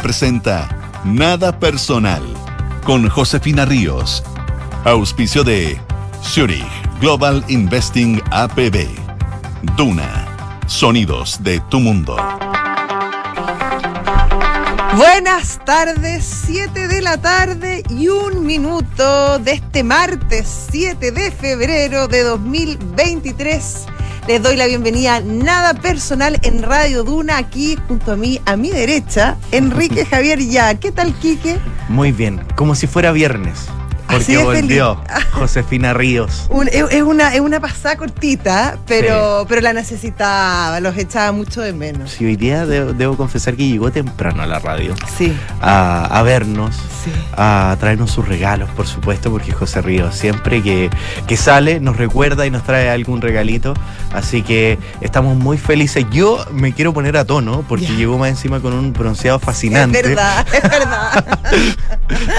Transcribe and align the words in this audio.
Presenta 0.00 1.02
Nada 1.04 1.58
Personal 1.58 2.22
con 2.84 3.08
Josefina 3.08 3.64
Ríos. 3.64 4.22
Auspicio 4.84 5.44
de 5.44 5.80
Zurich 6.22 6.64
Global 7.00 7.44
Investing 7.48 8.20
APB. 8.30 8.88
Duna. 9.76 10.60
Sonidos 10.66 11.42
de 11.42 11.60
tu 11.70 11.80
mundo. 11.80 12.16
Buenas 14.96 15.60
tardes, 15.64 16.24
7 16.46 16.88
de 16.88 17.02
la 17.02 17.18
tarde 17.18 17.82
y 17.90 18.08
un 18.08 18.46
minuto 18.46 19.38
de 19.40 19.52
este 19.52 19.82
martes 19.82 20.68
7 20.70 21.10
de 21.10 21.30
febrero 21.30 22.08
de 22.08 22.22
2023. 22.22 23.86
Les 24.26 24.42
doy 24.42 24.56
la 24.56 24.66
bienvenida 24.66 25.20
Nada 25.20 25.74
Personal 25.74 26.38
en 26.44 26.62
Radio 26.62 27.04
Duna, 27.04 27.36
aquí 27.36 27.76
junto 27.86 28.12
a 28.12 28.16
mí, 28.16 28.40
a 28.46 28.56
mi 28.56 28.70
derecha, 28.70 29.36
Enrique 29.52 30.06
Javier 30.06 30.38
Ya. 30.38 30.74
¿Qué 30.76 30.92
tal, 30.92 31.12
Quique? 31.12 31.58
Muy 31.90 32.10
bien, 32.10 32.40
como 32.56 32.74
si 32.74 32.86
fuera 32.86 33.12
viernes. 33.12 33.66
Porque 34.08 34.38
volvió 34.38 35.00
Josefina 35.32 35.94
Ríos. 35.94 36.48
es, 36.70 37.02
una, 37.02 37.34
es 37.34 37.40
una 37.40 37.60
pasada 37.60 37.96
cortita, 37.96 38.78
pero, 38.86 39.46
pero 39.48 39.60
la 39.60 39.72
necesitaba, 39.72 40.78
los 40.80 40.96
echaba 40.96 41.32
mucho 41.32 41.60
de 41.60 41.72
menos. 41.72 42.12
Sí, 42.12 42.24
hoy 42.24 42.36
día 42.36 42.66
debo, 42.66 43.16
confesar 43.16 43.56
que 43.56 43.66
llegó 43.68 43.90
temprano 43.90 44.42
a 44.42 44.46
la 44.46 44.58
radio. 44.58 44.94
Sí. 45.16 45.36
A, 45.60 46.22
vernos, 46.24 46.76
a 47.36 47.76
traernos 47.80 48.10
sus 48.10 48.26
regalos, 48.26 48.70
por 48.70 48.86
supuesto, 48.86 49.30
porque 49.30 49.52
José 49.52 49.82
Ríos 49.82 50.14
siempre 50.14 50.62
que, 50.62 50.90
que 51.26 51.36
sale 51.36 51.80
nos 51.80 51.96
recuerda 51.96 52.46
y 52.46 52.50
nos 52.50 52.64
trae 52.64 52.90
algún 52.90 53.20
regalito. 53.20 53.74
Así 54.12 54.42
que 54.42 54.78
estamos 55.00 55.36
muy 55.36 55.58
felices. 55.58 56.04
Yo 56.12 56.44
me 56.52 56.72
quiero 56.72 56.92
poner 56.92 57.16
a 57.16 57.24
tono 57.24 57.64
porque 57.68 57.86
llegó 57.86 58.18
más 58.18 58.30
encima 58.30 58.60
con 58.60 58.72
un 58.72 58.92
bronceado 58.92 59.38
fascinante. 59.38 59.98
Es 59.98 60.04
verdad, 60.08 60.46
es 60.52 60.62
verdad. 60.62 61.38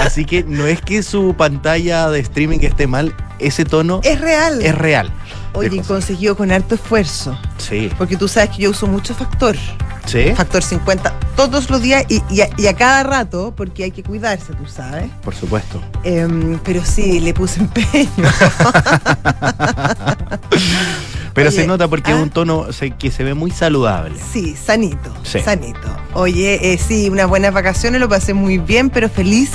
Así 0.00 0.24
que 0.24 0.44
no 0.44 0.66
es 0.66 0.80
que 0.80 1.02
su 1.02 1.34
pantalla 1.36 1.55
de 1.62 2.18
streaming 2.20 2.58
que 2.58 2.66
esté 2.66 2.86
mal, 2.86 3.14
ese 3.38 3.64
tono 3.64 4.00
es 4.04 4.20
real. 4.20 4.62
Es 4.62 4.74
real. 4.74 5.12
Oye, 5.52 5.82
consiguió 5.82 6.36
con 6.36 6.50
harto 6.50 6.74
esfuerzo. 6.74 7.38
Sí. 7.56 7.90
Porque 7.96 8.16
tú 8.16 8.28
sabes 8.28 8.50
que 8.50 8.62
yo 8.62 8.70
uso 8.70 8.86
mucho 8.86 9.14
factor. 9.14 9.56
Sí. 10.04 10.32
Factor 10.36 10.62
50 10.62 11.12
todos 11.34 11.68
los 11.68 11.82
días 11.82 12.04
y, 12.08 12.40
a, 12.40 12.74
cada 12.74 13.02
rato, 13.02 13.52
porque 13.56 13.84
hay 13.84 13.90
que 13.90 14.02
cuidarse, 14.02 14.52
tú 14.54 14.66
sabes. 14.66 15.10
Por 15.22 15.34
supuesto. 15.34 15.82
Em, 16.04 16.58
pero 16.64 16.84
sí, 16.84 17.20
le 17.20 17.34
puse 17.34 17.60
empeño. 17.60 18.08
Pero 21.34 21.50
se 21.50 21.66
nota 21.66 21.86
porque 21.86 22.12
es 22.12 22.16
un 22.16 22.28
ah. 22.28 22.32
tono 22.32 22.66
que 22.98 23.10
se 23.10 23.22
ve 23.22 23.34
muy 23.34 23.50
saludable. 23.50 24.14
Sí, 24.32 24.56
sanito. 24.56 25.12
Sanito. 25.22 25.94
Oye, 26.14 26.72
eh, 26.72 26.78
sí, 26.78 27.10
unas 27.10 27.28
buenas 27.28 27.52
vacaciones, 27.52 28.00
lo 28.00 28.08
pasé 28.08 28.32
muy 28.32 28.56
bien, 28.56 28.88
pero 28.88 29.10
feliz 29.10 29.50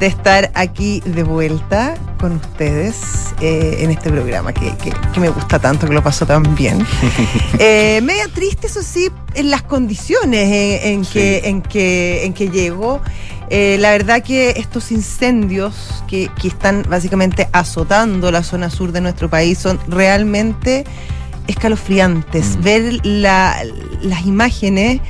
de 0.00 0.06
estar 0.06 0.50
aquí 0.54 1.00
de 1.00 1.22
vuelta 1.22 1.94
con 2.18 2.32
ustedes 2.32 3.34
eh, 3.40 3.78
en 3.80 3.90
este 3.90 4.10
programa 4.10 4.52
que, 4.52 4.72
me 5.18 5.28
gusta 5.28 5.58
tanto, 5.58 5.86
que 5.86 5.94
lo 5.94 6.02
paso 6.02 6.26
tan 6.26 6.54
bien. 6.54 6.86
eh, 7.58 8.00
media 8.02 8.28
triste, 8.32 8.68
eso 8.68 8.82
sí, 8.82 9.10
en 9.34 9.50
las 9.50 9.62
condiciones 9.62 10.84
en, 10.84 11.04
que, 11.04 11.42
en, 11.44 11.62
que, 11.62 12.24
en 12.24 12.32
que 12.32 12.50
llego. 12.50 13.00
Eh, 13.50 13.78
la 13.80 13.90
verdad 13.92 14.22
que 14.22 14.50
estos 14.50 14.92
incendios 14.92 16.04
que, 16.06 16.30
que, 16.40 16.48
están 16.48 16.84
básicamente 16.88 17.48
azotando 17.52 18.30
la 18.30 18.42
zona 18.42 18.68
sur 18.68 18.92
de 18.92 19.00
nuestro 19.00 19.30
país 19.30 19.58
son 19.58 19.80
realmente 19.88 20.84
escalofriantes. 21.46 22.56
Mm. 22.56 22.62
Ver 22.62 23.00
las 23.06 24.26
imágenes... 24.26 25.00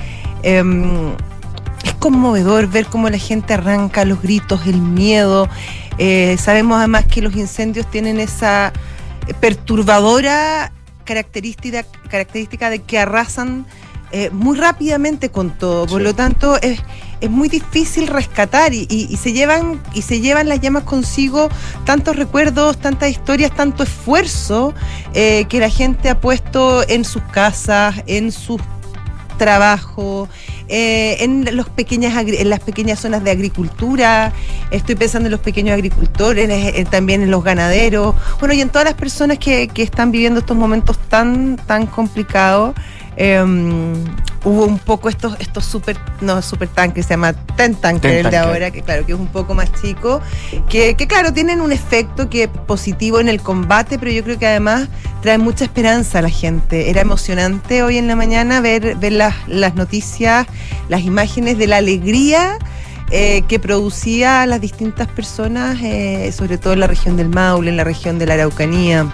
Em, 0.45 1.17
conmovedor 1.99 2.67
ver 2.69 2.87
cómo 2.87 3.09
la 3.11 3.19
gente 3.19 3.55
arranca 3.55 4.05
los 4.05 4.23
gritos, 4.23 4.67
el 4.67 4.81
miedo. 4.81 5.49
Eh, 5.99 6.37
sabemos 6.39 6.79
además 6.79 7.07
que 7.07 7.23
los 7.23 7.35
incendios 7.37 7.91
tienen 7.91 8.21
esa 8.21 8.73
perturbadora 9.41 10.73
característica, 11.05 11.85
característica 12.09 12.71
de 12.71 12.81
que 12.81 12.99
arrasan 12.99 13.67
eh, 14.11 14.31
muy 14.31 14.57
rápidamente 14.57 15.31
con 15.31 15.51
todo. 15.51 15.87
Por 15.87 16.01
lo 16.01 16.15
tanto, 16.15 16.59
es, 16.63 16.81
muy 17.29 17.49
difícil 17.49 18.07
rescatar 18.07 18.73
y, 18.73 18.87
se 19.21 19.33
llevan, 19.33 19.83
y 19.93 20.03
se 20.03 20.21
llevan 20.21 20.49
las 20.49 20.61
llamas 20.61 20.85
consigo 20.85 21.49
tantos 21.85 22.15
recuerdos, 22.15 22.79
tantas 22.79 23.11
historias, 23.11 23.55
tanto 23.55 23.83
esfuerzo 23.83 24.73
eh, 25.15 25.45
que 25.49 25.59
la 25.59 25.69
gente 25.69 26.09
ha 26.09 26.21
puesto 26.21 26.89
en 26.89 27.05
sus 27.05 27.23
casas, 27.25 27.97
en 28.07 28.31
sus 28.31 28.63
trabajos, 29.39 30.29
eh, 30.69 31.17
en, 31.21 31.57
los 31.57 31.71
pequeñas, 31.71 32.15
en 32.27 32.51
las 32.51 32.61
pequeñas 32.61 33.01
zonas 33.01 33.25
de 33.25 33.31
agricultura, 33.31 34.33
estoy 34.71 34.97
pensando 34.97 35.29
en 35.29 35.33
los 35.33 35.41
pequeños 35.41 35.73
agricultores, 35.73 36.51
también 36.91 37.23
en 37.23 37.31
los 37.31 37.43
ganaderos, 37.43 38.15
bueno, 38.41 38.55
y 38.55 38.61
en 38.61 38.69
todas 38.69 38.85
las 38.85 38.95
personas 38.95 39.39
que, 39.39 39.69
que 39.69 39.83
están 39.83 40.11
viviendo 40.11 40.41
estos 40.41 40.57
momentos 40.57 40.99
tan, 41.09 41.57
tan 41.57 41.87
complicados. 41.87 42.75
Em, 43.21 43.95
hubo 44.45 44.65
un 44.65 44.79
poco 44.79 45.09
estos, 45.09 45.35
estos 45.41 45.65
super, 45.65 45.99
no 46.21 46.41
super 46.41 46.69
tanques, 46.69 47.05
se 47.05 47.15
llama 47.15 47.33
Ten 47.33 47.75
Tanker 47.75 48.27
el 48.27 48.31
de 48.31 48.37
ahora, 48.37 48.71
que 48.71 48.81
claro, 48.81 49.05
que 49.05 49.13
es 49.13 49.19
un 49.19 49.27
poco 49.27 49.55
más 49.55 49.73
chico, 49.83 50.21
que, 50.69 50.95
que 50.95 51.09
claro, 51.09 51.33
tienen 51.33 51.61
un 51.61 51.73
efecto 51.73 52.31
que 52.31 52.47
positivo 52.47 53.19
en 53.19 53.29
el 53.29 53.41
combate, 53.41 53.99
pero 53.99 54.13
yo 54.13 54.23
creo 54.23 54.39
que 54.39 54.47
además 54.47 54.89
trae 55.21 55.37
mucha 55.37 55.65
esperanza 55.65 56.21
a 56.21 56.23
la 56.23 56.31
gente. 56.31 56.91
Era 56.91 57.01
emocionante 57.01 57.83
hoy 57.83 57.99
en 57.99 58.07
la 58.07 58.15
mañana 58.15 58.61
ver, 58.61 58.95
ver 58.95 59.13
las, 59.15 59.35
las 59.49 59.75
noticias, 59.75 60.47
las 60.89 61.03
imágenes 61.03 61.59
de 61.59 61.67
la 61.67 61.79
alegría. 61.79 62.57
Eh, 63.11 63.43
que 63.49 63.59
producía 63.59 64.43
a 64.43 64.47
las 64.47 64.61
distintas 64.61 65.09
personas, 65.09 65.79
eh, 65.83 66.31
sobre 66.31 66.59
todo 66.59 66.75
en 66.75 66.81
la 66.81 66.87
región 66.87 67.17
del 67.17 67.31
Maule, 67.31 67.71
en 67.71 67.79
la 67.79 67.85
región 67.85 68.19
de 68.19 68.27
la 68.27 68.35
Araucanía, 68.35 69.11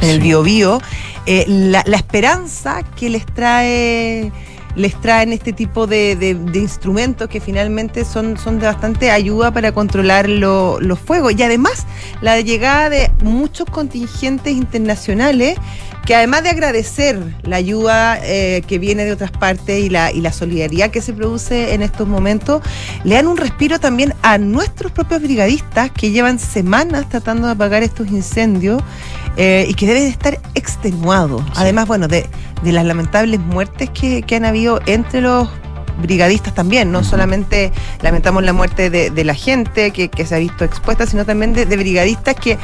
en 0.00 0.08
el 0.08 0.20
Biobío, 0.20 0.80
eh, 1.26 1.44
la, 1.48 1.80
esperanza 1.80 2.82
que 2.98 3.10
les 3.10 3.26
trae 3.26 4.30
les 4.76 4.94
traen 5.00 5.32
este 5.32 5.52
tipo 5.52 5.86
de, 5.86 6.36
instrumentos 6.54 7.28
que 7.28 7.40
finalmente 7.40 8.04
son, 8.04 8.36
son 8.38 8.58
de 8.58 8.66
bastante 8.66 9.10
ayuda 9.10 9.50
para 9.50 9.72
controlar 9.72 10.28
los 10.28 10.98
fuegos. 10.98 11.34
Y 11.36 11.42
además 11.42 11.86
la 12.20 12.40
llegada 12.40 12.90
de 12.90 13.10
muchos 13.22 13.66
contingentes 13.66 14.52
internacionales 14.52 15.58
que 16.06 16.14
además 16.14 16.44
de 16.44 16.50
agradecer 16.50 17.20
la 17.42 17.56
ayuda 17.56 18.18
eh, 18.22 18.62
que 18.68 18.78
viene 18.78 19.04
de 19.04 19.12
otras 19.12 19.32
partes 19.32 19.84
y 19.84 19.90
la, 19.90 20.12
y 20.12 20.20
la 20.20 20.32
solidaridad 20.32 20.90
que 20.90 21.02
se 21.02 21.12
produce 21.12 21.74
en 21.74 21.82
estos 21.82 22.06
momentos, 22.06 22.62
le 23.02 23.16
dan 23.16 23.26
un 23.26 23.36
respiro 23.36 23.80
también 23.80 24.14
a 24.22 24.38
nuestros 24.38 24.92
propios 24.92 25.20
brigadistas 25.20 25.90
que 25.90 26.12
llevan 26.12 26.38
semanas 26.38 27.08
tratando 27.08 27.48
de 27.48 27.54
apagar 27.54 27.82
estos 27.82 28.06
incendios 28.06 28.80
eh, 29.36 29.66
y 29.68 29.74
que 29.74 29.86
deben 29.86 30.04
estar 30.04 30.38
extenuados. 30.54 31.42
Además, 31.56 31.88
bueno, 31.88 32.06
de, 32.06 32.24
las 32.72 32.84
lamentables 32.84 33.40
muertes 33.40 33.90
que, 33.90 34.24
han 34.36 34.44
habido 34.44 34.80
entre 34.86 35.20
los 35.20 35.48
brigadistas 36.00 36.54
también, 36.54 36.92
no 36.92 37.02
solamente 37.04 37.72
lamentamos 38.02 38.42
la 38.44 38.52
muerte 38.52 38.90
de, 38.90 39.24
la 39.24 39.34
gente 39.34 39.90
que, 39.90 40.26
se 40.26 40.34
ha 40.34 40.38
visto 40.38 40.64
expuesta, 40.64 41.06
sino 41.06 41.24
también 41.24 41.52
de, 41.52 41.64
brigadistas 41.64 42.34
que 42.34 42.58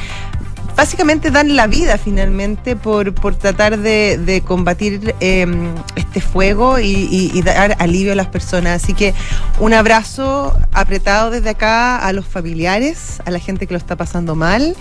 básicamente 0.75 1.31
dan 1.31 1.55
la 1.55 1.67
vida 1.67 1.97
finalmente 1.97 2.75
por, 2.75 3.13
por 3.13 3.35
tratar 3.35 3.77
de, 3.79 4.43
combatir 4.45 5.15
em, 5.19 5.73
este 5.95 6.21
fuego 6.21 6.79
y, 6.79 7.41
dar 7.41 7.75
alivio 7.79 8.13
a 8.13 8.15
las 8.15 8.27
personas. 8.27 8.83
Así 8.83 8.93
que 8.93 9.13
un 9.59 9.73
abrazo 9.73 10.55
apretado 10.71 11.31
desde 11.31 11.49
acá 11.49 11.97
a 11.97 12.13
los 12.13 12.25
familiares, 12.25 13.21
a 13.25 13.31
la 13.31 13.39
gente 13.39 13.67
que 13.67 13.73
lo 13.73 13.77
está 13.77 13.95
pasando 13.95 14.35
mal 14.35 14.75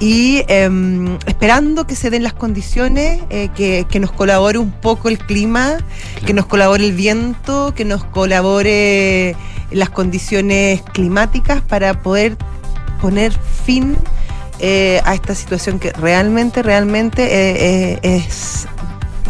y 0.00 0.42
em, 0.48 1.18
esperando 1.26 1.86
que 1.86 1.94
se 1.94 2.08
den 2.08 2.22
las 2.22 2.32
condiciones, 2.32 3.20
eh, 3.28 3.50
que, 3.54 4.00
nos 4.00 4.10
colabore 4.10 4.58
un 4.58 4.72
poco 4.72 5.10
el 5.10 5.18
clima, 5.18 5.76
que 6.24 6.32
nos 6.32 6.46
colabore 6.46 6.86
el 6.86 6.94
viento, 6.94 7.74
que 7.76 7.84
nos 7.84 8.02
colabore 8.04 9.36
las 9.70 9.90
condiciones 9.90 10.80
climáticas 10.94 11.60
para 11.60 12.00
poder 12.00 12.38
poner 13.02 13.32
fin 13.64 13.96
eh, 14.58 15.02
a 15.04 15.14
esta 15.14 15.34
situación 15.34 15.78
que 15.78 15.92
realmente, 15.92 16.62
realmente 16.62 17.92
eh, 17.92 17.98
es 18.02 18.66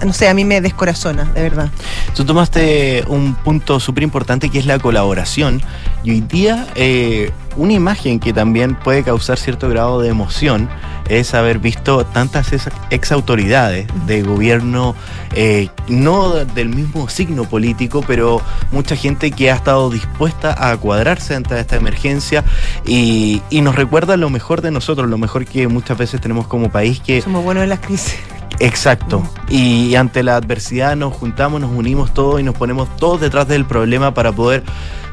no 0.05 0.13
sé, 0.13 0.29
a 0.29 0.35
mí 0.35 0.45
me 0.45 0.61
descorazona, 0.61 1.25
de 1.25 1.43
verdad. 1.43 1.71
Tú 2.15 2.25
tomaste 2.25 3.05
un 3.09 3.35
punto 3.35 3.81
súper 3.81 4.03
importante 4.03 4.49
que 4.49 4.59
es 4.59 4.67
la 4.67 4.79
colaboración. 4.79 5.63
Y 6.03 6.13
hoy 6.13 6.21
día, 6.23 6.67
eh, 6.75 7.31
una 7.57 7.73
imagen 7.73 8.21
que 8.21 8.33
también 8.33 8.75
puede 8.75 9.03
causar 9.03 9.39
cierto 9.39 9.69
grado 9.69 10.01
de 10.01 10.09
emoción 10.09 10.69
es 11.09 11.35
haber 11.35 11.59
visto 11.59 12.05
tantas 12.07 12.53
ex 12.91 13.13
autoridades 13.13 13.89
de 14.07 14.23
gobierno, 14.23 14.95
eh, 15.35 15.69
no 15.89 16.31
del 16.31 16.69
mismo 16.69 17.09
signo 17.09 17.45
político, 17.45 18.05
pero 18.07 18.41
mucha 18.71 18.95
gente 18.95 19.33
que 19.33 19.51
ha 19.51 19.57
estado 19.57 19.91
dispuesta 19.91 20.71
a 20.71 20.77
cuadrarse 20.77 21.35
ante 21.35 21.59
esta 21.59 21.77
emergencia 21.77 22.45
y, 22.87 23.43
y 23.51 23.61
nos 23.61 23.75
recuerda 23.75 24.17
lo 24.17 24.31
mejor 24.31 24.63
de 24.63 24.71
nosotros, 24.71 25.11
lo 25.11 25.19
mejor 25.19 25.47
que 25.47 25.67
muchas 25.67 25.99
veces 25.99 26.21
tenemos 26.21 26.47
como 26.47 26.71
país 26.71 27.01
que... 27.01 27.21
Somos 27.21 27.43
buenos 27.43 27.65
en 27.65 27.71
las 27.71 27.81
crisis. 27.81 28.17
Exacto. 28.61 29.23
Y 29.49 29.95
ante 29.95 30.23
la 30.23 30.37
adversidad 30.37 30.95
nos 30.95 31.15
juntamos, 31.15 31.61
nos 31.61 31.71
unimos 31.71 32.13
todos 32.13 32.41
y 32.41 32.43
nos 32.43 32.55
ponemos 32.55 32.95
todos 32.97 33.21
detrás 33.21 33.49
del 33.49 33.65
problema 33.65 34.13
para 34.13 34.33
poder 34.33 34.63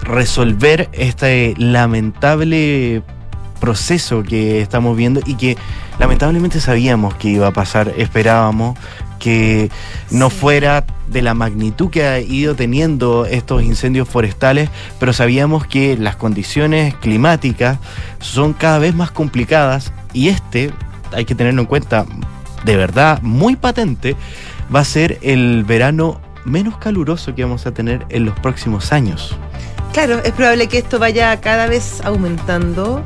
resolver 0.07 0.89
este 0.93 1.53
lamentable 1.57 3.03
proceso 3.59 4.23
que 4.23 4.61
estamos 4.61 4.95
viendo 4.95 5.19
y 5.25 5.35
que 5.35 5.57
lamentablemente 5.99 6.59
sabíamos 6.61 7.15
que 7.15 7.29
iba 7.29 7.47
a 7.47 7.51
pasar, 7.51 7.93
esperábamos 7.97 8.77
que 9.19 9.69
no 10.11 10.29
fuera 10.29 10.85
de 11.07 11.21
la 11.21 11.33
magnitud 11.33 11.89
que 11.89 12.05
ha 12.05 12.19
ido 12.19 12.55
teniendo 12.55 13.25
estos 13.25 13.63
incendios 13.63 14.07
forestales, 14.07 14.69
pero 14.99 15.11
sabíamos 15.11 15.65
que 15.65 15.97
las 15.97 16.15
condiciones 16.15 16.93
climáticas 16.95 17.79
son 18.19 18.53
cada 18.53 18.79
vez 18.79 18.93
más 18.93 19.11
complicadas 19.11 19.91
y 20.13 20.29
este, 20.29 20.71
hay 21.13 21.25
que 21.25 21.35
tenerlo 21.35 21.61
en 21.61 21.67
cuenta, 21.67 22.05
de 22.63 22.75
verdad 22.75 23.21
muy 23.21 23.55
patente, 23.55 24.15
va 24.73 24.81
a 24.81 24.85
ser 24.85 25.17
el 25.21 25.63
verano 25.63 26.21
menos 26.45 26.77
caluroso 26.77 27.35
que 27.35 27.43
vamos 27.43 27.65
a 27.65 27.73
tener 27.73 28.05
en 28.09 28.25
los 28.25 28.39
próximos 28.39 28.93
años. 28.93 29.35
Claro, 29.93 30.21
es 30.23 30.31
probable 30.31 30.67
que 30.67 30.79
esto 30.79 30.99
vaya 30.99 31.39
cada 31.41 31.67
vez 31.67 32.01
aumentando. 32.03 33.03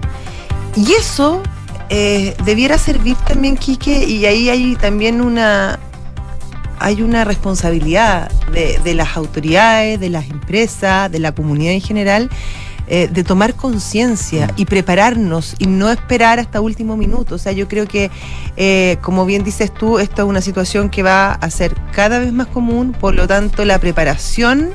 Y 0.75 0.93
eso 0.93 1.41
eh, 1.89 2.35
debiera 2.45 2.77
servir 2.77 3.15
también, 3.27 3.57
Quique, 3.57 4.05
y 4.05 4.25
ahí 4.25 4.49
hay 4.49 4.75
también 4.75 5.21
una, 5.21 5.79
hay 6.79 7.01
una 7.01 7.25
responsabilidad 7.25 8.31
de, 8.51 8.79
de, 8.83 8.93
las 8.93 9.17
autoridades, 9.17 9.99
de 9.99 10.09
las 10.09 10.29
empresas, 10.29 11.11
de 11.11 11.19
la 11.19 11.33
comunidad 11.33 11.73
en 11.73 11.81
general, 11.81 12.29
eh, 12.93 13.07
de 13.07 13.23
tomar 13.23 13.53
conciencia 13.55 14.51
y 14.57 14.65
prepararnos 14.65 15.55
y 15.59 15.67
no 15.67 15.89
esperar 15.89 16.39
hasta 16.39 16.59
último 16.59 16.97
minuto. 16.97 17.35
O 17.35 17.37
sea, 17.37 17.53
yo 17.53 17.69
creo 17.69 17.87
que, 17.87 18.11
eh, 18.57 18.97
como 19.01 19.25
bien 19.25 19.45
dices 19.45 19.73
tú, 19.73 19.97
esto 19.97 20.23
es 20.23 20.27
una 20.27 20.41
situación 20.41 20.89
que 20.89 21.01
va 21.01 21.31
a 21.31 21.49
ser 21.51 21.73
cada 21.93 22.19
vez 22.19 22.33
más 22.33 22.47
común, 22.47 22.91
por 22.91 23.15
lo 23.15 23.27
tanto 23.27 23.63
la 23.63 23.79
preparación 23.79 24.71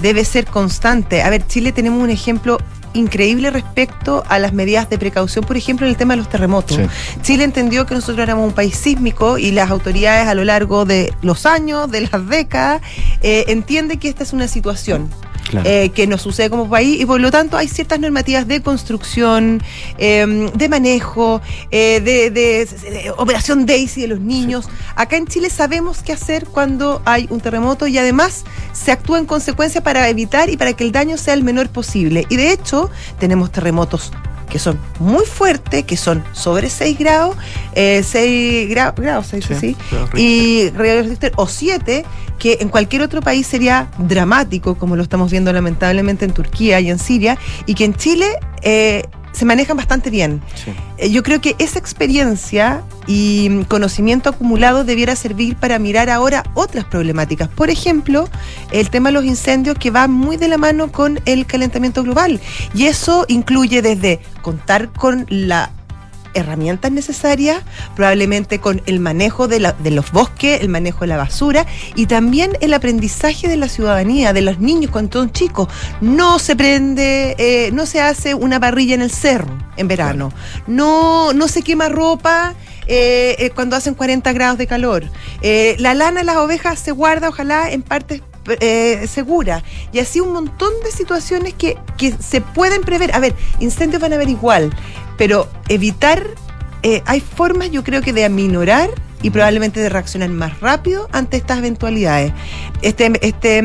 debe 0.00 0.24
ser 0.24 0.46
constante. 0.46 1.22
A 1.22 1.30
ver, 1.30 1.46
Chile 1.46 1.72
tenemos 1.72 2.02
un 2.02 2.10
ejemplo 2.10 2.58
increíble 2.92 3.50
respecto 3.50 4.24
a 4.28 4.38
las 4.38 4.52
medidas 4.52 4.90
de 4.90 4.98
precaución, 4.98 5.44
por 5.44 5.56
ejemplo, 5.56 5.86
en 5.86 5.90
el 5.90 5.96
tema 5.96 6.14
de 6.14 6.18
los 6.18 6.28
terremotos. 6.28 6.76
Sí. 6.76 6.82
Chile 7.22 7.44
entendió 7.44 7.86
que 7.86 7.94
nosotros 7.94 8.22
éramos 8.22 8.48
un 8.48 8.52
país 8.52 8.76
sísmico 8.76 9.38
y 9.38 9.52
las 9.52 9.70
autoridades 9.70 10.26
a 10.26 10.34
lo 10.34 10.44
largo 10.44 10.84
de 10.84 11.14
los 11.22 11.46
años, 11.46 11.90
de 11.90 12.02
las 12.02 12.28
décadas, 12.28 12.82
eh, 13.22 13.44
entienden 13.48 13.98
que 13.98 14.08
esta 14.08 14.22
es 14.22 14.32
una 14.32 14.48
situación 14.48 15.08
Claro. 15.50 15.68
Eh, 15.68 15.88
que 15.88 16.06
nos 16.06 16.22
sucede 16.22 16.48
como 16.48 16.70
país 16.70 17.00
y 17.00 17.04
por 17.06 17.20
lo 17.20 17.32
tanto 17.32 17.56
hay 17.56 17.66
ciertas 17.66 17.98
normativas 17.98 18.46
de 18.46 18.62
construcción, 18.62 19.60
eh, 19.98 20.48
de 20.54 20.68
manejo, 20.68 21.42
eh, 21.72 22.00
de, 22.00 22.30
de, 22.30 22.66
de, 22.66 23.10
operación 23.16 23.66
Daisy 23.66 24.02
de 24.02 24.06
los 24.06 24.20
niños. 24.20 24.66
Sí. 24.66 24.70
Acá 24.94 25.16
en 25.16 25.26
Chile 25.26 25.50
sabemos 25.50 26.04
qué 26.04 26.12
hacer 26.12 26.46
cuando 26.46 27.02
hay 27.04 27.26
un 27.30 27.40
terremoto 27.40 27.88
y 27.88 27.98
además 27.98 28.44
se 28.72 28.92
actúa 28.92 29.18
en 29.18 29.26
consecuencia 29.26 29.82
para 29.82 30.08
evitar 30.08 30.50
y 30.50 30.56
para 30.56 30.72
que 30.74 30.84
el 30.84 30.92
daño 30.92 31.16
sea 31.16 31.34
el 31.34 31.42
menor 31.42 31.68
posible. 31.68 32.26
Y 32.28 32.36
de 32.36 32.52
hecho 32.52 32.88
tenemos 33.18 33.50
terremotos 33.50 34.12
que 34.50 34.58
son 34.58 34.78
muy 34.98 35.24
fuertes, 35.24 35.84
que 35.84 35.96
son 35.96 36.22
sobre 36.32 36.68
6 36.68 36.98
grados, 36.98 37.36
eh, 37.74 38.02
6 38.04 38.68
gra 38.68 38.92
grados, 38.96 39.28
6, 39.28 39.44
sí, 39.46 39.54
sí, 39.54 39.76
y 40.16 40.70
o 41.36 41.46
7, 41.46 42.04
que 42.38 42.58
en 42.60 42.68
cualquier 42.68 43.02
otro 43.02 43.22
país 43.22 43.46
sería 43.46 43.88
dramático, 43.98 44.74
como 44.74 44.96
lo 44.96 45.02
estamos 45.02 45.30
viendo 45.30 45.52
lamentablemente 45.52 46.24
en 46.24 46.32
Turquía 46.32 46.80
y 46.80 46.90
en 46.90 46.98
Siria, 46.98 47.38
y 47.64 47.74
que 47.74 47.84
en 47.84 47.94
Chile 47.94 48.26
eh, 48.62 49.04
se 49.32 49.44
manejan 49.44 49.76
bastante 49.76 50.10
bien. 50.10 50.40
Sí. 50.54 50.72
Eh, 50.98 51.10
yo 51.10 51.22
creo 51.22 51.40
que 51.40 51.56
esa 51.58 51.78
experiencia 51.78 52.82
y 53.06 53.64
conocimiento 53.64 54.30
acumulado 54.30 54.84
debiera 54.84 55.16
servir 55.16 55.56
para 55.56 55.78
mirar 55.78 56.10
ahora 56.10 56.44
otras 56.54 56.84
problemáticas. 56.84 57.48
Por 57.48 57.70
ejemplo, 57.70 58.28
el 58.70 58.90
tema 58.90 59.08
de 59.08 59.14
los 59.14 59.24
incendios 59.24 59.78
que 59.78 59.90
va 59.90 60.08
muy 60.08 60.36
de 60.36 60.48
la 60.48 60.58
mano 60.58 60.92
con 60.92 61.20
el 61.24 61.46
calentamiento 61.46 62.02
global. 62.02 62.40
Y 62.74 62.86
eso 62.86 63.24
incluye 63.28 63.82
desde 63.82 64.20
contar 64.42 64.92
con 64.92 65.26
la 65.28 65.70
herramientas 66.34 66.92
necesarias, 66.92 67.62
probablemente 67.94 68.58
con 68.60 68.82
el 68.86 69.00
manejo 69.00 69.48
de, 69.48 69.60
la, 69.60 69.72
de, 69.72 69.90
los 69.90 70.12
bosques, 70.12 70.60
el 70.60 70.68
manejo 70.68 71.00
de 71.00 71.08
la 71.08 71.16
basura 71.16 71.66
y 71.94 72.06
también 72.06 72.56
el 72.60 72.74
aprendizaje 72.74 73.48
de 73.48 73.56
la 73.56 73.68
ciudadanía, 73.68 74.32
de 74.32 74.42
los 74.42 74.58
niños 74.58 74.90
cuando 74.90 75.20
son 75.20 75.32
chicos. 75.32 75.68
No 76.00 76.38
se 76.38 76.56
prende, 76.56 77.34
eh, 77.38 77.70
no 77.72 77.86
se 77.86 78.00
hace 78.00 78.34
una 78.34 78.60
parrilla 78.60 78.94
en 78.94 79.02
el 79.02 79.10
cerro 79.10 79.58
en 79.76 79.88
verano, 79.88 80.32
no, 80.66 81.32
no 81.32 81.48
se 81.48 81.62
quema 81.62 81.88
ropa. 81.88 82.54
Eh, 82.92 83.36
eh, 83.38 83.50
cuando 83.50 83.76
hacen 83.76 83.94
40 83.94 84.32
grados 84.32 84.58
de 84.58 84.66
calor. 84.66 85.04
La 85.78 85.94
lana 85.94 86.20
de 86.20 86.24
las 86.24 86.38
ovejas 86.38 86.76
se 86.80 86.90
guarda, 86.90 87.28
ojalá, 87.28 87.70
en 87.70 87.82
partes 87.82 88.20
eh, 88.60 89.06
segura. 89.06 89.62
Y 89.92 89.98
así 89.98 90.20
un 90.20 90.32
montón 90.32 90.72
de 90.82 90.90
situaciones 90.90 91.54
que, 91.54 91.76
que, 91.96 92.12
se 92.12 92.40
pueden 92.40 92.82
prever. 92.82 93.14
A 93.14 93.20
ver, 93.20 93.34
incendios 93.60 94.00
van 94.00 94.12
a 94.12 94.16
haber 94.16 94.28
igual, 94.28 94.70
pero 95.20 95.50
evitar, 95.68 96.26
eh, 96.82 97.02
hay 97.04 97.20
formas 97.20 97.70
yo 97.70 97.84
creo 97.84 98.00
que 98.00 98.14
de 98.14 98.24
aminorar 98.24 98.88
y 99.20 99.28
probablemente 99.28 99.78
de 99.78 99.90
reaccionar 99.90 100.30
más 100.30 100.60
rápido 100.60 101.10
ante 101.12 101.36
estas 101.36 101.58
eventualidades. 101.58 102.32
Este, 102.80 103.12
este, 103.20 103.62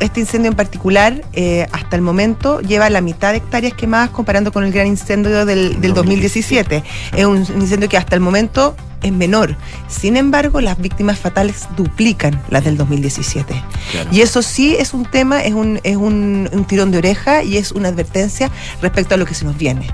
este 0.00 0.20
incendio 0.20 0.50
en 0.50 0.54
particular, 0.54 1.22
eh, 1.32 1.66
hasta 1.72 1.96
el 1.96 2.02
momento, 2.02 2.60
lleva 2.60 2.90
la 2.90 3.00
mitad 3.00 3.30
de 3.30 3.38
hectáreas 3.38 3.72
quemadas 3.72 4.10
comparando 4.10 4.52
con 4.52 4.64
el 4.64 4.70
gran 4.70 4.86
incendio 4.86 5.46
del, 5.46 5.80
del 5.80 5.94
2017. 5.94 6.84
Es 7.16 7.24
un 7.24 7.38
incendio 7.38 7.88
que 7.88 7.96
hasta 7.96 8.14
el 8.14 8.20
momento 8.20 8.76
es 9.02 9.10
menor. 9.10 9.56
Sin 9.88 10.14
embargo, 10.14 10.60
las 10.60 10.78
víctimas 10.78 11.18
fatales 11.18 11.68
duplican 11.74 12.38
las 12.50 12.64
del 12.64 12.76
2017. 12.76 13.54
Claro. 13.92 14.10
Y 14.12 14.20
eso 14.20 14.42
sí 14.42 14.76
es 14.78 14.92
un 14.92 15.06
tema, 15.06 15.42
es, 15.42 15.54
un, 15.54 15.80
es 15.84 15.96
un, 15.96 16.50
un 16.52 16.66
tirón 16.66 16.90
de 16.90 16.98
oreja 16.98 17.42
y 17.42 17.56
es 17.56 17.72
una 17.72 17.88
advertencia 17.88 18.50
respecto 18.82 19.14
a 19.14 19.16
lo 19.16 19.24
que 19.24 19.32
se 19.32 19.46
nos 19.46 19.56
viene. 19.56 19.86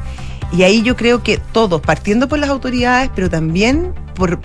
Y 0.52 0.62
ahí 0.62 0.82
yo 0.82 0.96
creo 0.96 1.22
que 1.22 1.38
todos, 1.38 1.80
partiendo 1.80 2.28
por 2.28 2.38
las 2.38 2.50
autoridades, 2.50 3.10
pero 3.14 3.28
también 3.28 3.92
por, 4.14 4.40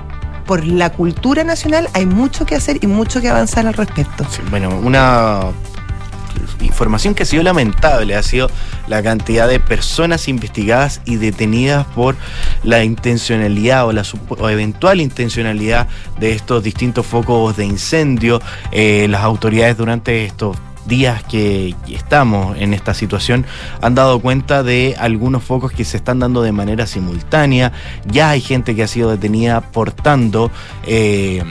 por 0.46 0.66
la 0.66 0.92
cultura 0.92 1.44
nacional, 1.44 1.90
hay 1.94 2.06
mucho 2.06 2.46
que 2.46 2.56
hacer 2.56 2.80
y 2.82 2.88
mucho 2.88 3.22
que 3.22 3.30
avanzar 3.30 3.68
al 3.68 3.74
respecto. 3.74 4.26
Bueno, 4.50 4.70
una 4.80 5.52
información 6.62 7.14
que 7.14 7.24
ha 7.24 7.26
sido 7.26 7.44
lamentable 7.44 8.16
ha 8.16 8.24
sido 8.24 8.50
la 8.88 9.02
cantidad 9.04 9.48
de 9.48 9.60
personas 9.60 10.28
investigadas 10.28 11.02
y 11.06 11.16
detenidas 11.16 11.86
por 11.88 12.16
la 12.64 12.84
intencionalidad 12.84 13.88
o 13.88 13.92
la 13.92 14.04
o 14.30 14.50
eventual 14.50 15.02
intencionalidad 15.02 15.88
de 16.20 16.34
estos 16.34 16.64
distintos 16.64 17.06
focos 17.06 17.56
de 17.58 17.66
incendio. 17.66 18.42
Eh, 18.72 19.08
las 19.10 19.24
autoridades 19.24 19.78
durante 19.78 20.26
estos 20.26 20.58
días 20.90 21.24
que 21.24 21.76
estamos 21.88 22.58
en 22.58 22.74
esta 22.74 22.94
situación 22.94 23.46
han 23.82 23.96
dado 23.96 24.20
cuenta 24.20 24.64
de 24.64 24.96
algunos 25.00 25.44
focos 25.44 25.72
que 25.72 25.86
se 25.86 25.98
están 25.98 26.20
dando 26.20 26.42
de 26.42 26.52
manera 26.52 26.86
simultánea. 26.88 27.72
Ya 28.06 28.32
hay 28.32 28.42
gente 28.42 28.76
que 28.76 28.84
ha 28.84 28.88
sido 28.88 29.12
detenida 29.12 29.62
portando 29.62 30.52
eh, 30.86 31.44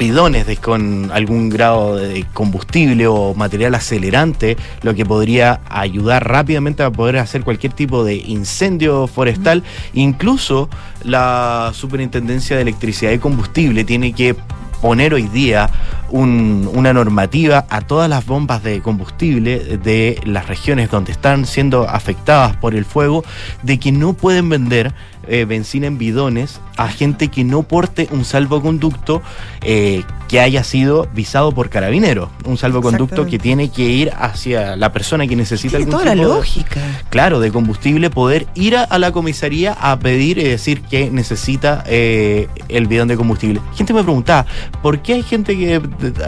de, 0.00 0.56
con 0.56 1.10
algún 1.12 1.50
grado 1.50 1.96
de 1.96 2.24
combustible 2.32 3.06
o 3.06 3.34
material 3.34 3.74
acelerante, 3.74 4.56
lo 4.80 4.94
que 4.94 5.04
podría 5.04 5.60
ayudar 5.68 6.26
rápidamente 6.26 6.82
a 6.82 6.90
poder 6.90 7.18
hacer 7.18 7.42
cualquier 7.42 7.74
tipo 7.74 8.02
de 8.02 8.14
incendio 8.14 9.06
forestal. 9.06 9.62
Incluso 9.92 10.70
la 11.04 11.72
Superintendencia 11.74 12.56
de 12.56 12.62
Electricidad 12.62 13.12
y 13.12 13.18
Combustible 13.18 13.84
tiene 13.84 14.14
que 14.14 14.34
poner 14.80 15.12
hoy 15.12 15.28
día 15.28 15.68
un, 16.10 16.70
una 16.74 16.92
normativa 16.92 17.66
a 17.68 17.80
todas 17.80 18.08
las 18.08 18.26
bombas 18.26 18.62
de 18.62 18.80
combustible 18.80 19.78
de 19.78 20.20
las 20.24 20.48
regiones 20.48 20.90
donde 20.90 21.12
están 21.12 21.46
siendo 21.46 21.88
afectadas 21.88 22.56
por 22.56 22.74
el 22.74 22.84
fuego 22.84 23.24
de 23.62 23.78
que 23.78 23.92
no 23.92 24.12
pueden 24.12 24.48
vender 24.48 24.92
eh, 25.28 25.44
benzina 25.44 25.86
en 25.86 25.98
bidones 25.98 26.60
a 26.76 26.88
gente 26.88 27.28
que 27.28 27.44
no 27.44 27.62
porte 27.62 28.08
un 28.10 28.24
salvoconducto 28.24 29.22
eh, 29.62 30.02
que 30.28 30.40
haya 30.40 30.62
sido 30.62 31.08
visado 31.12 31.52
por 31.52 31.70
carabineros. 31.70 32.30
Un 32.44 32.56
salvoconducto 32.56 33.26
que 33.26 33.38
tiene 33.38 33.70
que 33.70 33.82
ir 33.82 34.12
hacia 34.16 34.76
la 34.76 34.92
persona 34.92 35.26
que 35.26 35.34
necesita 35.34 35.76
tiene 35.76 35.86
algún 35.86 36.00
toda 36.00 36.12
tipo 36.14 36.22
la 36.22 36.34
lógica. 36.36 36.80
De, 36.80 37.04
claro, 37.10 37.40
de 37.40 37.50
combustible, 37.50 38.10
poder 38.10 38.46
ir 38.54 38.76
a, 38.76 38.84
a, 38.84 38.98
la 39.00 39.10
comisaría 39.10 39.72
a 39.72 39.98
pedir 39.98 40.38
y 40.38 40.44
decir 40.44 40.82
que 40.82 41.10
necesita 41.10 41.82
eh, 41.86 42.48
el 42.68 42.86
bidón 42.86 43.08
de 43.08 43.16
combustible. 43.16 43.60
Gente 43.74 43.92
me 43.92 44.04
preguntaba, 44.04 44.46
¿por 44.82 45.00
qué 45.02 45.14
hay 45.14 45.22
gente 45.24 45.56
que 45.56 45.82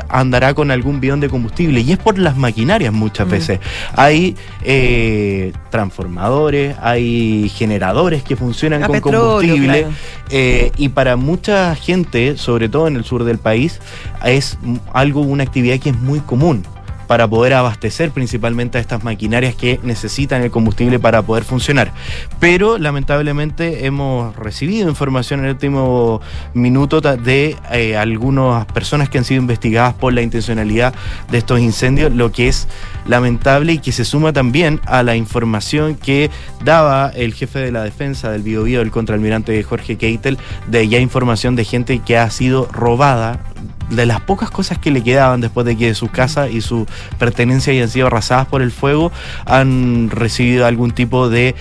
andará 0.09 0.53
con 0.53 0.73
algún 0.73 1.01
bidón 1.01 1.21
de 1.21 1.29
combustible? 1.29 1.81
Y 1.81 1.93
es 1.93 1.99
por 1.99 2.19
las 2.19 2.37
maquinarias 2.37 2.93
muchas 2.93 3.29
mm. 3.29 3.31
veces. 3.31 3.61
Hay 3.95 4.37
eh, 4.65 5.53
transformadores, 5.71 6.77
hay 6.83 7.49
generadores 7.55 8.25
que 8.25 8.35
funcionan 8.35 8.82
a 8.83 8.87
con 8.87 8.97
petróleo, 8.97 9.55
combustible. 9.55 9.81
claro. 9.81 9.95
Eh, 10.31 10.73
y 10.77 10.89
para 10.89 11.17
mucha 11.17 11.75
gente, 11.75 12.37
sobre 12.37 12.69
todo 12.69 12.89
en 12.89 12.97
el 12.97 13.05
sur 13.05 13.25
del 13.25 13.39
país, 13.39 13.81
es 14.25 14.59
algo, 14.93 15.21
una 15.21 15.43
actividad 15.43 15.79
que 15.79 15.91
es 15.91 15.99
muy 15.99 16.21
común. 16.21 16.65
Para 17.07 17.29
poder 17.29 17.55
abastecer 17.55 18.11
principalmente 18.11 18.79
a 18.79 18.81
estas 18.81 19.05
maquinarias 19.05 19.55
que 19.55 19.81
necesitan 19.83 20.43
el 20.43 20.51
combustible 20.51 20.99
para 20.99 21.23
poder 21.23 21.45
funcionar. 21.45 21.93
Pero 22.41 22.79
lamentablemente 22.79 23.87
hemos 23.87 24.35
recibido 24.37 24.89
información 24.89 25.41
en 25.41 25.47
el 25.47 25.53
último 25.53 26.21
minuto 26.55 27.01
de 27.01 27.57
eh, 27.71 27.97
algunas 27.97 28.67
personas 28.67 29.09
que 29.09 29.19
han 29.19 29.25
sido 29.25 29.41
investigadas 29.41 29.95
por 29.95 30.13
la 30.13 30.23
intencionalidad 30.23 30.95
de 31.31 31.39
estos 31.39 31.61
incendios, 31.61 32.13
lo 32.13 32.33
que 32.33 32.49
es 32.49 32.69
lamentable 33.07 33.75
y 33.75 33.79
que 33.79 33.93
se 33.93 34.05
suma 34.05 34.33
también 34.33 34.81
a 34.87 35.03
la 35.03 35.17
información 35.17 35.95
que 35.95 36.31
daba 36.65 37.11
el 37.15 37.35
jefe 37.35 37.59
de 37.59 37.73
la 37.73 37.83
defensa 37.83 38.31
del 38.31 38.43
Biobío, 38.43 38.81
el 38.81 38.91
contraalmirante 38.91 39.63
Jorge 39.63 39.97
Keitel, 39.97 40.39
de 40.69 40.89
ya 40.89 40.99
información 40.99 41.57
de 41.57 41.65
gente 41.65 42.01
que 42.01 42.17
ha 42.19 42.31
sido 42.31 42.69
robada 42.73 43.41
de 43.91 44.07
las 44.07 44.21
pocas 44.21 44.51
cosas 44.51 44.79
que 44.79 44.91
le 44.91 45.03
quedaban 45.03 45.41
después 45.41 45.67
de 45.67 45.77
que 45.77 45.95
su 45.95 46.09
casa 46.09 46.49
y 46.49 46.61
su 46.61 46.87
pertenencia 47.19 47.73
hayan 47.73 47.89
sido 47.89 48.07
arrasadas 48.07 48.47
por 48.47 48.63
el 48.63 48.71
fuego, 48.71 49.13
han 49.47 50.11
recibido 50.11 50.67
algún 50.67 50.93
tipo 50.93 51.29
de 51.29 51.55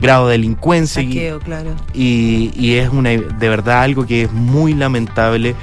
grado 0.00 0.28
de 0.28 0.32
delincuencia 0.32 1.02
claro. 1.44 1.74
y, 1.92 2.50
y, 2.54 2.76
es 2.76 2.88
una 2.88 3.10
de 3.10 3.48
verdad 3.48 3.82
algo 3.82 4.06
que 4.06 4.22
es 4.22 4.32
muy 4.32 4.72
lamentable 4.72 5.54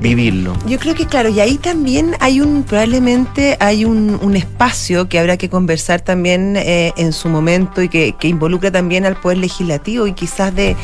vivirlo. 0.00 0.54
Yo 0.66 0.78
creo 0.78 0.94
que 0.94 1.06
claro, 1.06 1.28
y 1.28 1.40
ahí 1.40 1.56
también 1.58 2.16
hay 2.20 2.40
un, 2.40 2.64
probablemente 2.64 3.56
hay 3.60 3.84
un, 3.84 4.18
un 4.20 4.36
espacio 4.36 5.08
que 5.08 5.18
habrá 5.18 5.36
que 5.36 5.48
conversar 5.48 6.00
también 6.00 6.56
eh, 6.56 6.92
en 6.96 7.12
su 7.12 7.28
momento 7.28 7.82
y 7.82 7.88
que, 7.88 8.14
que, 8.18 8.28
involucra 8.28 8.70
también 8.70 9.06
al 9.06 9.16
Poder 9.16 9.38
Legislativo 9.38 10.06
y 10.06 10.12
quizás 10.12 10.54
de, 10.54 10.76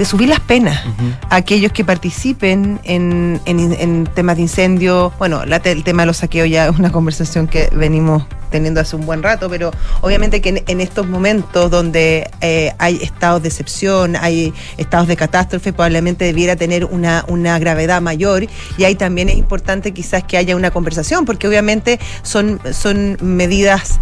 de 0.00 0.06
subir 0.06 0.30
las 0.30 0.40
penas 0.40 0.82
a 1.28 1.36
aquellos 1.36 1.72
que 1.72 1.84
participen 1.84 2.80
en, 2.84 3.38
en, 3.44 3.74
en, 3.74 4.06
temas 4.06 4.36
de 4.36 4.42
incendio. 4.42 5.12
Bueno, 5.18 5.44
la, 5.44 5.56
el 5.56 5.84
tema 5.84 6.02
de 6.02 6.06
los 6.06 6.16
saqueos 6.16 6.48
ya 6.48 6.68
es 6.68 6.78
una 6.78 6.90
conversación 6.90 7.46
que 7.46 7.68
venimos 7.74 8.24
teniendo 8.50 8.80
hace 8.80 8.96
un 8.96 9.04
buen 9.04 9.22
rato, 9.22 9.50
pero 9.50 9.70
obviamente 10.00 10.40
que 10.40 10.64
en, 10.66 10.80
estos 10.80 11.06
momentos 11.06 11.70
donde 11.70 12.30
eh, 12.40 12.72
hay 12.78 12.96
estados 13.02 13.42
de 13.42 13.48
excepción, 13.48 14.16
hay 14.16 14.54
estados 14.78 15.06
de 15.06 15.16
catástrofe, 15.16 15.74
probablemente 15.74 16.24
debiera 16.24 16.56
tener 16.56 16.86
una, 16.86 17.26
una 17.28 17.58
gravedad 17.58 18.00
mayor 18.00 18.46
y 18.78 18.84
ahí 18.84 18.94
también 18.94 19.28
es 19.28 19.36
importante 19.36 19.92
quizás 19.92 20.24
que 20.24 20.38
haya 20.38 20.56
una 20.56 20.70
conversación, 20.70 21.26
porque 21.26 21.46
obviamente 21.46 22.00
son, 22.22 22.58
son 22.72 23.18
medidas 23.20 24.00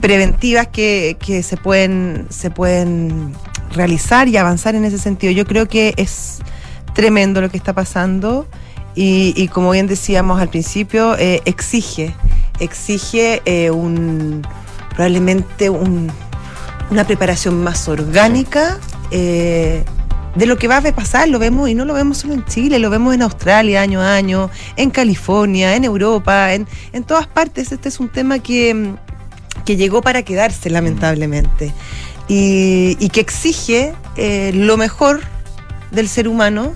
preventivas 0.00 0.68
que, 0.68 1.16
que 1.18 1.42
se 1.42 1.56
pueden, 1.56 2.28
se 2.30 2.50
pueden 2.50 3.34
realizar 3.72 4.28
y 4.28 4.36
avanzar 4.36 4.74
en 4.74 4.84
ese 4.84 4.98
sentido. 4.98 5.32
Yo 5.32 5.46
creo 5.46 5.66
que 5.66 5.94
es 5.96 6.38
tremendo 6.94 7.40
lo 7.40 7.50
que 7.50 7.56
está 7.56 7.72
pasando 7.72 8.46
y, 8.94 9.48
como 9.48 9.70
bien 9.70 9.86
decíamos 9.86 10.40
al 10.40 10.48
principio, 10.48 11.16
eh, 11.18 11.40
exige 11.46 12.14
exige 12.60 13.42
eh, 13.44 13.70
un 13.70 14.46
probablemente 14.90 15.70
un, 15.70 16.10
una 16.90 17.04
preparación 17.04 17.62
más 17.62 17.88
orgánica. 17.88 18.78
Eh, 19.10 19.84
de 20.34 20.46
lo 20.46 20.56
que 20.56 20.66
va 20.66 20.78
a 20.78 20.82
pasar, 20.92 21.28
lo 21.28 21.38
vemos 21.38 21.68
y 21.68 21.74
no 21.74 21.84
lo 21.84 21.92
vemos 21.92 22.18
solo 22.18 22.32
en 22.32 22.42
Chile, 22.46 22.78
lo 22.78 22.88
vemos 22.88 23.14
en 23.14 23.20
Australia 23.20 23.82
año 23.82 24.00
a 24.00 24.14
año, 24.14 24.48
en 24.76 24.88
California, 24.88 25.76
en 25.76 25.84
Europa, 25.84 26.54
en, 26.54 26.66
en 26.94 27.04
todas 27.04 27.26
partes. 27.26 27.70
Este 27.70 27.90
es 27.90 28.00
un 28.00 28.08
tema 28.08 28.38
que, 28.38 28.94
que 29.66 29.76
llegó 29.76 30.00
para 30.00 30.22
quedarse, 30.22 30.70
lamentablemente, 30.70 31.74
y, 32.32 32.96
y 32.98 33.10
que 33.10 33.20
exige 33.20 33.94
eh, 34.16 34.52
lo 34.54 34.78
mejor 34.78 35.20
del 35.90 36.08
ser 36.08 36.28
humano 36.28 36.72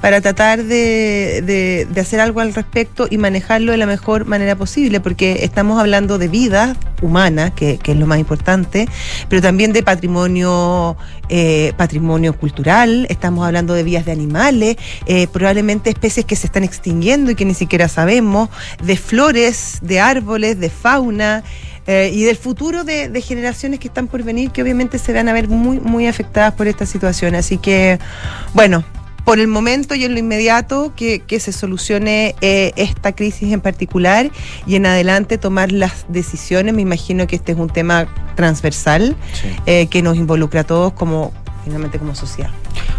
para 0.00 0.20
tratar 0.20 0.64
de, 0.64 1.86
de, 1.90 2.00
hacer 2.00 2.20
algo 2.20 2.40
al 2.40 2.54
respecto 2.54 3.06
y 3.10 3.18
manejarlo 3.18 3.72
de 3.72 3.78
la 3.78 3.86
mejor 3.86 4.24
manera 4.24 4.56
posible, 4.56 5.00
porque 5.00 5.40
estamos 5.44 5.78
hablando 5.78 6.18
de 6.18 6.28
vida 6.28 6.76
humana, 7.02 7.54
que, 7.54 7.78
que 7.78 7.92
es 7.92 7.98
lo 7.98 8.06
más 8.06 8.18
importante, 8.18 8.88
pero 9.28 9.42
también 9.42 9.72
de 9.72 9.82
patrimonio, 9.82 10.96
eh, 11.28 11.72
patrimonio 11.76 12.34
cultural, 12.36 13.06
estamos 13.10 13.46
hablando 13.46 13.74
de 13.74 13.82
vías 13.82 14.06
de 14.06 14.12
animales, 14.12 14.76
eh, 15.06 15.26
probablemente 15.26 15.90
especies 15.90 16.24
que 16.24 16.36
se 16.36 16.46
están 16.46 16.64
extinguiendo 16.64 17.30
y 17.30 17.34
que 17.34 17.44
ni 17.44 17.54
siquiera 17.54 17.88
sabemos, 17.88 18.48
de 18.82 18.96
flores, 18.96 19.78
de 19.82 20.00
árboles, 20.00 20.58
de 20.58 20.70
fauna. 20.70 21.44
Eh, 21.86 22.10
y 22.12 22.22
del 22.24 22.36
futuro 22.36 22.84
de, 22.84 23.08
de, 23.08 23.20
generaciones 23.20 23.80
que 23.80 23.88
están 23.88 24.06
por 24.06 24.22
venir, 24.22 24.50
que 24.50 24.62
obviamente 24.62 24.98
se 24.98 25.12
van 25.12 25.28
a 25.28 25.32
ver 25.32 25.48
muy, 25.48 25.80
muy 25.80 26.06
afectadas 26.06 26.52
por 26.54 26.68
esta 26.68 26.86
situación. 26.86 27.34
Así 27.34 27.56
que, 27.56 27.98
bueno, 28.52 28.84
por 29.30 29.38
el 29.38 29.46
momento 29.46 29.94
y 29.94 30.04
en 30.04 30.14
lo 30.14 30.18
inmediato 30.18 30.92
que, 30.96 31.20
que 31.20 31.38
se 31.38 31.52
solucione 31.52 32.34
eh, 32.40 32.72
esta 32.74 33.12
crisis 33.12 33.52
en 33.52 33.60
particular 33.60 34.28
y 34.66 34.74
en 34.74 34.86
adelante 34.86 35.38
tomar 35.38 35.70
las 35.70 36.04
decisiones. 36.08 36.74
Me 36.74 36.82
imagino 36.82 37.28
que 37.28 37.36
este 37.36 37.52
es 37.52 37.58
un 37.58 37.68
tema 37.70 38.12
transversal 38.34 39.14
sí. 39.32 39.48
eh, 39.66 39.86
que 39.86 40.02
nos 40.02 40.16
involucra 40.16 40.62
a 40.62 40.64
todos 40.64 40.94
como 40.94 41.32
finalmente 41.64 41.98
como 41.98 42.14
sociedad. 42.14 42.50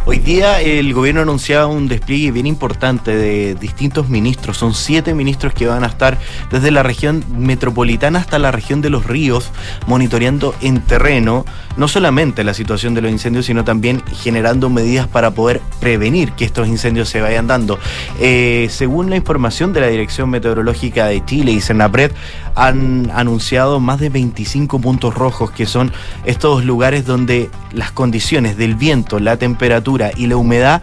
Hoy 0.05 0.17
día 0.17 0.61
el 0.61 0.93
gobierno 0.95 1.21
anunciaba 1.21 1.67
un 1.67 1.87
despliegue 1.87 2.31
bien 2.31 2.47
importante 2.47 3.15
de 3.15 3.53
distintos 3.53 4.09
ministros. 4.09 4.57
Son 4.57 4.73
siete 4.73 5.13
ministros 5.13 5.53
que 5.53 5.67
van 5.67 5.83
a 5.83 5.87
estar 5.87 6.17
desde 6.49 6.71
la 6.71 6.81
región 6.81 7.23
metropolitana 7.37 8.19
hasta 8.19 8.39
la 8.39 8.51
región 8.51 8.81
de 8.81 8.89
los 8.89 9.05
ríos, 9.05 9.51
monitoreando 9.85 10.55
en 10.61 10.81
terreno 10.81 11.45
no 11.77 11.87
solamente 11.87 12.43
la 12.43 12.53
situación 12.53 12.93
de 12.95 13.01
los 13.01 13.11
incendios, 13.11 13.45
sino 13.45 13.63
también 13.63 14.03
generando 14.23 14.69
medidas 14.69 15.07
para 15.07 15.31
poder 15.31 15.61
prevenir 15.79 16.31
que 16.33 16.45
estos 16.45 16.67
incendios 16.67 17.07
se 17.07 17.21
vayan 17.21 17.47
dando. 17.47 17.79
Eh, 18.19 18.67
según 18.71 19.09
la 19.09 19.15
información 19.15 19.71
de 19.71 19.81
la 19.81 19.87
Dirección 19.87 20.29
Meteorológica 20.29 21.05
de 21.05 21.23
Chile 21.25 21.51
y 21.51 21.61
Senapred, 21.61 22.11
han 22.55 23.11
anunciado 23.13 23.79
más 23.79 23.99
de 23.99 24.09
25 24.09 24.79
puntos 24.79 25.13
rojos, 25.13 25.51
que 25.51 25.65
son 25.65 25.91
estos 26.25 26.65
lugares 26.65 27.05
donde 27.05 27.49
las 27.71 27.91
condiciones 27.91 28.57
del 28.57 28.75
viento, 28.75 29.19
la 29.19 29.37
temperatura 29.37 30.11
y 30.15 30.27
la 30.27 30.37
humedad 30.37 30.81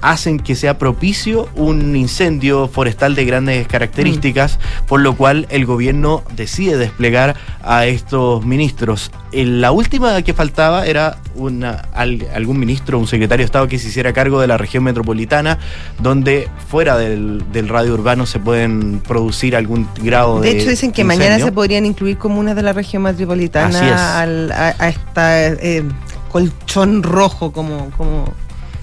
hacen 0.00 0.38
que 0.38 0.54
sea 0.54 0.78
propicio 0.78 1.48
un 1.54 1.96
incendio 1.96 2.68
forestal 2.68 3.14
de 3.14 3.24
grandes 3.24 3.66
características, 3.66 4.58
mm. 4.58 4.86
por 4.86 5.00
lo 5.00 5.16
cual 5.16 5.46
el 5.50 5.66
gobierno 5.66 6.22
decide 6.34 6.76
desplegar 6.76 7.36
a 7.62 7.86
estos 7.86 8.44
ministros. 8.44 9.10
La 9.32 9.72
última 9.72 10.20
que 10.22 10.32
faltaba 10.32 10.86
era 10.86 11.18
una, 11.34 11.82
algún 12.34 12.58
ministro, 12.58 12.98
un 12.98 13.06
secretario 13.06 13.42
de 13.42 13.46
Estado 13.46 13.68
que 13.68 13.78
se 13.78 13.88
hiciera 13.88 14.12
cargo 14.12 14.40
de 14.40 14.46
la 14.46 14.56
región 14.56 14.84
metropolitana, 14.84 15.58
donde 16.00 16.48
fuera 16.68 16.96
del, 16.96 17.44
del 17.52 17.68
radio 17.68 17.94
urbano 17.94 18.26
se 18.26 18.38
pueden 18.38 19.00
producir 19.00 19.56
algún 19.56 19.88
grado 20.02 20.40
de. 20.40 20.50
De 20.50 20.58
hecho, 20.58 20.70
dicen 20.70 20.92
que 20.92 21.02
incendio. 21.02 21.26
mañana 21.28 21.44
se 21.44 21.52
podrían 21.52 21.86
incluir 21.86 22.18
comunas 22.18 22.56
de 22.56 22.62
la 22.62 22.72
región 22.72 23.02
metropolitana 23.02 24.20
al, 24.20 24.52
a, 24.52 24.74
a, 24.78 24.88
esta 24.88 25.46
eh, 25.46 25.84
colchón 26.30 27.02
rojo, 27.02 27.52
como, 27.52 27.90
como 27.96 28.32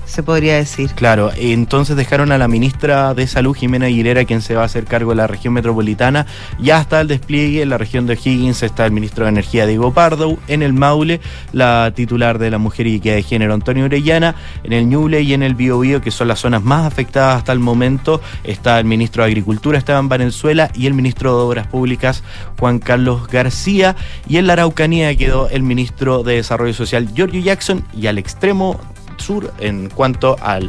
se 0.05 0.23
podría 0.23 0.55
decir. 0.55 0.91
Claro, 0.91 1.31
entonces 1.35 1.95
dejaron 1.95 2.31
a 2.31 2.37
la 2.37 2.47
ministra 2.47 3.13
de 3.13 3.27
Salud, 3.27 3.55
Jimena 3.55 3.87
Aguilera, 3.87 4.25
quien 4.25 4.41
se 4.41 4.55
va 4.55 4.63
a 4.63 4.65
hacer 4.65 4.85
cargo 4.85 5.11
de 5.11 5.17
la 5.17 5.27
región 5.27 5.53
metropolitana. 5.53 6.25
Ya 6.59 6.79
está 6.79 7.01
el 7.01 7.07
despliegue 7.07 7.61
en 7.61 7.69
la 7.69 7.77
región 7.77 8.05
de 8.05 8.13
Higgins, 8.13 8.63
está 8.63 8.85
el 8.85 8.91
ministro 8.91 9.25
de 9.25 9.29
Energía, 9.29 9.65
Diego 9.65 9.93
Pardo. 9.93 10.37
En 10.47 10.63
el 10.63 10.73
Maule, 10.73 11.19
la 11.51 11.91
titular 11.95 12.39
de 12.39 12.51
la 12.51 12.57
Mujer 12.57 12.87
y 12.87 12.95
Equidad 12.95 13.15
de 13.15 13.23
Género, 13.23 13.53
Antonio 13.53 13.85
Orellana. 13.85 14.35
En 14.63 14.73
el 14.73 14.87
Ñuble 14.87 15.21
y 15.21 15.33
en 15.33 15.43
el 15.43 15.55
Biobío, 15.55 16.01
que 16.01 16.11
son 16.11 16.27
las 16.27 16.39
zonas 16.39 16.63
más 16.63 16.85
afectadas 16.85 17.37
hasta 17.37 17.51
el 17.51 17.59
momento, 17.59 18.21
está 18.43 18.79
el 18.79 18.85
ministro 18.85 19.23
de 19.23 19.29
Agricultura, 19.29 19.77
Esteban 19.77 20.09
Valenzuela, 20.09 20.69
y 20.73 20.87
el 20.87 20.93
ministro 20.93 21.35
de 21.35 21.43
Obras 21.43 21.67
Públicas, 21.67 22.23
Juan 22.59 22.79
Carlos 22.79 23.27
García. 23.27 23.95
Y 24.27 24.37
en 24.37 24.47
la 24.47 24.53
Araucanía 24.53 25.15
quedó 25.15 25.49
el 25.49 25.63
ministro 25.63 26.23
de 26.23 26.35
Desarrollo 26.35 26.73
Social, 26.73 27.09
Giorgio 27.13 27.41
Jackson, 27.41 27.85
y 27.93 28.07
al 28.07 28.17
extremo 28.17 28.79
Sur 29.17 29.53
en 29.59 29.89
cuanto 29.89 30.35
a 30.41 30.59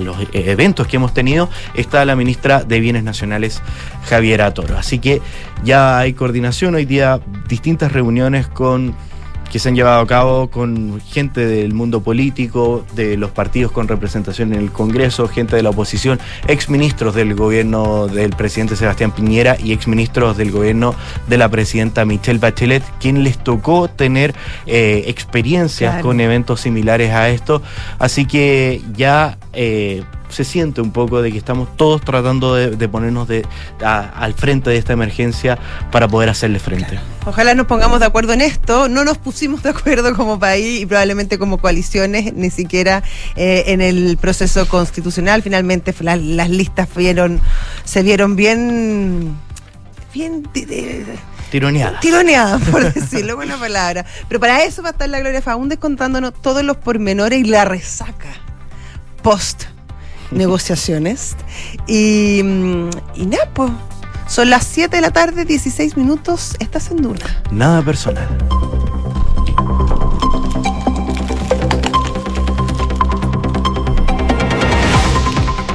los 0.00 0.16
eventos 0.32 0.86
que 0.86 0.96
hemos 0.96 1.14
tenido 1.14 1.48
está 1.74 2.04
la 2.04 2.16
ministra 2.16 2.64
de 2.64 2.80
Bienes 2.80 3.04
Nacionales 3.04 3.62
Javiera 4.08 4.52
Toro. 4.54 4.76
Así 4.78 4.98
que 4.98 5.20
ya 5.64 5.98
hay 5.98 6.12
coordinación 6.12 6.74
hoy 6.74 6.84
día, 6.84 7.20
distintas 7.48 7.92
reuniones 7.92 8.46
con 8.46 8.94
que 9.50 9.58
se 9.58 9.68
han 9.68 9.76
llevado 9.76 10.00
a 10.00 10.06
cabo 10.06 10.50
con 10.50 11.00
gente 11.00 11.46
del 11.46 11.74
mundo 11.74 12.02
político, 12.02 12.84
de 12.94 13.16
los 13.16 13.30
partidos 13.30 13.72
con 13.72 13.88
representación 13.88 14.52
en 14.52 14.60
el 14.60 14.72
Congreso, 14.72 15.28
gente 15.28 15.56
de 15.56 15.62
la 15.62 15.70
oposición, 15.70 16.18
exministros 16.48 17.14
del 17.14 17.34
gobierno 17.34 18.08
del 18.08 18.30
presidente 18.30 18.76
Sebastián 18.76 19.12
Piñera 19.12 19.56
y 19.62 19.72
exministros 19.72 20.36
del 20.36 20.50
gobierno 20.50 20.94
de 21.28 21.38
la 21.38 21.48
presidenta 21.48 22.04
Michelle 22.04 22.38
Bachelet, 22.38 22.82
quien 23.00 23.24
les 23.24 23.38
tocó 23.38 23.88
tener 23.88 24.34
eh, 24.66 25.04
experiencias 25.06 25.92
claro. 25.92 26.08
con 26.08 26.20
eventos 26.20 26.60
similares 26.60 27.12
a 27.12 27.28
esto. 27.28 27.62
Así 27.98 28.26
que 28.26 28.82
ya 28.94 29.38
eh, 29.52 30.02
se 30.28 30.44
siente 30.44 30.80
un 30.80 30.92
poco 30.92 31.22
de 31.22 31.32
que 31.32 31.38
estamos 31.38 31.76
todos 31.76 32.00
tratando 32.02 32.54
de, 32.54 32.70
de 32.70 32.88
ponernos 32.88 33.28
de, 33.28 33.46
a, 33.84 34.00
al 34.00 34.34
frente 34.34 34.70
de 34.70 34.76
esta 34.76 34.92
emergencia 34.92 35.58
para 35.90 36.08
poder 36.08 36.28
hacerle 36.28 36.58
frente. 36.58 36.90
Claro. 36.90 37.06
Ojalá 37.26 37.54
nos 37.54 37.66
pongamos 37.66 38.00
de 38.00 38.06
acuerdo 38.06 38.32
en 38.32 38.40
esto. 38.40 38.88
No 38.88 39.04
nos 39.04 39.18
pusimos 39.18 39.62
de 39.62 39.70
acuerdo 39.70 40.14
como 40.14 40.38
país 40.38 40.82
y 40.82 40.86
probablemente 40.86 41.38
como 41.38 41.58
coaliciones, 41.58 42.32
ni 42.34 42.50
siquiera 42.50 43.02
eh, 43.34 43.64
en 43.68 43.80
el 43.80 44.16
proceso 44.16 44.66
constitucional. 44.68 45.42
Finalmente 45.42 45.94
la, 46.00 46.16
las 46.16 46.50
listas 46.50 46.88
vieron, 46.94 47.40
se 47.84 48.02
vieron 48.02 48.36
bien 48.36 49.36
bien 50.14 50.44
tironeada. 51.50 52.00
Tironeada, 52.00 52.58
por 52.58 52.92
decirlo 52.94 53.36
buena 53.36 53.58
palabra. 53.58 54.06
Pero 54.28 54.40
para 54.40 54.64
eso 54.64 54.82
va 54.82 54.90
a 54.90 54.92
estar 54.92 55.08
la 55.08 55.20
Gloria 55.20 55.42
Faúndez 55.42 55.78
contándonos 55.78 56.32
todos 56.40 56.64
los 56.64 56.76
pormenores 56.78 57.40
y 57.40 57.44
la 57.44 57.64
resaca 57.64 58.28
post 59.22 59.64
negociaciones. 60.30 61.36
Y, 61.86 62.42
mm, 62.42 62.90
y 63.14 63.26
nada, 63.26 63.50
pues, 63.54 63.70
son 64.28 64.50
las 64.50 64.66
7 64.66 64.96
de 64.96 65.02
la 65.02 65.10
tarde, 65.10 65.44
16 65.44 65.96
minutos, 65.96 66.56
estás 66.58 66.90
en 66.90 67.02
Duna. 67.02 67.42
Nada 67.50 67.82
personal. 67.82 68.28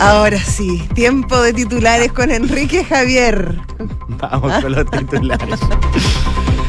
Ahora 0.01 0.39
sí, 0.39 0.79
tiempo 0.95 1.39
de 1.41 1.53
titulares 1.53 2.11
con 2.11 2.31
Enrique 2.31 2.83
Javier. 2.83 3.59
Vamos 4.07 4.51
con 4.61 4.71
los 4.71 4.89
titulares. 4.91 5.59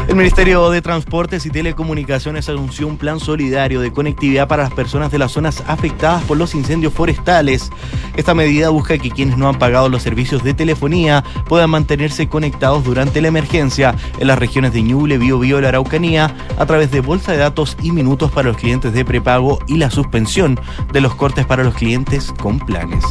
El 0.09 0.16
Ministerio 0.16 0.68
de 0.71 0.82
Transportes 0.82 1.47
y 1.47 1.50
Telecomunicaciones 1.50 2.49
anunció 2.49 2.87
un 2.87 2.99
plan 2.99 3.18
solidario 3.21 3.80
de 3.80 3.92
conectividad 3.92 4.49
para 4.49 4.64
las 4.64 4.73
personas 4.73 5.11
de 5.11 5.18
las 5.18 5.32
zonas 5.32 5.62
afectadas 5.66 6.23
por 6.25 6.37
los 6.37 6.54
incendios 6.54 6.92
forestales. 6.92 7.71
Esta 8.16 8.35
medida 8.35 8.68
busca 8.68 8.99
que 8.99 9.11
quienes 9.11 9.38
no 9.38 9.49
han 9.49 9.59
pagado 9.59 9.88
los 9.88 10.02
servicios 10.02 10.42
de 10.42 10.54
telefonía 10.54 11.25
puedan 11.49 11.71
mantenerse 11.71 12.28
conectados 12.28 12.85
durante 12.85 13.23
la 13.23 13.28
emergencia 13.28 13.94
en 14.18 14.26
las 14.26 14.38
regiones 14.38 14.73
de 14.73 14.82
Ñuble, 14.82 15.18
Biobío 15.18 15.59
y 15.59 15.62
la 15.62 15.68
Araucanía 15.68 16.35
a 16.59 16.66
través 16.66 16.90
de 16.90 17.00
bolsa 17.00 17.32
de 17.32 17.38
datos 17.38 17.76
y 17.82 17.92
minutos 17.92 18.30
para 18.30 18.49
los 18.49 18.59
clientes 18.59 18.92
de 18.92 19.04
prepago 19.04 19.61
y 19.66 19.76
la 19.76 19.90
suspensión 19.90 20.61
de 20.92 21.00
los 21.00 21.14
cortes 21.14 21.47
para 21.47 21.64
los 21.64 21.75
clientes 21.75 22.35
con 22.38 22.59
planes 22.59 23.04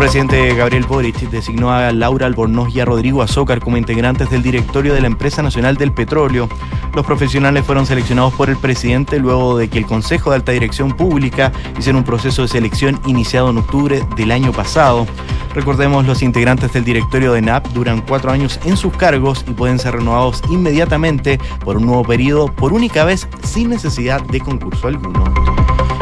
presidente 0.00 0.54
Gabriel 0.54 0.86
Boric 0.86 1.28
designó 1.28 1.70
a 1.70 1.92
Laura 1.92 2.24
Albornoz 2.24 2.74
y 2.74 2.80
a 2.80 2.86
Rodrigo 2.86 3.20
Azócar 3.20 3.60
como 3.60 3.76
integrantes 3.76 4.30
del 4.30 4.42
directorio 4.42 4.94
de 4.94 5.02
la 5.02 5.08
Empresa 5.08 5.42
Nacional 5.42 5.76
del 5.76 5.92
Petróleo. 5.92 6.48
Los 6.94 7.04
profesionales 7.04 7.66
fueron 7.66 7.84
seleccionados 7.84 8.32
por 8.32 8.48
el 8.48 8.56
presidente 8.56 9.18
luego 9.18 9.58
de 9.58 9.68
que 9.68 9.76
el 9.76 9.84
Consejo 9.84 10.30
de 10.30 10.36
Alta 10.36 10.52
Dirección 10.52 10.96
Pública 10.96 11.52
hiciera 11.78 11.98
un 11.98 12.04
proceso 12.04 12.40
de 12.40 12.48
selección 12.48 12.98
iniciado 13.04 13.50
en 13.50 13.58
octubre 13.58 14.02
del 14.16 14.30
año 14.30 14.52
pasado. 14.52 15.06
Recordemos, 15.54 16.06
los 16.06 16.22
integrantes 16.22 16.72
del 16.72 16.84
directorio 16.84 17.34
de 17.34 17.42
NAP 17.42 17.66
duran 17.74 18.00
cuatro 18.00 18.30
años 18.30 18.58
en 18.64 18.78
sus 18.78 18.96
cargos 18.96 19.44
y 19.46 19.50
pueden 19.50 19.78
ser 19.78 19.96
renovados 19.96 20.42
inmediatamente 20.48 21.38
por 21.62 21.76
un 21.76 21.84
nuevo 21.84 22.04
periodo 22.04 22.50
por 22.50 22.72
única 22.72 23.04
vez 23.04 23.28
sin 23.42 23.68
necesidad 23.68 24.22
de 24.22 24.40
concurso 24.40 24.88
alguno. 24.88 25.24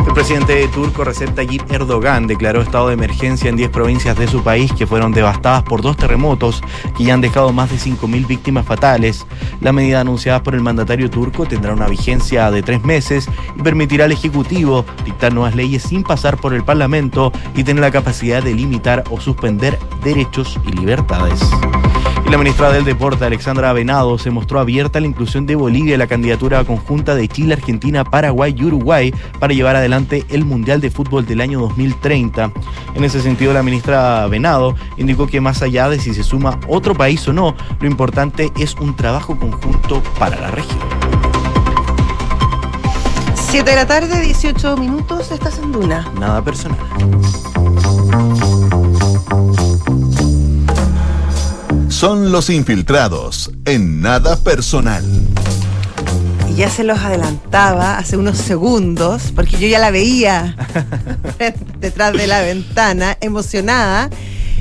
El 0.08 0.14
presidente 0.14 0.66
turco 0.68 1.04
Recep 1.04 1.34
Tayyip 1.34 1.70
Erdogan 1.70 2.26
declaró 2.26 2.62
estado 2.62 2.88
de 2.88 2.94
emergencia 2.94 3.50
en 3.50 3.56
10 3.56 3.68
provincias 3.68 4.18
de 4.18 4.26
su 4.26 4.42
país 4.42 4.72
que 4.72 4.86
fueron 4.86 5.12
devastadas 5.12 5.62
por 5.62 5.82
dos 5.82 5.98
terremotos 5.98 6.62
que 6.96 7.04
ya 7.04 7.14
han 7.14 7.20
dejado 7.20 7.52
más 7.52 7.70
de 7.70 7.76
5.000 7.76 8.26
víctimas 8.26 8.64
fatales. 8.64 9.26
La 9.60 9.70
medida 9.70 10.00
anunciada 10.00 10.42
por 10.42 10.54
el 10.54 10.62
mandatario 10.62 11.10
turco 11.10 11.44
tendrá 11.44 11.74
una 11.74 11.88
vigencia 11.88 12.50
de 12.50 12.62
tres 12.62 12.82
meses 12.82 13.28
y 13.54 13.62
permitirá 13.62 14.06
al 14.06 14.12
Ejecutivo 14.12 14.86
dictar 15.04 15.34
nuevas 15.34 15.54
leyes 15.54 15.82
sin 15.82 16.02
pasar 16.02 16.38
por 16.38 16.54
el 16.54 16.64
Parlamento 16.64 17.30
y 17.54 17.62
tener 17.62 17.82
la 17.82 17.90
capacidad 17.90 18.42
de 18.42 18.54
limitar 18.54 19.04
o 19.10 19.20
suspender 19.20 19.78
derechos 20.02 20.58
y 20.66 20.72
libertades 20.72 21.38
la 22.30 22.37
ministra 22.37 22.70
del 22.70 22.85
Deporte, 22.85 23.25
Alexandra 23.25 23.73
Venado, 23.73 24.18
se 24.18 24.30
mostró 24.30 24.61
abierta 24.61 24.99
a 24.99 25.00
la 25.00 25.06
inclusión 25.06 25.47
de 25.47 25.56
Bolivia 25.56 25.94
en 25.94 25.99
la 25.99 26.06
candidatura 26.06 26.62
conjunta 26.64 27.14
de 27.14 27.26
Chile, 27.26 27.54
Argentina, 27.54 28.04
Paraguay 28.04 28.54
y 28.56 28.64
Uruguay 28.64 29.14
para 29.38 29.54
llevar 29.54 29.76
adelante 29.76 30.26
el 30.28 30.44
Mundial 30.44 30.82
de 30.82 30.90
Fútbol 30.90 31.25
del 31.25 31.40
año 31.40 31.61
2030. 31.61 32.52
En 32.94 33.04
ese 33.04 33.23
sentido, 33.23 33.54
la 33.54 33.62
ministra 33.62 34.26
Venado 34.26 34.75
indicó 34.99 35.26
que 35.26 35.40
más 35.40 35.62
allá 35.62 35.88
de 35.88 35.99
si 35.99 36.12
se 36.12 36.23
suma 36.23 36.61
otro 36.68 36.94
país 36.94 37.26
o 37.28 37.32
no, 37.32 37.54
lo 37.80 37.87
importante 37.87 38.52
es 38.58 38.75
un 38.75 38.94
trabajo 38.94 39.38
conjunto 39.38 40.02
para 40.18 40.38
la 40.38 40.50
región. 40.50 40.78
7 43.35 43.70
de 43.70 43.76
la 43.76 43.87
tarde, 43.87 44.20
18 44.20 44.76
minutos, 44.76 45.30
estás 45.30 45.58
en 45.58 45.73
Duna. 45.73 46.06
Nada 46.18 46.42
personal. 46.42 46.78
Son 51.99 52.31
los 52.31 52.49
infiltrados 52.49 53.50
en 53.64 54.00
nada 54.00 54.37
personal. 54.37 55.05
Y 56.49 56.55
ya 56.55 56.71
se 56.71 56.85
los 56.85 57.00
adelantaba 57.00 57.99
hace 57.99 58.17
unos 58.17 58.39
segundos, 58.39 59.32
porque 59.34 59.58
yo 59.58 59.67
ya 59.67 59.80
la 59.80 59.91
veía 59.91 60.54
detrás 61.80 62.13
de 62.13 62.28
la 62.28 62.41
ventana, 62.43 63.19
emocionada 63.21 64.11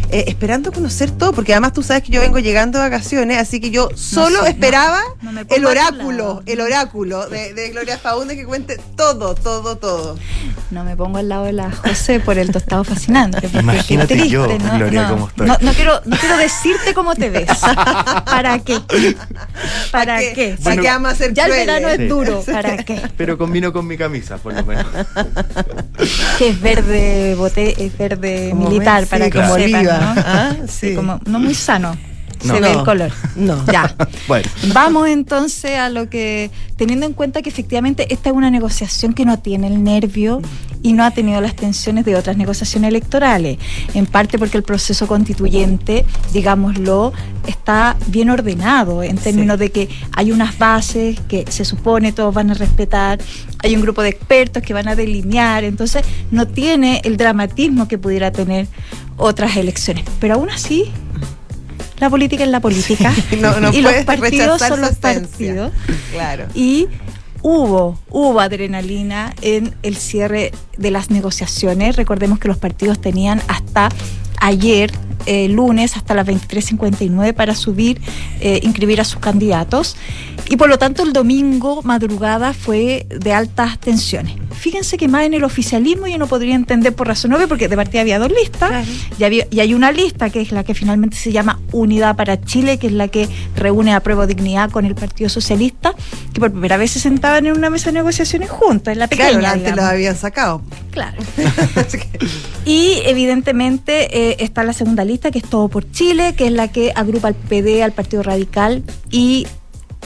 eh, 0.10 0.26
esperando 0.28 0.72
conocer 0.72 1.12
todo, 1.12 1.34
porque 1.34 1.54
además 1.54 1.74
tú 1.74 1.84
sabes 1.84 2.04
que 2.04 2.12
yo 2.12 2.22
vengo 2.22 2.40
llegando 2.40 2.80
de 2.80 2.86
vacaciones, 2.86 3.38
así 3.38 3.60
que 3.60 3.72
yo 3.72 3.90
solo 3.96 4.46
esperaba 4.46 5.02
el 5.50 5.66
oráculo, 5.66 6.42
el 6.46 6.62
oráculo 6.62 7.28
de, 7.28 7.70
Gloria 7.72 7.98
Faunde 7.98 8.36
que 8.36 8.46
cuente 8.46 8.80
todo, 8.96 9.36
todo, 9.36 9.78
todo. 9.78 10.18
No 10.72 10.84
me 10.84 10.96
pongo 10.96 11.18
al 11.18 11.30
lado 11.30 11.46
de 11.46 11.54
la 11.54 11.72
José 11.72 12.20
por 12.20 12.38
el 12.38 12.52
tostado 12.52 12.84
fascinante. 12.84 13.50
Imagínate 13.54 14.30
yo, 14.30 14.48
Gloria, 14.76 15.10
cómo 15.10 15.28
estoy. 15.28 15.48
No, 15.48 15.74
quiero, 15.74 16.02
no 16.06 16.18
quiero 16.18 16.38
decirte 16.38 16.94
cómo 16.94 17.16
te 17.16 17.30
ves. 17.30 17.50
¿Para 18.26 18.60
qué? 18.60 18.80
¿Para, 19.92 20.20
qué? 20.20 20.58
Bueno, 20.62 20.84
ya 20.84 21.46
el 21.46 21.52
verano 21.52 21.90
es 21.90 22.10
duro. 22.10 22.42
¿Para 22.52 22.78
qué? 22.78 23.02
Pero 23.18 23.38
combino 23.38 23.74
con 23.74 23.86
mi 23.88 23.98
camisa, 23.98 24.38
por 24.38 24.54
lo 24.54 24.64
menos. 24.64 24.86
que 26.38 26.50
es 26.50 26.62
verde, 26.62 27.36
bote, 27.36 27.86
es 27.86 27.98
verde 27.98 28.54
militar, 28.54 29.06
para 29.08 29.30
que 29.30 29.46
sepan. 29.46 29.97
¿No? 30.00 30.16
Ah, 30.26 30.56
como 30.96 31.20
no 31.26 31.40
muy 31.40 31.54
sano. 31.54 31.96
Se 32.42 32.60
ve 32.60 32.72
el 32.72 32.84
color. 32.84 33.12
No. 33.36 33.64
Ya. 33.72 33.96
bueno. 34.28 34.50
Vamos 34.74 35.08
entonces 35.08 35.78
a 35.78 35.90
lo 35.90 36.10
que, 36.10 36.52
teniendo 36.76 37.06
en 37.06 37.14
cuenta 37.14 37.42
que 37.42 37.50
efectivamente 37.50 38.14
esta 38.14 38.30
es 38.30 38.36
una 38.36 38.50
negociación 38.50 39.14
que 39.14 39.26
no 39.26 39.40
tiene 39.40 39.68
el 39.68 39.84
nervio 39.84 40.42
y 40.84 40.94
no 40.94 41.04
ha 41.04 41.12
tenido 41.12 41.42
las 41.42 41.56
tensiones 41.56 42.06
de 42.06 42.16
otras 42.16 42.38
negociaciones 42.38 42.90
electorales, 42.90 43.58
en 43.94 44.06
parte 44.06 44.38
porque 44.38 44.58
el 44.58 44.64
proceso 44.64 45.08
constituyente, 45.08 46.06
digámoslo, 46.34 47.14
está 47.48 47.98
bien 48.08 48.30
ordenado 48.30 49.04
en 49.04 49.18
términos 49.18 49.60
de 49.60 49.72
que 49.72 49.90
hay 50.14 50.32
unas 50.32 50.58
bases 50.58 51.20
que 51.28 51.46
se 51.50 51.66
supone 51.66 52.12
todos 52.12 52.34
van 52.34 52.52
a 52.52 52.54
respetar, 52.54 53.20
hay 53.64 53.76
un 53.76 53.82
grupo 53.82 54.02
de 54.02 54.10
expertos 54.10 54.64
que 54.64 54.74
van 54.74 54.88
a 54.88 54.96
delinear, 54.96 55.64
entonces 55.64 56.06
no 56.32 56.48
tiene 56.48 57.02
el 57.04 57.18
dramatismo 57.18 57.88
que 57.88 57.98
pudiera 57.98 58.32
tener 58.32 58.68
otras 59.18 59.58
elecciones. 59.58 60.06
Pero 60.20 60.36
aún 60.36 60.50
así, 60.50 60.92
la 62.00 62.10
política 62.10 62.44
es 62.44 62.50
la 62.50 62.60
política 62.60 63.14
y 63.74 63.82
los 63.82 63.94
partidos 64.06 64.62
son 64.62 64.82
los 64.82 64.96
partidos. 64.96 65.72
Claro. 66.12 66.46
Y 66.54 66.88
hubo, 67.42 68.00
hubo 68.10 68.40
adrenalina 68.40 69.34
en 69.42 69.76
el 69.84 69.96
cierre 69.96 70.52
de 70.78 70.92
las 70.92 71.10
negociaciones. 71.10 71.96
Recordemos 71.96 72.40
que 72.40 72.48
los 72.48 72.58
partidos 72.58 73.00
tenían 73.00 73.42
hasta 73.48 73.90
ayer, 74.38 74.92
eh, 75.26 75.50
lunes, 75.50 75.98
hasta 75.98 76.14
las 76.14 76.26
23.59 76.26 77.34
para 77.34 77.56
subir, 77.56 78.00
eh, 78.40 78.60
inscribir 78.64 79.02
a 79.02 79.04
sus 79.04 79.20
candidatos. 79.20 79.98
Y 80.50 80.56
por 80.56 80.70
lo 80.70 80.78
tanto 80.78 81.04
el 81.04 81.12
domingo 81.12 81.82
madrugada 81.84 82.54
fue 82.54 83.06
de 83.10 83.34
altas 83.34 83.78
tensiones. 83.80 84.36
Fíjense 84.52 84.98
que 84.98 85.08
más 85.08 85.24
en 85.24 85.34
el 85.34 85.44
oficialismo 85.44 86.08
yo 86.08 86.18
no 86.18 86.28
podría 86.28 86.56
entender 86.56 86.96
por 86.96 87.08
razón 87.08 87.34
obvia, 87.34 87.48
porque 87.48 87.68
de 87.68 87.76
partida 87.76 88.02
había 88.02 88.18
dos 88.18 88.32
listas, 88.32 88.88
y, 89.20 89.24
y 89.24 89.60
hay 89.60 89.74
una 89.74 89.92
lista 89.92 90.30
que 90.30 90.42
es 90.42 90.52
la 90.52 90.64
que 90.64 90.74
finalmente 90.74 91.18
se 91.18 91.32
llama 91.32 91.60
Unidad 91.74 92.16
para 92.16 92.40
Chile, 92.42 92.80
que 92.80 92.88
es 92.88 92.94
la 92.94 93.10
que 93.10 93.28
reúne 93.56 93.94
a 93.94 94.00
prueba 94.00 94.26
dignidad 94.26 94.72
con 94.72 94.86
el 94.86 94.96
Partido 94.96 95.30
Socialista, 95.30 95.94
que 96.34 96.40
por 96.40 96.52
primera 96.52 96.78
vez 96.78 96.92
se 96.92 97.00
sentaban 97.00 97.46
en 97.46 97.58
una 97.58 97.70
mesa 97.70 97.88
de 97.88 97.94
negociaciones 97.94 98.50
juntos, 98.50 98.94
en 98.94 99.00
la 99.00 99.08
pequeña. 99.08 99.40
Claro, 99.40 99.54
antes 99.54 99.76
los 99.76 99.86
habían 99.86 100.16
sacado. 100.16 100.62
Claro. 100.92 101.18
y 102.66 103.02
evidentemente 103.06 104.27
eh, 104.32 104.36
está 104.40 104.64
la 104.64 104.74
segunda 104.74 105.06
lista, 105.06 105.32
que 105.32 105.40
es 105.40 105.46
Todo 105.46 105.70
por 105.70 105.90
Chile, 105.92 106.34
que 106.36 106.48
es 106.48 106.52
la 106.52 106.70
que 106.70 106.92
agrupa 106.96 107.30
al 107.30 107.36
PD, 107.36 107.84
al 107.84 107.92
Partido 107.92 108.24
Radical 108.24 108.84
y 109.10 109.48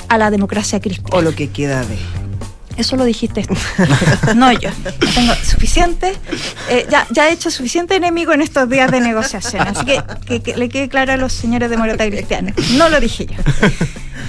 a 0.10 0.18
la 0.18 0.30
democracia 0.30 0.80
cristiana. 0.80 1.16
O 1.16 1.22
lo 1.22 1.34
que 1.34 1.50
queda 1.50 1.82
de. 1.86 1.98
Eso 2.78 2.96
lo 2.96 3.04
dijiste 3.04 3.46
no 4.36 4.52
yo. 4.54 4.70
Tengo 5.14 5.34
suficiente, 5.44 6.14
eh, 6.70 6.88
ya, 6.90 7.06
ya 7.12 7.30
he 7.30 7.34
hecho 7.34 7.52
suficiente 7.52 7.96
enemigo 7.96 8.32
en 8.34 8.42
estos 8.42 8.70
días 8.70 8.90
de 8.92 9.02
negociación. 9.02 9.68
Así 9.68 9.86
que, 9.86 10.42
que, 10.42 10.56
le 10.56 10.70
quede 10.70 10.88
claro 10.88 11.12
a 11.14 11.18
los 11.18 11.34
señores 11.34 11.70
de 11.70 11.78
Morata 11.78 12.08
Cristiana. 12.08 12.54
No 12.78 12.90
lo 12.90 13.00
dije 13.00 13.26
yo. 13.26 13.36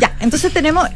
Ya, 0.01 0.17
entonces 0.21 0.53
tenemos 0.53 0.89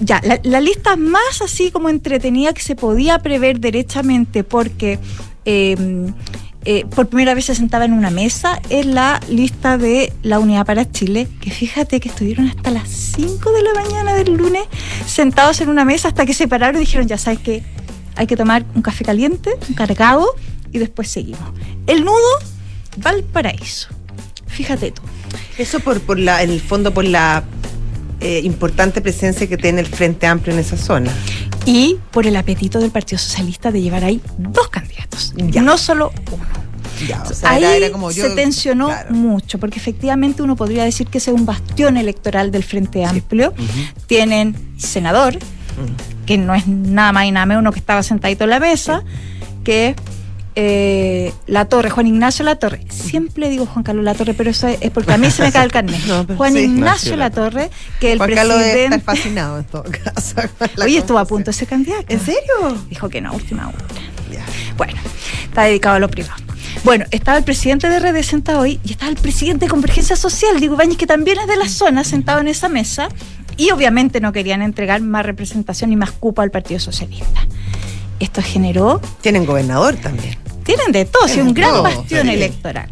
ya 0.00 0.20
la, 0.22 0.38
la, 0.44 0.60
lista 0.60 0.96
más 0.96 1.42
así 1.42 1.70
como 1.70 1.88
entretenida 1.88 2.52
que 2.52 2.62
se 2.62 2.76
podía 2.76 3.18
prever 3.18 3.58
derechamente 3.58 4.44
porque 4.44 4.98
eh, 5.44 5.76
eh, 6.64 6.86
por 6.94 7.08
primera 7.08 7.34
vez 7.34 7.46
se 7.46 7.54
sentaba 7.54 7.84
en 7.84 7.92
una 7.92 8.10
mesa 8.10 8.60
en 8.70 8.94
la 8.94 9.20
lista 9.28 9.76
de 9.78 10.12
la 10.22 10.38
Unidad 10.38 10.64
para 10.64 10.90
Chile, 10.90 11.28
que 11.40 11.50
fíjate 11.50 12.00
que 12.00 12.08
estuvieron 12.08 12.48
hasta 12.48 12.70
las 12.70 12.88
5 12.88 13.52
de 13.52 13.62
la 13.62 13.74
mañana 13.74 14.14
del 14.14 14.34
lunes 14.34 14.62
sentados 15.06 15.60
en 15.60 15.68
una 15.68 15.84
mesa 15.84 16.08
hasta 16.08 16.24
que 16.26 16.34
se 16.34 16.48
pararon 16.48 16.76
y 16.76 16.80
dijeron, 16.80 17.06
ya 17.06 17.18
sabes 17.18 17.40
que 17.40 17.62
hay 18.16 18.26
que 18.26 18.36
tomar 18.36 18.64
un 18.74 18.82
café 18.82 19.04
caliente, 19.04 19.50
un 19.68 19.74
cargado, 19.74 20.26
y 20.72 20.78
después 20.78 21.08
seguimos. 21.08 21.52
El 21.86 22.04
nudo, 22.04 22.38
Valparaíso. 22.98 23.88
Fíjate 24.46 24.90
tú. 24.90 25.02
Eso 25.56 25.80
por, 25.80 26.00
por 26.00 26.18
la, 26.18 26.42
en 26.42 26.50
el 26.50 26.60
fondo 26.60 26.92
por 26.92 27.04
la 27.04 27.44
eh, 28.20 28.40
importante 28.42 29.00
presencia 29.00 29.46
que 29.46 29.56
tiene 29.56 29.80
el 29.80 29.86
Frente 29.86 30.26
Amplio 30.26 30.52
en 30.52 30.60
esa 30.60 30.76
zona. 30.76 31.12
Y 31.66 31.98
por 32.10 32.26
el 32.26 32.36
apetito 32.36 32.78
del 32.78 32.90
Partido 32.90 33.18
Socialista 33.18 33.70
de 33.72 33.80
llevar 33.80 34.04
ahí 34.04 34.20
dos 34.38 34.68
candidatos, 34.68 35.34
no 35.36 35.78
solo 35.78 36.12
uno. 36.30 36.44
ahí 37.42 37.64
se 38.12 38.30
tensionó 38.30 38.90
mucho, 39.10 39.58
porque 39.58 39.78
efectivamente 39.78 40.42
uno 40.42 40.56
podría 40.56 40.84
decir 40.84 41.06
que 41.08 41.18
ese 41.18 41.30
es 41.30 41.36
un 41.36 41.46
bastión 41.46 41.96
electoral 41.96 42.50
del 42.50 42.64
Frente 42.64 43.04
Amplio. 43.04 43.52
Tienen 44.06 44.54
senador, 44.78 45.38
que 46.26 46.38
no 46.38 46.54
es 46.54 46.66
nada 46.66 47.12
más 47.12 47.26
y 47.26 47.32
nada 47.32 47.46
menos 47.46 47.62
uno 47.62 47.72
que 47.72 47.80
estaba 47.80 48.02
sentadito 48.02 48.44
en 48.44 48.50
la 48.50 48.60
mesa, 48.60 49.02
que 49.64 49.96
eh, 50.56 51.32
La 51.46 51.64
Torre, 51.66 51.90
Juan 51.90 52.06
Ignacio 52.06 52.44
La 52.44 52.56
Torre. 52.56 52.84
Siempre 52.88 53.48
digo 53.48 53.66
Juan 53.66 53.82
Carlos 53.82 54.04
La 54.04 54.14
Torre, 54.14 54.34
pero 54.34 54.50
eso 54.50 54.68
es, 54.68 54.90
porque 54.90 55.12
a 55.12 55.18
mí 55.18 55.30
se 55.30 55.42
me 55.42 55.52
cae 55.52 55.64
el 55.64 55.72
carnet. 55.72 56.00
Juan 56.36 56.56
Ignacio 56.56 57.16
La 57.16 57.30
Torre, 57.30 57.70
que 58.00 58.12
el 58.12 58.18
presidente. 58.18 58.84
está 58.84 59.00
fascinado 59.00 59.58
en 59.58 59.64
todo 59.64 59.84
caso. 59.84 60.36
Oye, 60.82 60.98
estuvo 60.98 61.18
a 61.18 61.24
punto 61.24 61.50
ese 61.50 61.66
candidato. 61.66 62.04
¿En 62.08 62.20
serio? 62.20 62.78
Dijo 62.88 63.08
que 63.08 63.20
no, 63.20 63.32
última 63.32 63.68
hora. 63.68 63.78
Bueno, 64.76 64.94
está 65.44 65.62
dedicado 65.62 65.96
a 65.96 65.98
lo 65.98 66.08
privado. 66.08 66.42
Bueno, 66.82 67.04
estaba 67.12 67.38
el 67.38 67.44
presidente 67.44 67.88
de 67.88 67.98
Redes 67.98 68.26
sentado 68.26 68.60
hoy 68.60 68.80
y 68.84 68.92
estaba 68.92 69.10
el 69.10 69.16
presidente 69.16 69.66
de 69.66 69.70
Convergencia 69.70 70.16
Social, 70.16 70.58
Diego 70.58 70.76
Bañez, 70.76 70.98
que 70.98 71.06
también 71.06 71.38
es 71.38 71.46
de 71.46 71.56
la 71.56 71.68
zona, 71.68 72.04
sentado 72.04 72.40
en 72.40 72.48
esa 72.48 72.68
mesa. 72.68 73.08
Y 73.56 73.70
obviamente 73.70 74.20
no 74.20 74.32
querían 74.32 74.62
entregar 74.62 75.00
más 75.00 75.24
representación 75.24 75.92
y 75.92 75.96
más 75.96 76.10
cupo 76.10 76.42
al 76.42 76.50
Partido 76.50 76.80
Socialista. 76.80 77.46
Esto 78.18 78.42
generó. 78.42 79.00
Tienen 79.20 79.46
gobernador 79.46 79.96
también. 79.96 80.36
Tienen 80.64 80.92
de 80.92 81.04
todo, 81.04 81.26
y 81.34 81.40
un 81.40 81.54
gran 81.54 81.82
bastión 81.82 82.28
electoral. 82.28 82.88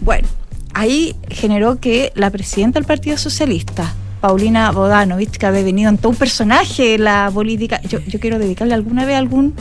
Bueno, 0.00 0.28
ahí 0.74 1.16
generó 1.30 1.80
que 1.80 2.12
la 2.14 2.30
presidenta 2.30 2.78
del 2.78 2.86
Partido 2.86 3.16
Socialista, 3.16 3.94
Paulina 4.20 4.70
Bodanovich, 4.70 5.36
que 5.36 5.46
ha 5.46 5.50
venido 5.50 5.88
en 5.88 5.98
todo 5.98 6.10
un 6.10 6.16
personaje 6.16 6.94
en 6.94 7.04
la 7.04 7.30
política, 7.32 7.80
yo, 7.82 8.00
quiero 8.20 8.38
dedicarle 8.38 8.74
alguna 8.74 9.04
vez 9.04 9.16
algún 9.16 9.54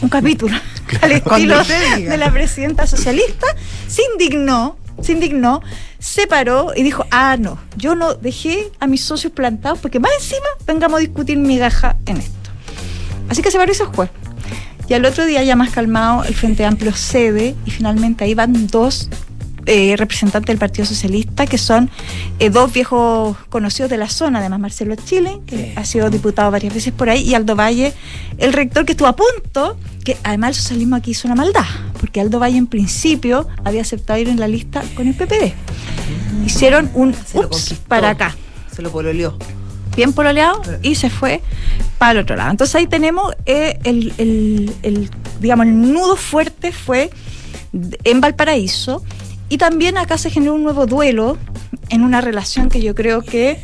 un 0.00 0.08
capítulo 0.08 0.56
al 1.02 1.12
estilo 1.12 1.62
de 1.64 2.16
la 2.16 2.32
presidenta 2.32 2.86
socialista, 2.86 3.46
se 3.86 4.02
indignó, 4.12 4.76
se 5.02 5.12
indignó, 5.12 5.62
se 5.98 6.26
paró 6.26 6.72
y 6.74 6.82
dijo, 6.82 7.04
ah, 7.10 7.36
no, 7.38 7.58
yo 7.76 7.94
no 7.94 8.14
dejé 8.14 8.70
a 8.80 8.86
mis 8.86 9.04
socios 9.04 9.32
plantados 9.32 9.78
porque 9.78 10.00
más 10.00 10.12
encima 10.18 10.46
vengamos 10.66 10.98
a 10.98 11.00
discutir 11.00 11.36
migaja 11.38 11.96
en 12.06 12.16
esto. 12.16 12.50
Así 13.28 13.42
que 13.42 13.50
se 13.50 13.58
paró 13.58 13.70
y 13.70 13.74
se 13.74 13.84
fue. 13.86 14.08
Y 14.88 14.94
al 14.94 15.04
otro 15.04 15.26
día, 15.26 15.44
ya 15.44 15.54
más 15.54 15.70
calmado, 15.70 16.24
el 16.24 16.34
Frente 16.34 16.64
Amplio 16.64 16.92
cede 16.92 17.54
y 17.66 17.70
finalmente 17.70 18.24
ahí 18.24 18.34
van 18.34 18.66
dos 18.68 19.10
eh, 19.66 19.96
representantes 19.98 20.46
del 20.46 20.56
Partido 20.56 20.86
Socialista, 20.86 21.46
que 21.46 21.58
son 21.58 21.90
eh, 22.38 22.48
dos 22.48 22.72
viejos 22.72 23.36
conocidos 23.50 23.90
de 23.90 23.98
la 23.98 24.08
zona, 24.08 24.38
además 24.38 24.60
Marcelo 24.60 24.94
Chile, 24.96 25.40
que 25.46 25.74
ha 25.76 25.84
sido 25.84 26.08
diputado 26.08 26.50
varias 26.50 26.72
veces 26.72 26.94
por 26.94 27.10
ahí, 27.10 27.20
y 27.20 27.34
Aldo 27.34 27.54
Valle, 27.54 27.92
el 28.38 28.54
rector 28.54 28.86
que 28.86 28.92
estuvo 28.92 29.08
a 29.08 29.14
punto, 29.14 29.76
que 30.04 30.16
además 30.24 30.56
el 30.56 30.62
socialismo 30.62 30.96
aquí 30.96 31.10
hizo 31.10 31.28
una 31.28 31.34
maldad, 31.34 31.66
porque 32.00 32.22
Aldo 32.22 32.38
Valle 32.38 32.56
en 32.56 32.66
principio 32.66 33.46
había 33.62 33.82
aceptado 33.82 34.18
ir 34.18 34.30
en 34.30 34.40
la 34.40 34.48
lista 34.48 34.82
con 34.96 35.06
el 35.06 35.12
PPD. 35.12 35.52
Hicieron 36.46 36.90
un 36.94 37.14
ups 37.34 37.74
para 37.86 38.08
acá. 38.08 38.34
Se 38.74 38.80
lo 38.80 38.90
pololeó 38.90 39.36
bien 39.98 40.12
pololeado 40.12 40.62
y 40.80 40.94
se 40.94 41.10
fue 41.10 41.42
para 41.98 42.12
el 42.12 42.18
otro 42.18 42.36
lado. 42.36 42.52
Entonces 42.52 42.76
ahí 42.76 42.86
tenemos 42.86 43.34
eh, 43.46 43.80
el, 43.82 45.10
digamos, 45.40 45.66
el 45.66 45.92
nudo 45.92 46.14
fuerte 46.14 46.70
fue 46.70 47.10
en 48.04 48.20
Valparaíso 48.20 49.02
y 49.48 49.58
también 49.58 49.98
acá 49.98 50.16
se 50.16 50.30
generó 50.30 50.54
un 50.54 50.62
nuevo 50.62 50.86
duelo 50.86 51.36
en 51.88 52.02
una 52.02 52.20
relación 52.20 52.68
que 52.68 52.80
yo 52.80 52.94
creo 52.94 53.22
que 53.22 53.60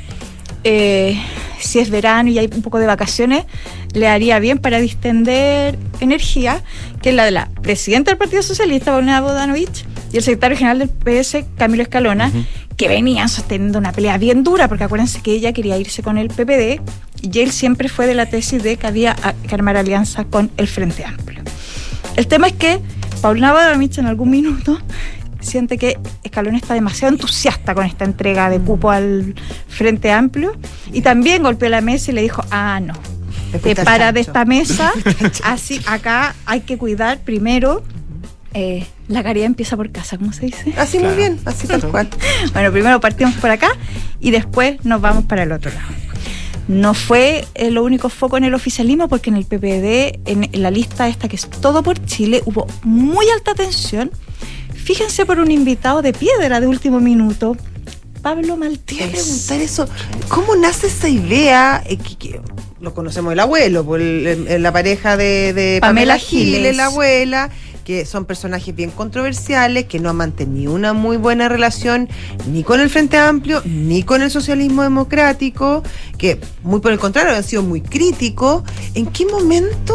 eh, 0.64 1.22
si 1.60 1.78
es 1.78 1.88
verano 1.88 2.28
y 2.30 2.38
hay 2.40 2.50
un 2.52 2.62
poco 2.62 2.80
de 2.80 2.86
vacaciones, 2.86 3.44
le 3.92 4.08
haría 4.08 4.40
bien 4.40 4.58
para 4.58 4.80
distender 4.80 5.78
energía, 6.00 6.64
que 7.00 7.10
es 7.10 7.14
la 7.14 7.24
de 7.24 7.30
la 7.30 7.48
presidenta 7.62 8.10
del 8.10 8.18
Partido 8.18 8.42
Socialista, 8.42 8.90
Paulina 8.90 9.20
Bodanovich, 9.20 9.84
y 10.12 10.16
el 10.16 10.22
secretario 10.24 10.56
general 10.56 10.80
del 10.80 10.88
PS, 10.88 11.44
Camilo 11.56 11.84
Escalona, 11.84 12.32
que 12.76 12.88
venían 12.88 13.28
sosteniendo 13.28 13.78
una 13.78 13.92
pelea 13.92 14.18
bien 14.18 14.42
dura, 14.42 14.68
porque 14.68 14.84
acuérdense 14.84 15.20
que 15.20 15.32
ella 15.32 15.52
quería 15.52 15.78
irse 15.78 16.02
con 16.02 16.18
el 16.18 16.28
PPD 16.28 16.80
y 17.22 17.38
él 17.40 17.52
siempre 17.52 17.88
fue 17.88 18.06
de 18.06 18.14
la 18.14 18.26
tesis 18.26 18.62
de 18.62 18.76
que 18.76 18.86
había 18.86 19.16
que 19.48 19.54
armar 19.54 19.76
alianza 19.76 20.24
con 20.24 20.50
el 20.56 20.66
Frente 20.66 21.04
Amplio. 21.04 21.42
El 22.16 22.26
tema 22.26 22.48
es 22.48 22.52
que 22.54 22.80
Paulina 23.20 23.52
Badamich 23.52 23.98
en 23.98 24.06
algún 24.06 24.30
minuto 24.30 24.78
siente 25.40 25.78
que 25.78 25.98
Escalón 26.22 26.56
está 26.56 26.74
demasiado 26.74 27.14
entusiasta 27.14 27.74
con 27.74 27.84
esta 27.84 28.04
entrega 28.04 28.50
de 28.50 28.58
cupo 28.60 28.90
al 28.90 29.34
Frente 29.68 30.10
Amplio 30.10 30.56
y 30.92 31.02
también 31.02 31.42
golpeó 31.42 31.68
la 31.68 31.80
mesa 31.80 32.10
y 32.10 32.14
le 32.14 32.22
dijo, 32.22 32.44
ah, 32.50 32.80
no, 32.80 32.94
te 33.52 33.76
para 33.76 34.12
de 34.12 34.20
esta 34.20 34.44
mesa, 34.44 34.92
así 35.44 35.80
acá 35.86 36.34
hay 36.44 36.60
que 36.60 36.76
cuidar 36.76 37.18
primero 37.20 37.82
eh, 38.54 38.86
la 39.08 39.24
caridad 39.24 39.46
empieza 39.46 39.76
por 39.76 39.90
casa, 39.90 40.16
¿cómo 40.16 40.32
se 40.32 40.46
dice? 40.46 40.72
Así 40.78 41.00
muy 41.00 41.16
bien, 41.16 41.40
así 41.44 41.66
tal 41.66 41.82
cual. 41.82 42.08
bueno, 42.52 42.70
primero 42.70 43.00
partimos 43.00 43.34
por 43.34 43.50
acá 43.50 43.72
y 44.20 44.30
después 44.30 44.84
nos 44.84 45.00
vamos 45.00 45.24
para 45.24 45.42
el 45.42 45.50
otro 45.50 45.72
lado. 45.72 45.88
No 46.68 46.94
fue 46.94 47.44
eh, 47.54 47.72
lo 47.72 47.82
único 47.82 48.08
foco 48.08 48.36
en 48.36 48.44
el 48.44 48.54
oficialismo 48.54 49.08
porque 49.08 49.30
en 49.30 49.36
el 49.36 49.44
PPD, 49.44 50.20
en, 50.30 50.48
la 50.62 50.70
lista 50.70 51.08
esta 51.08 51.28
que 51.28 51.34
es 51.34 51.50
todo 51.50 51.82
por 51.82 52.02
Chile, 52.06 52.42
hubo 52.46 52.66
muy 52.84 53.28
alta 53.28 53.54
tensión. 53.54 54.12
Fíjense 54.72 55.26
por 55.26 55.40
un 55.40 55.50
invitado 55.50 56.00
de 56.00 56.12
piedra 56.12 56.60
de 56.60 56.68
último 56.68 57.00
minuto, 57.00 57.56
Pablo 58.22 58.56
Maltés. 58.56 59.08
preguntar 59.08 59.60
eso. 59.60 59.88
¿Cómo 60.28 60.54
nace 60.54 60.86
esa 60.86 61.08
idea? 61.08 61.82
Eh, 61.86 61.98
que, 61.98 62.40
lo 62.80 62.94
conocemos 62.94 63.32
el 63.32 63.40
abuelo, 63.40 63.84
por 63.84 64.00
la 64.00 64.72
pareja 64.72 65.16
de, 65.16 65.78
Pamela, 65.80 66.18
Giles, 66.18 66.76
la 66.76 66.86
abuela 66.86 67.50
que 67.84 68.06
son 68.06 68.24
personajes 68.24 68.74
bien 68.74 68.90
controversiales, 68.90 69.84
que 69.84 70.00
no 70.00 70.10
han 70.10 70.16
mantenido 70.16 70.72
una 70.72 70.92
muy 70.92 71.16
buena 71.16 71.48
relación 71.48 72.08
ni 72.50 72.64
con 72.64 72.80
el 72.80 72.90
Frente 72.90 73.16
Amplio, 73.16 73.62
ni 73.64 74.02
con 74.02 74.22
el 74.22 74.30
socialismo 74.30 74.82
democrático, 74.82 75.82
que 76.18 76.40
muy 76.62 76.80
por 76.80 76.92
el 76.92 76.98
contrario 76.98 77.34
han 77.34 77.44
sido 77.44 77.62
muy 77.62 77.80
críticos. 77.80 78.64
¿En 78.94 79.06
qué 79.06 79.26
momento 79.26 79.94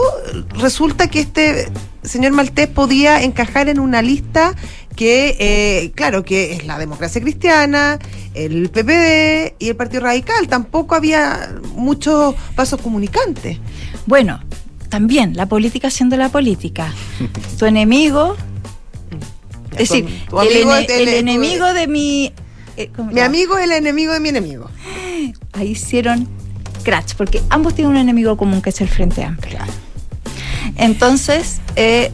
resulta 0.59 1.07
que 1.07 1.21
este 1.21 1.71
señor 2.03 2.31
Maltés 2.31 2.67
podía 2.67 3.23
encajar 3.23 3.69
en 3.69 3.79
una 3.79 4.01
lista 4.01 4.55
que, 4.95 5.37
eh, 5.39 5.91
claro, 5.95 6.25
que 6.25 6.53
es 6.53 6.65
la 6.65 6.77
democracia 6.77 7.21
cristiana, 7.21 7.99
el 8.33 8.69
PPD 8.69 9.55
y 9.57 9.69
el 9.69 9.75
Partido 9.77 10.03
Radical. 10.03 10.49
Tampoco 10.49 10.93
había 10.95 11.55
muchos 11.73 12.35
pasos 12.53 12.81
comunicantes. 12.81 13.59
Bueno, 14.05 14.41
también 14.89 15.35
la 15.35 15.45
política 15.45 15.89
siendo 15.89 16.17
la 16.17 16.29
política. 16.29 16.93
Tu 17.59 17.65
enemigo, 17.65 18.35
es 19.73 19.89
decir, 19.89 20.05
el, 20.89 21.07
enemigo 21.07 21.73
de 21.73 21.87
mi... 21.87 22.33
Eh, 22.77 22.89
mi 23.11 23.21
amigo 23.21 23.57
es 23.57 23.65
el 23.65 23.71
enemigo 23.73 24.13
de 24.13 24.19
mi 24.19 24.29
enemigo. 24.29 24.69
Ahí 25.53 25.69
hicieron 25.71 26.27
crash, 26.83 27.13
porque 27.17 27.41
ambos 27.49 27.75
tienen 27.75 27.91
un 27.91 27.97
enemigo 27.97 28.37
común 28.37 28.61
que 28.61 28.69
es 28.69 28.81
el 28.81 28.87
Frente 28.87 29.23
Amplio. 29.23 29.59
Entonces, 30.77 31.59
eh, 31.75 32.11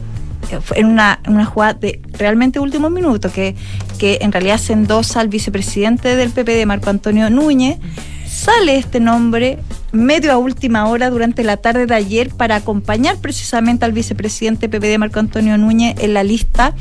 en 0.74 0.86
una, 0.86 1.20
una, 1.28 1.44
jugada 1.44 1.74
de 1.74 2.00
realmente 2.12 2.58
último 2.58 2.90
minuto, 2.90 3.30
que, 3.32 3.54
que 3.98 4.18
en 4.22 4.32
realidad 4.32 4.58
se 4.58 4.72
endosa 4.72 5.20
al 5.20 5.28
vicepresidente 5.28 6.16
del 6.16 6.30
PP 6.30 6.54
de 6.54 6.66
Marco 6.66 6.90
Antonio 6.90 7.30
Núñez, 7.30 7.78
sale 8.26 8.76
este 8.76 9.00
nombre 9.00 9.58
medio 9.96 10.32
a 10.32 10.38
última 10.38 10.86
hora 10.86 11.10
durante 11.10 11.42
la 11.44 11.56
tarde 11.56 11.86
de 11.86 11.94
ayer 11.94 12.30
para 12.30 12.56
acompañar 12.56 13.16
precisamente 13.16 13.84
al 13.84 13.92
vicepresidente 13.92 14.68
PPD 14.68 14.98
Marco 14.98 15.20
Antonio 15.20 15.56
Núñez 15.58 15.96
en 15.98 16.14
la 16.14 16.22
lista 16.22 16.74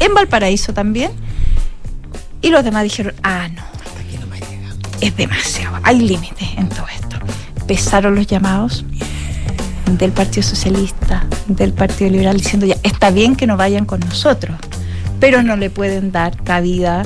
en 0.00 0.14
Valparaíso 0.14 0.72
también. 0.72 1.10
Y 2.40 2.50
los 2.50 2.64
demás 2.64 2.84
dijeron, 2.84 3.14
ah, 3.22 3.48
no, 3.48 3.62
es 5.00 5.16
demasiado, 5.16 5.78
hay 5.82 6.00
límites 6.00 6.48
en 6.56 6.68
todo 6.68 6.86
esto. 6.88 7.18
Pesaron 7.66 8.14
los 8.14 8.26
llamados 8.26 8.84
del 9.96 10.12
Partido 10.12 10.42
Socialista, 10.42 11.26
del 11.46 11.72
Partido 11.72 12.10
Liberal, 12.10 12.36
diciendo 12.36 12.66
ya, 12.66 12.76
está 12.82 13.10
bien 13.10 13.36
que 13.36 13.46
no 13.46 13.56
vayan 13.56 13.86
con 13.86 14.00
nosotros, 14.00 14.56
pero 15.18 15.42
no 15.42 15.56
le 15.56 15.70
pueden 15.70 16.12
dar 16.12 16.42
cabida, 16.42 17.02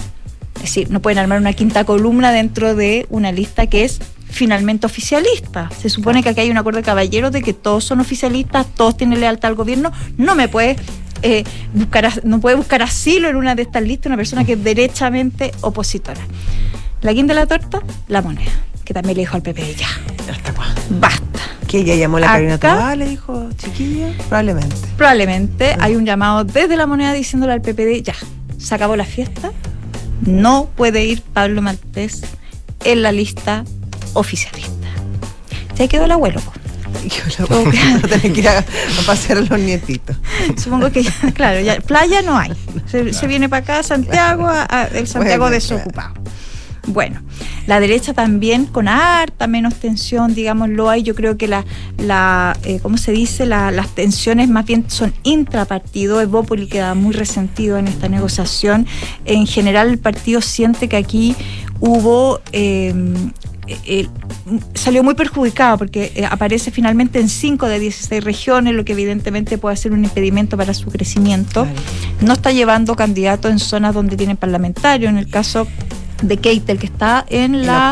es 0.57 0.63
decir, 0.63 0.91
no 0.91 1.01
pueden 1.01 1.19
armar 1.19 1.39
una 1.39 1.53
quinta 1.53 1.85
columna 1.85 2.33
dentro 2.33 2.75
de 2.75 3.07
una 3.09 3.33
lista 3.33 3.67
que 3.67 3.85
es 3.85 4.01
finalmente 4.33 4.87
oficialista. 4.87 5.71
Se 5.79 5.89
supone 5.89 6.23
que 6.23 6.31
aquí 6.31 6.41
hay 6.41 6.51
un 6.51 6.59
acuerdo 6.59 6.79
de 6.79 6.85
caballeros 6.85 7.31
de 7.31 7.43
que 7.43 7.53
todos 7.53 7.85
son 7.85 8.01
oficialistas, 8.01 8.67
todos 8.75 8.97
tienen 8.97 9.21
lealtad 9.21 9.51
al 9.51 9.55
gobierno. 9.55 9.93
No 10.17 10.35
me 10.35 10.49
puede 10.49 10.77
eh, 11.23 11.45
buscar, 11.75 12.25
no 12.25 12.41
puede 12.41 12.57
buscar 12.57 12.83
asilo 12.83 13.29
en 13.29 13.37
una 13.37 13.55
de 13.55 13.63
estas 13.63 13.83
listas 13.83 14.07
una 14.07 14.17
persona 14.17 14.45
que 14.45 14.55
es 14.55 14.65
derechamente 14.65 15.53
opositora. 15.61 16.21
La 17.03 17.13
quinta 17.15 17.35
de 17.35 17.41
la 17.41 17.47
torta, 17.47 17.83
la 18.09 18.23
moneda, 18.23 18.51
que 18.85 18.95
también 18.95 19.17
le 19.17 19.23
dijo 19.23 19.37
al 19.37 19.43
PP 19.43 19.75
ya. 19.75 19.89
Basta. 20.91 21.41
Que 21.69 21.79
ella 21.79 21.95
llamó 21.95 22.19
a 22.19 22.21
la 22.21 22.27
Karina 22.27 22.59
Tobar, 22.59 22.99
le 22.99 23.09
dijo, 23.09 23.49
chiquilla, 23.57 24.13
probablemente. 24.29 24.77
Probablemente 24.97 25.77
hay 25.81 25.97
un 25.97 26.05
llamado 26.05 26.45
desde 26.45 26.77
la 26.77 26.87
moneda 26.87 27.13
diciéndole 27.13 27.53
al 27.53 27.63
PPD, 27.63 28.03
ya, 28.03 28.15
se 28.59 28.75
acabó 28.75 28.95
la 28.97 29.05
fiesta, 29.05 29.53
no 30.21 30.69
puede 30.77 31.05
ir 31.05 31.23
Pablo 31.23 31.63
Maltés 31.63 32.23
en 32.85 33.03
la 33.03 33.13
lista 33.13 33.65
oficialista. 34.15 34.89
Se 35.75 35.89
quedó 35.89 36.05
el 36.05 36.13
abuelo. 36.13 36.41
Yo 37.05 37.45
lo 37.47 37.65
voy 37.65 37.77
a 37.77 37.99
tener 38.01 38.33
que 38.33 38.41
ir 38.41 38.49
a, 38.49 38.65
pasear 39.07 39.39
a 39.39 39.41
los 39.41 39.59
nietitos. 39.59 40.17
Supongo 40.57 40.91
que, 40.91 41.03
ya, 41.03 41.13
claro, 41.35 41.61
ya, 41.61 41.81
playa 41.81 42.23
no 42.23 42.37
hay. 42.37 42.53
Se, 42.87 43.27
viene 43.27 43.49
para 43.49 43.63
acá, 43.63 43.83
Santiago, 43.83 44.49
el 44.95 45.07
Santiago 45.07 45.51
desocupado. 45.51 46.15
Bueno, 46.87 47.21
la 47.69 47.79
derecha 47.79 48.13
también 48.13 48.67
con 48.67 48.89
harta 48.89 49.47
menos 49.47 49.77
tensión, 49.77 50.35
digámoslo, 50.35 50.91
hay. 50.91 51.05
Yo 51.05 51.15
creo 51.15 51.37
que 51.37 51.47
la, 51.47 51.65
la 51.97 52.57
eh, 52.65 52.81
¿cómo 52.83 52.99
se 52.99 53.13
dice? 53.13 53.47
las 53.47 53.89
tensiones 53.95 54.49
más 54.49 54.67
bien 54.67 54.87
son 54.89 55.15
intrapartido. 55.23 56.21
Evópoli 56.21 56.67
queda 56.67 56.95
muy 56.95 57.13
resentido 57.13 57.79
en 57.79 57.87
esta 57.87 58.09
negociación. 58.09 58.87
En 59.25 59.47
general, 59.47 59.91
el 59.91 59.99
partido 59.99 60.41
siente 60.41 60.89
que 60.89 60.97
aquí 60.97 61.37
hubo 61.79 62.41
eh, 62.53 62.93
eh, 63.67 64.09
salió 64.75 65.05
muy 65.05 65.15
perjudicado 65.15 65.79
porque 65.79 66.27
aparece 66.29 66.71
finalmente 66.71 67.21
en 67.21 67.29
5 67.29 67.69
de 67.69 67.79
16 67.79 68.25
regiones, 68.25 68.75
lo 68.75 68.85
que 68.85 68.93
evidentemente 68.93 69.59
puede 69.59 69.77
ser 69.77 69.93
un 69.93 70.05
impedimento 70.05 70.57
para 70.57 70.75
su 70.75 70.91
crecimiento. 70.91 71.67
No 72.21 72.33
está 72.33 72.51
llevando 72.51 72.97
candidatos 72.97 73.51
en 73.51 73.59
zonas 73.59 73.95
donde 73.95 74.17
tienen 74.17 74.37
parlamentarios, 74.37 75.11
en 75.11 75.19
el 75.19 75.29
caso 75.29 75.67
de 76.23 76.37
Keitel, 76.39 76.79
que 76.79 76.87
está 76.87 77.25
en 77.29 77.67
la. 77.67 77.91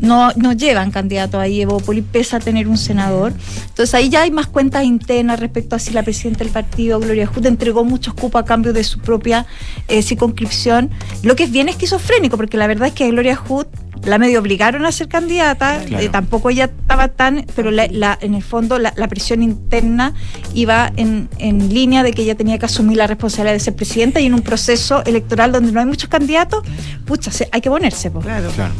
No, 0.00 0.30
no 0.36 0.52
llevan 0.52 0.90
candidato 0.90 1.40
ahí, 1.40 1.62
Evópoli, 1.62 2.02
pese 2.02 2.36
a 2.36 2.40
tener 2.40 2.68
un 2.68 2.78
senador. 2.78 3.32
Entonces 3.68 3.94
ahí 3.94 4.08
ya 4.08 4.22
hay 4.22 4.30
más 4.30 4.46
cuentas 4.46 4.84
internas 4.84 5.40
respecto 5.40 5.76
a 5.76 5.78
si 5.78 5.92
la 5.92 6.02
presidenta 6.02 6.44
del 6.44 6.52
partido, 6.52 7.00
Gloria 7.00 7.26
Hood, 7.26 7.46
entregó 7.46 7.84
muchos 7.84 8.14
cupos 8.14 8.42
a 8.42 8.44
cambio 8.44 8.72
de 8.72 8.84
su 8.84 9.00
propia 9.00 9.46
eh, 9.88 10.02
circunscripción, 10.02 10.90
lo 11.22 11.36
que 11.36 11.44
es 11.44 11.50
bien 11.50 11.68
esquizofrénico, 11.68 12.36
porque 12.36 12.56
la 12.56 12.66
verdad 12.66 12.88
es 12.88 12.94
que 12.94 13.08
Gloria 13.10 13.36
Hood 13.36 13.66
la 14.08 14.18
medio 14.18 14.40
obligaron 14.40 14.84
a 14.86 14.92
ser 14.92 15.08
candidata, 15.08 15.82
eh, 15.84 16.08
tampoco 16.08 16.50
ella 16.50 16.64
estaba 16.64 17.08
tan, 17.08 17.44
pero 17.54 17.70
la, 17.70 18.18
en 18.20 18.34
el 18.34 18.42
fondo 18.42 18.78
la, 18.78 18.92
presión 19.08 19.42
interna 19.42 20.14
iba 20.54 20.92
en, 20.96 21.28
en, 21.38 21.72
línea 21.72 22.02
de 22.02 22.12
que 22.12 22.22
ella 22.22 22.34
tenía 22.34 22.58
que 22.58 22.66
asumir 22.66 22.96
la 22.96 23.06
responsabilidad 23.06 23.54
de 23.54 23.60
ser 23.60 23.74
presidenta 23.74 24.20
y 24.20 24.26
en 24.26 24.34
un 24.34 24.42
proceso 24.42 25.02
electoral 25.04 25.52
donde 25.52 25.72
no 25.72 25.80
hay 25.80 25.86
muchos 25.86 26.08
candidatos, 26.08 26.62
pucha, 27.06 27.30
hay 27.52 27.60
que 27.60 27.70
ponerse. 27.70 28.10
Claro. 28.10 28.50
claro. 28.50 28.74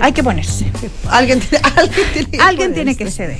Hay 0.00 0.12
que 0.12 0.22
ponerse. 0.22 0.70
Alguien 1.10 1.40
tiene, 1.40 1.64
alguien 2.40 2.74
tiene, 2.74 2.96
que, 2.96 3.10
ceder. 3.10 3.38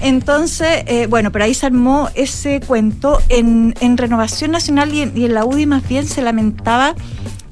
Entonces, 0.00 0.84
eh, 0.86 1.06
bueno, 1.08 1.32
pero 1.32 1.46
ahí 1.46 1.54
se 1.54 1.66
armó 1.66 2.10
ese 2.14 2.60
cuento. 2.60 3.22
En, 3.28 3.74
en 3.80 3.96
Renovación 3.96 4.50
Nacional 4.50 4.92
y 4.92 5.02
en, 5.02 5.16
y 5.16 5.24
en 5.24 5.34
la 5.34 5.44
UDI 5.44 5.66
más 5.66 5.88
bien 5.88 6.06
se 6.06 6.20
lamentaba 6.20 6.94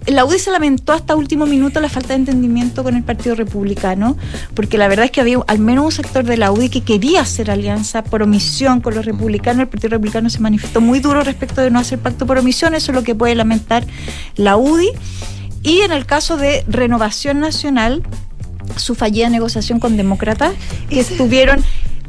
la 0.07 0.25
UDI 0.25 0.39
se 0.39 0.51
lamentó 0.51 0.93
hasta 0.93 1.15
último 1.15 1.47
minuto 1.47 1.81
la 1.81 1.89
falta 1.89 2.09
de 2.09 2.17
entendimiento 2.17 2.83
con 2.83 2.97
el 2.97 3.03
Partido 3.03 3.35
Republicano, 3.35 4.17
porque 4.55 4.79
la 4.79 4.89
verdad 4.89 5.05
es 5.05 5.11
que 5.11 5.21
había 5.21 5.39
al 5.47 5.59
menos 5.59 5.85
un 5.85 5.93
sector 5.93 6.25
de 6.25 6.37
la 6.37 6.51
UDI 6.51 6.69
que 6.69 6.81
quería 6.83 7.21
hacer 7.21 7.51
alianza 7.51 8.03
por 8.03 8.23
omisión 8.23 8.81
con 8.81 8.95
los 8.95 9.05
republicanos. 9.05 9.63
El 9.63 9.69
Partido 9.69 9.91
Republicano 9.91 10.31
se 10.31 10.41
manifestó 10.41 10.81
muy 10.81 11.01
duro 11.01 11.23
respecto 11.23 11.61
de 11.61 11.71
no 11.71 11.79
hacer 11.79 11.99
pacto 11.99 12.27
por 12.27 12.39
omisión, 12.39 12.75
eso 12.75 12.93
es 12.93 12.97
lo 12.97 13.05
que 13.05 13.15
puede 13.15 13.35
lamentar 13.35 13.87
la 14.37 14.57
UDI. 14.57 14.91
Y 15.63 15.81
en 15.83 15.93
el 15.93 16.07
caso 16.07 16.37
de 16.37 16.65
Renovación 16.67 17.39
Nacional, 17.39 18.03
su 18.77 18.95
fallida 18.95 19.29
negociación 19.29 19.79
con 19.79 19.97
demócratas, 19.97 20.53
que 20.89 21.01
estuvieron 21.01 21.63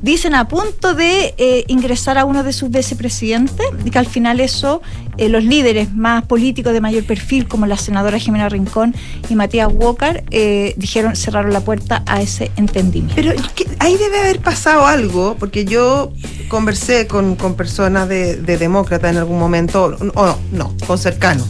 dicen 0.03 0.35
a 0.35 0.49
punto 0.49 0.93
de 0.93 1.33
eh, 1.37 1.63
ingresar 1.67 2.17
a 2.17 2.25
uno 2.25 2.43
de 2.43 2.51
sus 2.51 2.69
vicepresidentes 2.69 3.65
y 3.85 3.89
que 3.89 3.97
al 3.97 4.05
final 4.05 4.41
eso 4.41 4.81
eh, 5.17 5.29
los 5.29 5.45
líderes 5.45 5.93
más 5.93 6.25
políticos 6.25 6.73
de 6.73 6.81
mayor 6.81 7.05
perfil 7.05 7.47
como 7.47 7.65
la 7.65 7.77
senadora 7.77 8.19
Jimena 8.19 8.49
Rincón 8.49 8.93
y 9.29 9.35
Matías 9.35 9.69
Walker 9.71 10.25
eh, 10.29 10.73
dijeron 10.75 11.15
cerraron 11.15 11.53
la 11.53 11.61
puerta 11.61 12.03
a 12.05 12.21
ese 12.21 12.51
entendimiento. 12.57 13.15
Pero 13.15 13.31
ahí 13.79 13.95
debe 13.97 14.19
haber 14.19 14.39
pasado 14.39 14.85
algo 14.85 15.37
porque 15.39 15.63
yo 15.63 16.11
conversé 16.49 17.07
con, 17.07 17.37
personas 17.55 18.09
de, 18.09 18.35
de 18.35 18.57
demócrata 18.57 19.09
en 19.09 19.17
algún 19.17 19.39
momento 19.39 19.85
o 19.85 20.25
no, 20.25 20.37
no 20.51 20.75
con 20.85 20.97
cercanos 20.97 21.47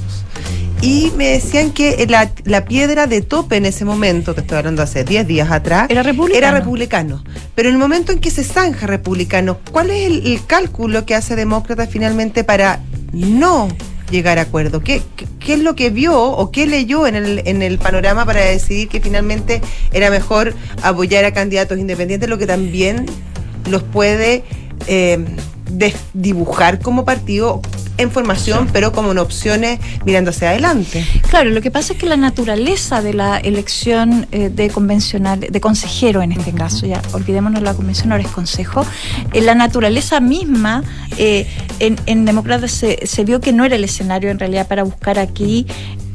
y 0.83 1.13
me 1.15 1.29
decían 1.29 1.71
que 1.71 2.05
la, 2.09 2.65
piedra 2.65 3.07
de 3.07 3.21
tope 3.21 3.55
en 3.55 3.65
ese 3.65 3.85
momento, 3.85 4.33
te 4.33 4.41
estoy 4.41 4.57
hablando 4.57 4.81
hace 4.81 5.05
10 5.05 5.25
días 5.25 5.49
atrás, 5.49 5.87
era 5.89 6.03
republicano. 6.03 6.37
era 6.37 6.51
republicano. 6.51 7.23
Pero 7.55 7.69
en 7.69 7.75
el 7.75 7.79
momento 7.79 8.11
en 8.11 8.19
que 8.19 8.29
se 8.29 8.43
zanja 8.43 8.85
republicano, 8.85 9.59
¿cuál 9.71 9.91
es 9.91 10.07
el, 10.07 10.41
cálculo 10.45 11.05
que 11.05 11.15
hace 11.15 11.37
demócrata 11.37 11.87
finalmente 11.87 12.43
para 12.43 12.81
no 13.13 13.69
llegar 14.11 14.39
a 14.39 14.41
acuerdo? 14.41 14.81
¿Qué, 14.81 15.01
¿Qué, 15.39 15.53
es 15.53 15.59
lo 15.59 15.73
que 15.73 15.89
vio 15.89 16.21
o 16.21 16.51
qué 16.51 16.67
leyó 16.67 17.07
en 17.07 17.15
el, 17.15 17.43
en 17.45 17.61
el 17.61 17.77
panorama 17.77 18.25
para 18.25 18.41
decidir 18.41 18.89
que 18.89 18.99
finalmente 18.99 19.61
era 19.93 20.09
mejor 20.09 20.53
apoyar 20.81 21.23
a 21.23 21.31
candidatos 21.31 21.79
independientes, 21.79 22.29
lo 22.29 22.37
que 22.37 22.45
también 22.45 23.05
los 23.69 23.83
puede 23.83 24.43
eh, 24.87 25.25
dibujar 26.13 26.79
como 26.79 27.05
partido 27.05 27.61
en 27.97 28.11
formación, 28.11 28.67
pero 28.71 28.91
como 28.91 29.11
en 29.11 29.17
opciones 29.17 29.79
mirando 30.05 30.31
hacia 30.31 30.49
adelante. 30.49 31.05
Claro, 31.29 31.49
lo 31.51 31.61
que 31.61 31.71
pasa 31.71 31.93
es 31.93 31.99
que 31.99 32.05
la 32.05 32.17
naturaleza 32.17 33.01
de 33.01 33.13
la 33.13 33.37
elección 33.37 34.27
eh, 34.31 34.49
de 34.49 34.69
convencional, 34.69 35.39
de 35.39 35.61
consejero 35.61 36.21
en 36.21 36.31
este 36.31 36.51
caso, 36.51 36.85
ya 36.85 37.01
olvidémonos 37.13 37.61
la 37.61 37.73
convención, 37.73 38.11
ahora 38.11 38.23
es 38.23 38.29
consejo, 38.29 38.85
eh, 39.33 39.41
la 39.41 39.55
naturaleza 39.55 40.19
misma 40.19 40.83
eh, 41.17 41.47
en, 41.79 41.97
en 42.05 42.25
democracia 42.25 42.67
se, 42.67 43.05
se, 43.05 43.23
vio 43.23 43.39
que 43.39 43.53
no 43.53 43.65
era 43.65 43.75
el 43.75 43.83
escenario 43.83 44.31
en 44.31 44.39
realidad 44.39 44.67
para 44.67 44.83
buscar 44.83 45.19
aquí 45.19 45.65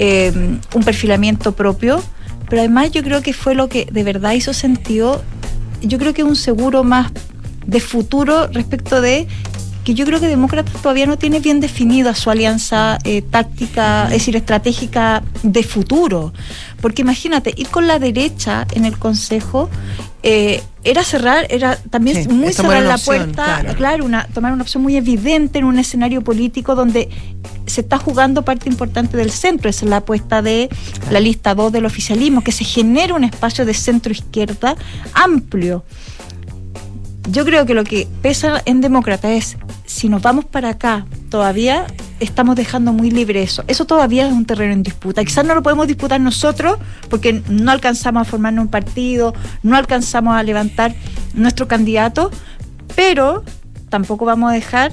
un 0.01 0.85
perfilamiento 0.85 1.57
propio, 1.57 2.01
pero 2.49 2.63
además 2.63 2.93
yo 2.93 3.03
creo 3.03 3.21
que 3.21 3.33
fue 3.33 3.57
lo 3.57 3.69
que 3.69 3.89
de 3.91 4.05
verdad 4.05 4.33
hizo 4.33 4.53
sentido, 4.53 5.25
yo 5.83 5.99
creo 5.99 6.15
que 6.15 6.23
un 6.23 6.37
seguro 6.37 6.85
más 6.85 7.11
de 7.67 7.81
futuro 7.81 8.47
respecto 8.47 9.01
de 9.01 9.27
que 9.89 9.95
yo 9.95 10.05
creo 10.05 10.21
que 10.21 10.29
Demócratas 10.29 10.83
todavía 10.83 11.07
no 11.07 11.17
tiene 11.17 11.41
bien 11.41 11.61
definida 11.61 12.15
su 12.15 12.29
alianza 12.29 12.99
eh, 13.05 13.23
táctica, 13.23 14.05
es 14.05 14.11
decir, 14.11 14.37
estratégica 14.37 15.23
de 15.43 15.63
futuro. 15.63 16.35
Porque 16.83 17.01
imagínate, 17.01 17.55
ir 17.57 17.69
con 17.69 17.87
la 17.87 17.99
derecha 17.99 18.67
en 18.73 18.85
el 18.85 18.99
Consejo 18.99 19.71
eh, 20.23 20.63
era 20.85 21.03
cerrar, 21.05 21.47
era 21.49 21.77
también 21.77 22.29
muy 22.37 22.53
cerrar 22.53 22.83
la 22.83 22.99
puerta, 22.99 23.65
claro, 23.79 24.05
una, 24.05 24.27
tomar 24.27 24.53
una 24.53 24.61
opción 24.61 24.83
muy 24.83 24.95
evidente 24.95 25.59
en 25.59 25.65
un 25.65 25.79
escenario 25.79 26.21
político 26.21 26.75
donde 26.75 27.09
se 27.65 27.81
está 27.81 27.97
jugando 27.97 28.43
parte 28.43 28.69
importante 28.69 29.17
del 29.17 29.31
centro. 29.31 29.71
Esa 29.71 29.87
es 29.87 29.91
la 29.91 29.97
apuesta 29.99 30.43
de 30.43 30.69
la 31.11 31.21
lista 31.21 31.55
2 31.55 31.73
del 31.73 31.87
oficialismo, 31.87 32.45
que 32.45 32.53
se 32.53 32.65
genera 32.65 33.15
un 33.15 33.25
espacio 33.25 33.65
de 33.65 33.73
centro 33.73 34.13
izquierda 34.13 34.77
amplio. 35.15 35.83
Yo 37.31 37.45
creo 37.45 37.67
que 37.67 37.75
lo 37.75 37.85
que 37.85 38.09
pesa 38.23 38.63
en 38.65 38.81
demócrata 38.81 39.33
es 39.33 39.59
si 39.85 40.09
nos 40.09 40.23
vamos 40.23 40.47
para 40.47 40.71
acá, 40.71 41.07
todavía 41.31 41.87
estamos 42.21 42.57
dejando 42.57 42.93
muy 42.93 43.11
libre 43.11 43.43
eso. 43.43 43.65
Eso 43.69 43.85
todavía 43.85 44.27
es 44.27 44.33
un 44.33 44.47
terreno 44.47 44.73
en 44.73 44.83
disputa. 44.83 45.25
Quizás 45.25 45.45
no 45.45 45.55
lo 45.55 45.63
podemos 45.63 45.87
disputar 45.87 46.21
nosotros 46.21 46.79
porque 47.11 47.43
no 47.49 47.71
alcanzamos 47.71 48.23
a 48.23 48.25
formarnos 48.25 48.65
un 48.65 48.71
partido, 48.71 49.35
no 49.63 49.77
alcanzamos 49.77 50.37
a 50.37 50.43
levantar 50.43 50.95
nuestro 51.35 51.69
candidato, 51.69 52.31
pero 52.97 53.45
tampoco 53.91 54.25
vamos 54.25 54.51
a 54.51 54.55
dejar 54.55 54.93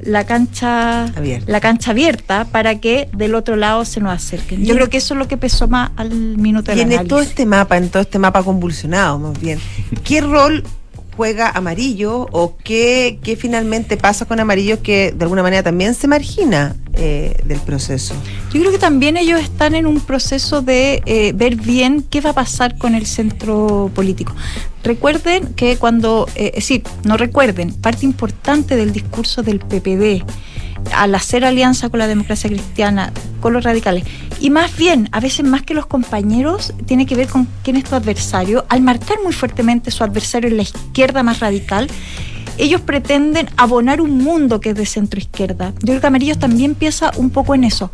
la 0.00 0.24
cancha 0.24 1.04
abierta. 1.04 1.50
la 1.50 1.60
cancha 1.60 1.90
abierta 1.92 2.46
para 2.50 2.80
que 2.80 3.08
del 3.12 3.34
otro 3.34 3.56
lado 3.56 3.84
se 3.84 4.00
nos 4.00 4.12
acerquen. 4.12 4.64
Yo 4.64 4.74
creo 4.74 4.90
que 4.90 4.98
eso 4.98 5.14
es 5.14 5.18
lo 5.18 5.28
que 5.28 5.36
pesó 5.36 5.68
más 5.68 5.90
al 5.96 6.10
minuto 6.10 6.72
de 6.72 6.78
Y 6.78 6.80
en 6.80 7.08
todo 7.08 7.20
este 7.20 7.46
mapa, 7.46 7.76
en 7.76 7.88
todo 7.88 8.02
este 8.02 8.18
mapa 8.18 8.42
convulsionado, 8.42 9.18
más 9.18 9.40
bien, 9.40 9.58
¿qué 10.04 10.20
rol 10.20 10.64
juega 11.16 11.50
amarillo 11.50 12.28
o 12.32 12.56
qué, 12.62 13.18
qué, 13.22 13.36
finalmente 13.36 13.96
pasa 13.96 14.26
con 14.26 14.38
amarillo 14.38 14.82
que 14.82 15.12
de 15.16 15.24
alguna 15.24 15.42
manera 15.42 15.62
también 15.62 15.94
se 15.94 16.06
margina 16.08 16.76
eh, 16.94 17.40
del 17.44 17.58
proceso? 17.60 18.14
Yo 18.52 18.60
creo 18.60 18.70
que 18.70 18.78
también 18.78 19.16
ellos 19.16 19.40
están 19.40 19.74
en 19.74 19.86
un 19.86 20.00
proceso 20.00 20.62
de 20.62 21.02
eh, 21.06 21.32
ver 21.34 21.56
bien 21.56 22.04
qué 22.08 22.20
va 22.20 22.30
a 22.30 22.34
pasar 22.34 22.76
con 22.76 22.94
el 22.94 23.06
centro 23.06 23.90
político. 23.94 24.34
Recuerden 24.84 25.54
que 25.54 25.78
cuando, 25.78 26.28
eh, 26.36 26.48
es 26.48 26.68
decir, 26.68 26.82
no 27.04 27.16
recuerden, 27.16 27.72
parte 27.72 28.04
importante 28.04 28.76
del 28.76 28.92
discurso 28.92 29.42
del 29.42 29.60
PPD 29.60 30.24
al 30.94 31.14
hacer 31.14 31.44
alianza 31.44 31.88
con 31.88 31.98
la 31.98 32.06
democracia 32.06 32.50
cristiana, 32.50 33.12
con 33.40 33.52
los 33.52 33.64
radicales, 33.64 34.04
y 34.40 34.50
más 34.50 34.76
bien, 34.76 35.08
a 35.12 35.20
veces 35.20 35.46
más 35.46 35.62
que 35.62 35.74
los 35.74 35.86
compañeros, 35.86 36.74
tiene 36.86 37.06
que 37.06 37.14
ver 37.14 37.28
con 37.28 37.48
quién 37.62 37.76
es 37.76 37.84
tu 37.84 37.94
adversario, 37.94 38.66
al 38.68 38.82
marcar 38.82 39.18
muy 39.24 39.32
fuertemente 39.32 39.90
su 39.90 40.04
adversario 40.04 40.50
en 40.50 40.56
la 40.56 40.62
izquierda 40.62 41.22
más 41.22 41.40
radical, 41.40 41.88
ellos 42.58 42.80
pretenden 42.80 43.48
abonar 43.56 44.00
un 44.00 44.18
mundo 44.18 44.60
que 44.60 44.70
es 44.70 44.76
de 44.76 44.86
centro 44.86 45.20
izquierda. 45.20 45.72
Yo 45.80 45.86
creo 45.88 46.00
que 46.00 46.06
Amarillos 46.06 46.38
también 46.38 46.74
piensa 46.74 47.10
un 47.16 47.30
poco 47.30 47.54
en 47.54 47.64
eso. 47.64 47.90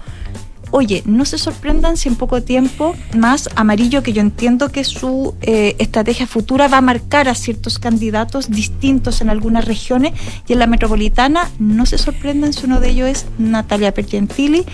Oye, 0.73 1.03
no 1.07 1.25
se 1.25 1.39
sorprendan 1.39 1.97
si 1.97 2.09
en 2.09 2.17
poco 2.17 2.43
tiempo 2.43 2.97
más 3.17 3.49
amarillo, 3.55 4.03
que 4.03 4.13
yo 4.13 4.21
entiendo 4.21 4.71
que 4.71 4.83
su 4.83 5.35
eh, 5.43 5.77
estrategia 5.79 6.27
futura 6.27 6.67
va 6.67 6.79
a 6.79 6.81
marcar 6.81 7.29
a 7.29 7.35
ciertos 7.35 7.79
candidatos 7.79 8.51
distintos 8.51 9.21
en 9.21 9.31
algunas 9.31 9.65
regiones 9.67 10.13
y 10.49 10.55
en 10.55 10.59
la 10.59 10.67
metropolitana, 10.67 11.51
no 11.59 11.87
se 11.87 11.99
sorprendan 11.99 12.53
si 12.53 12.67
uno 12.67 12.81
de 12.81 12.89
ellos 12.89 13.09
es 13.09 13.27
Natalia 13.39 13.95
Pergentili, 13.95 14.65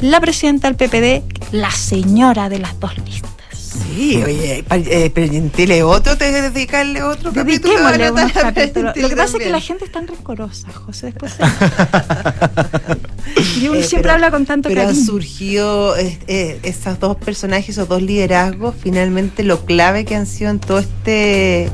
la 0.00 0.20
presidenta 0.20 0.70
del 0.70 0.76
PPD, 0.76 1.52
la 1.52 1.70
señora 1.70 2.48
de 2.48 2.58
las 2.58 2.78
dos 2.78 2.96
listas. 2.98 3.35
Sí, 3.84 4.22
oye, 4.22 4.64
eh, 4.70 5.10
Pergentile, 5.10 5.82
otro, 5.82 6.16
te 6.16 6.30
dedicarle 6.30 7.02
otro 7.02 7.32
capítulo. 7.32 7.74
unos 7.76 8.32
capítulos. 8.32 8.96
Lo 8.96 9.08
que 9.08 9.16
pasa 9.16 9.36
es 9.36 9.44
que 9.44 9.50
la 9.50 9.60
gente 9.60 9.84
es 9.84 9.92
tan 9.92 10.06
rencorosa, 10.06 10.72
José, 10.72 11.06
después. 11.06 11.34
y 13.60 13.68
uno 13.68 13.78
eh, 13.78 13.82
siempre 13.82 14.10
habla 14.10 14.30
con 14.30 14.46
tanto 14.46 14.68
pero 14.68 14.82
cariño. 14.82 14.94
Pero 14.94 15.00
han 15.00 15.06
surgido 15.06 15.96
eh, 15.96 16.60
esos 16.62 17.00
dos 17.00 17.16
personajes, 17.16 17.70
esos 17.70 17.88
dos 17.88 18.02
liderazgos, 18.02 18.74
finalmente 18.80 19.42
lo 19.42 19.64
clave 19.64 20.04
que 20.04 20.14
han 20.14 20.26
sido 20.26 20.50
en 20.50 20.60
todo 20.60 20.78
este 20.78 21.70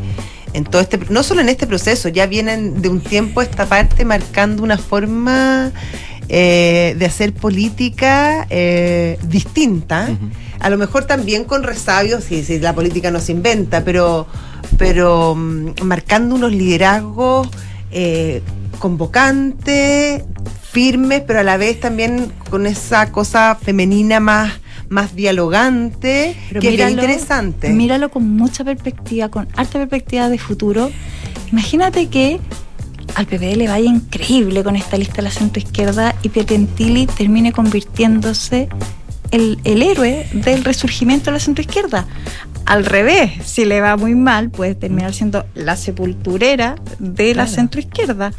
en 0.55 0.65
todo 0.65 0.83
este 0.83 0.99
no 1.09 1.23
solo 1.23 1.41
en 1.41 1.49
este 1.49 1.67
proceso 1.67 2.09
ya 2.09 2.27
vienen 2.27 2.83
de 2.83 2.89
un 2.89 3.01
tiempo 3.01 3.43
esta 3.43 3.67
parte 3.67 4.05
marcando 4.05 4.63
una 4.63 4.79
forma 4.79 5.73
eh, 6.29 6.95
de 6.99 7.07
hacer 7.07 7.33
política 7.33 8.47
eh, 8.49 9.19
distinta 9.25 10.09
a 10.63 10.71
lo 10.71 10.79
mejor 10.79 11.05
también 11.05 11.45
con 11.45 11.65
resabios, 11.65 12.23
si, 12.25 12.45
si 12.45 12.61
la 12.61 12.73
política 12.73 13.11
no 13.11 13.19
se 13.19 13.33
inventa, 13.33 13.85
pero, 13.85 14.29
pero 14.79 15.35
mm, 15.35 15.83
marcando 15.83 16.37
unos 16.37 16.53
liderazgos 16.53 17.49
eh, 17.91 18.43
convocantes, 18.79 20.23
firmes, 20.71 21.23
pero 21.27 21.41
a 21.41 21.43
la 21.43 21.57
vez 21.57 21.81
también 21.81 22.33
con 22.49 22.67
esa 22.67 23.11
cosa 23.11 23.59
femenina 23.61 24.21
más 24.21 24.61
más 24.89 25.17
dialogante, 25.17 26.37
que 26.61 26.75
es 26.75 26.91
interesante. 26.91 27.71
Míralo 27.71 28.11
con 28.11 28.29
mucha 28.37 28.63
perspectiva, 28.63 29.31
con 29.31 29.49
alta 29.57 29.79
perspectiva 29.79 30.29
de 30.29 30.39
futuro. 30.39 30.91
Imagínate 31.51 32.09
que 32.09 32.41
al 33.15 33.27
PPD 33.27 33.57
le 33.57 33.69
vaya 33.69 33.89
increíble 33.89 34.63
con 34.63 34.77
esta 34.77 34.99
lista 34.99 35.17
de 35.17 35.23
la 35.23 35.31
centroizquierda 35.31 36.15
y 36.23 36.29
Pietentili 36.29 37.07
termine 37.07 37.53
convirtiéndose 37.53 38.69
el, 39.33 39.59
héroe 39.65 40.29
del 40.33 40.63
resurgimiento 40.63 41.27
de 41.27 41.33
la 41.33 41.41
centroizquierda. 41.41 42.07
Al 42.67 42.85
revés, 42.85 43.33
si 43.45 43.65
le 43.65 43.81
va 43.81 43.97
muy 43.97 44.15
mal, 44.15 44.51
puede 44.51 44.75
terminar 44.75 45.13
siendo 45.15 45.45
la 45.55 45.77
sepulturera 45.77 46.77
de 47.01 47.35
la 47.35 47.49
centroizquierda. 47.49 48.33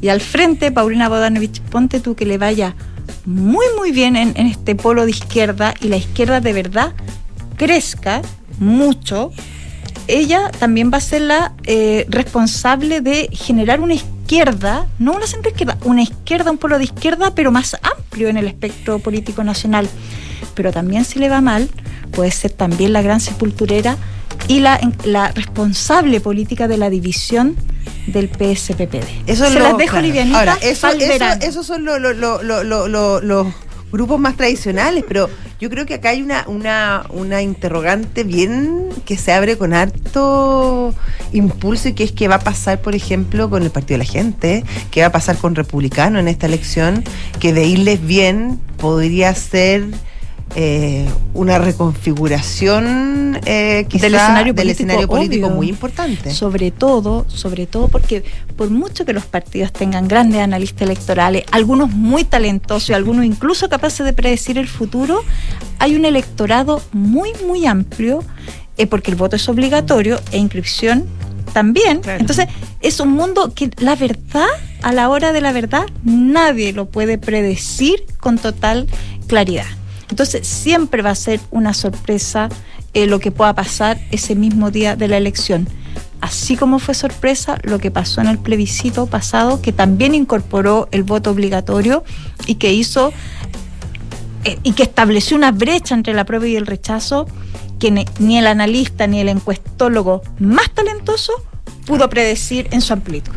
Y 0.00 0.08
al 0.08 0.20
frente, 0.20 0.70
Paulina 0.70 1.08
Bodanovich, 1.08 1.60
ponte 1.62 1.98
tú 1.98 2.14
que 2.14 2.26
le 2.26 2.38
vaya 2.38 2.76
muy, 3.24 3.64
muy 3.76 3.90
bien 3.90 4.14
en, 4.14 4.36
este 4.36 4.76
polo 4.76 5.04
de 5.04 5.10
izquierda 5.10 5.74
y 5.80 5.88
la 5.88 5.96
izquierda 5.96 6.40
de 6.40 6.52
verdad 6.52 6.92
crezca 7.56 8.22
mucho. 8.58 9.32
Ella 10.06 10.50
también 10.60 10.92
va 10.92 10.98
a 10.98 11.00
ser 11.00 11.22
la 11.22 11.54
eh, 11.64 12.06
responsable 12.08 13.00
de 13.00 13.28
generar 13.32 13.80
una 13.80 13.94
izquierda, 13.94 14.86
no 14.98 15.14
una 15.14 15.26
centroizquierda, 15.26 15.78
una 15.84 16.02
izquierda, 16.02 16.52
un 16.52 16.58
polo 16.58 16.78
de 16.78 16.84
izquierda, 16.84 17.34
pero 17.34 17.50
más 17.50 17.76
amplio 17.82 18.28
en 18.28 18.36
el 18.36 18.46
espectro 18.46 19.00
político 19.00 19.42
nacional 19.42 19.88
pero 20.56 20.72
también 20.72 21.04
si 21.04 21.20
le 21.20 21.28
va 21.28 21.40
mal, 21.40 21.68
puede 22.10 22.32
ser 22.32 22.50
también 22.50 22.92
la 22.92 23.02
gran 23.02 23.20
sepulturera 23.20 23.96
y 24.48 24.60
la, 24.60 24.80
la 25.04 25.30
responsable 25.30 26.20
política 26.20 26.66
de 26.66 26.78
la 26.78 26.90
división 26.90 27.56
del 28.06 28.28
PSPPD. 28.28 29.04
Eso 29.26 29.48
Se 29.48 29.58
las 29.58 29.76
dejo 29.76 30.00
livianitas 30.00 30.38
Ahora, 30.38 30.58
eso, 30.60 30.88
esos 31.40 31.66
son 31.66 31.84
los 31.84 33.46
grupos 33.92 34.20
más 34.20 34.36
tradicionales, 34.36 35.04
pero 35.06 35.30
yo 35.60 35.70
creo 35.70 35.86
que 35.86 35.94
acá 35.94 36.10
hay 36.10 36.22
una, 36.22 36.44
una, 36.48 37.06
una 37.10 37.42
interrogante 37.42 38.24
bien 38.24 38.88
que 39.04 39.16
se 39.16 39.32
abre 39.32 39.56
con 39.56 39.72
harto 39.72 40.94
impulso 41.32 41.88
y 41.88 41.92
que 41.94 42.04
es 42.04 42.12
qué 42.12 42.28
va 42.28 42.36
a 42.36 42.40
pasar, 42.40 42.80
por 42.80 42.94
ejemplo, 42.94 43.48
con 43.48 43.62
el 43.62 43.70
Partido 43.70 43.98
de 43.98 44.04
la 44.04 44.10
Gente, 44.10 44.64
qué 44.90 45.00
va 45.00 45.06
a 45.06 45.12
pasar 45.12 45.36
con 45.36 45.54
Republicano 45.54 46.18
en 46.18 46.28
esta 46.28 46.46
elección, 46.46 47.04
que 47.40 47.52
de 47.52 47.64
irles 47.64 48.04
bien 48.04 48.60
podría 48.76 49.34
ser 49.34 49.84
eh, 50.54 51.06
una 51.34 51.58
reconfiguración 51.58 53.38
eh, 53.44 53.86
del 53.90 54.14
escenario 54.14 54.54
político, 54.54 54.54
del 54.54 54.70
escenario 54.70 55.08
político 55.08 55.50
muy 55.50 55.68
importante. 55.68 56.30
Sobre 56.32 56.70
todo, 56.70 57.26
sobre 57.28 57.66
todo 57.66 57.88
porque 57.88 58.24
por 58.56 58.70
mucho 58.70 59.04
que 59.04 59.12
los 59.12 59.26
partidos 59.26 59.72
tengan 59.72 60.08
grandes 60.08 60.40
analistas 60.40 60.82
electorales, 60.88 61.44
algunos 61.50 61.90
muy 61.90 62.24
talentosos 62.24 62.90
y 62.90 62.92
algunos 62.94 63.24
incluso 63.24 63.68
capaces 63.68 64.06
de 64.06 64.12
predecir 64.12 64.56
el 64.56 64.68
futuro, 64.68 65.22
hay 65.78 65.94
un 65.94 66.04
electorado 66.04 66.82
muy, 66.92 67.32
muy 67.46 67.66
amplio, 67.66 68.24
eh, 68.78 68.86
porque 68.86 69.10
el 69.10 69.16
voto 69.16 69.36
es 69.36 69.48
obligatorio 69.48 70.20
e 70.32 70.38
inscripción 70.38 71.04
también. 71.52 72.00
Entonces, 72.06 72.46
es 72.80 73.00
un 73.00 73.10
mundo 73.10 73.52
que 73.54 73.70
la 73.78 73.94
verdad, 73.94 74.48
a 74.82 74.92
la 74.92 75.08
hora 75.08 75.32
de 75.32 75.40
la 75.40 75.52
verdad, 75.52 75.86
nadie 76.04 76.72
lo 76.72 76.86
puede 76.86 77.18
predecir 77.18 78.04
con 78.20 78.38
total 78.38 78.86
claridad. 79.26 79.66
Entonces 80.10 80.46
siempre 80.46 81.02
va 81.02 81.10
a 81.10 81.14
ser 81.14 81.40
una 81.50 81.74
sorpresa 81.74 82.48
eh, 82.94 83.06
lo 83.06 83.18
que 83.18 83.30
pueda 83.30 83.54
pasar 83.54 83.98
ese 84.10 84.34
mismo 84.34 84.70
día 84.70 84.96
de 84.96 85.08
la 85.08 85.16
elección. 85.16 85.68
Así 86.20 86.56
como 86.56 86.78
fue 86.78 86.94
sorpresa 86.94 87.58
lo 87.62 87.78
que 87.78 87.90
pasó 87.90 88.20
en 88.20 88.28
el 88.28 88.38
plebiscito 88.38 89.06
pasado, 89.06 89.60
que 89.60 89.72
también 89.72 90.14
incorporó 90.14 90.88
el 90.90 91.02
voto 91.02 91.30
obligatorio 91.30 92.04
y 92.46 92.54
que 92.54 92.72
hizo 92.72 93.12
eh, 94.44 94.58
y 94.62 94.72
que 94.72 94.84
estableció 94.84 95.36
una 95.36 95.52
brecha 95.52 95.94
entre 95.94 96.14
la 96.14 96.24
prueba 96.24 96.46
y 96.46 96.56
el 96.56 96.66
rechazo 96.66 97.26
que 97.78 98.06
ni 98.18 98.38
el 98.38 98.46
analista 98.46 99.06
ni 99.06 99.20
el 99.20 99.28
encuestólogo 99.28 100.22
más 100.38 100.70
talentoso 100.72 101.32
pudo 101.84 102.08
predecir 102.08 102.68
en 102.70 102.80
su 102.80 102.92
amplitud. 102.92 103.34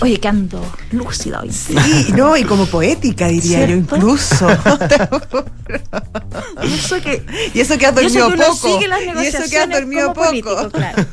Oye, 0.00 0.18
que 0.18 0.28
ando 0.28 0.60
lúcida 0.90 1.40
hoy. 1.40 1.52
Sí, 1.52 1.74
no, 2.14 2.36
y 2.36 2.44
como 2.44 2.66
poética, 2.66 3.28
diría 3.28 3.66
yo, 3.66 3.76
incluso. 3.76 4.46
y 6.62 6.74
eso 6.74 7.00
que, 7.00 7.24
y 7.54 7.60
eso 7.60 7.78
que 7.78 7.86
has 7.86 7.94
dormido 7.94 8.30
poco. 8.30 8.80
y 8.80 9.26
eso 9.26 9.42
que 9.50 9.58
has 9.58 9.70
dormido 9.70 10.12
poco. 10.12 10.70
claro. 10.70 11.04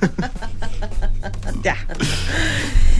ya. 1.63 1.75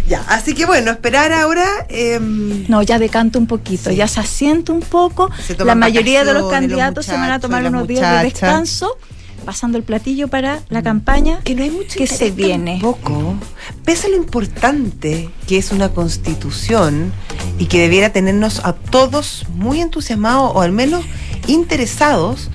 Ya, 0.08 0.24
así 0.28 0.54
que 0.54 0.66
bueno, 0.66 0.92
esperar 0.92 1.32
ahora. 1.32 1.66
Em, 1.88 2.66
no, 2.68 2.84
ya 2.84 3.00
decanto 3.00 3.40
un 3.40 3.48
poquito, 3.48 3.92
ya 3.92 4.08
se 4.08 4.20
asienta 4.20 4.74
un 4.74 4.82
poco. 4.82 5.30
La 5.60 5.76
mayoría 5.76 6.26
de 6.26 6.34
los 6.34 6.52
candidatos 6.52 7.06
se 7.06 7.14
van 7.14 7.32
a 7.32 7.40
tomar 7.40 7.66
unos 7.66 7.88
días 7.88 8.18
de 8.18 8.30
descanso 8.30 8.98
pasando 9.42 9.78
el 9.78 9.84
platillo 9.84 10.28
para 10.28 10.62
la 10.70 10.82
campaña 10.82 11.42
que 11.44 11.56
no 11.56 11.64
hay 11.64 11.72
mucho 11.72 11.98
que 11.98 12.08
se 12.08 12.32
viene. 12.32 12.80
Poco, 12.82 13.36
pese 13.86 14.08
a 14.08 14.10
lo 14.12 14.18
importante 14.18 15.30
que 15.48 15.58
es 15.58 15.72
una 15.72 15.90
constitución 15.90 17.12
y 17.60 17.66
que 17.66 17.80
debiera 17.80 18.12
tenernos 18.12 18.64
a 18.66 18.74
todos 18.74 19.46
muy 19.54 19.82
entusiasmados 19.82 20.52
o 20.56 20.62
al 20.62 20.72
menos 20.72 21.04
interesados 21.48 22.50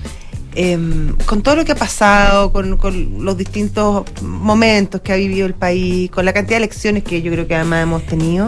em, 0.55 1.15
con 1.25 1.43
todo 1.43 1.55
lo 1.55 1.65
que 1.65 1.73
ha 1.73 1.75
pasado, 1.75 2.51
con, 2.51 2.77
con, 2.77 3.23
los 3.23 3.37
distintos 3.37 4.05
momentos 4.21 5.01
que 5.01 5.13
ha 5.13 5.15
vivido 5.15 5.45
el 5.45 5.53
país, 5.53 6.09
con 6.09 6.25
la 6.25 6.33
cantidad 6.33 6.57
de 6.57 6.65
elecciones 6.65 7.03
que 7.03 7.21
yo 7.21 7.31
creo 7.31 7.47
que 7.47 7.55
además 7.55 7.83
hemos 7.83 8.03
tenido. 8.05 8.47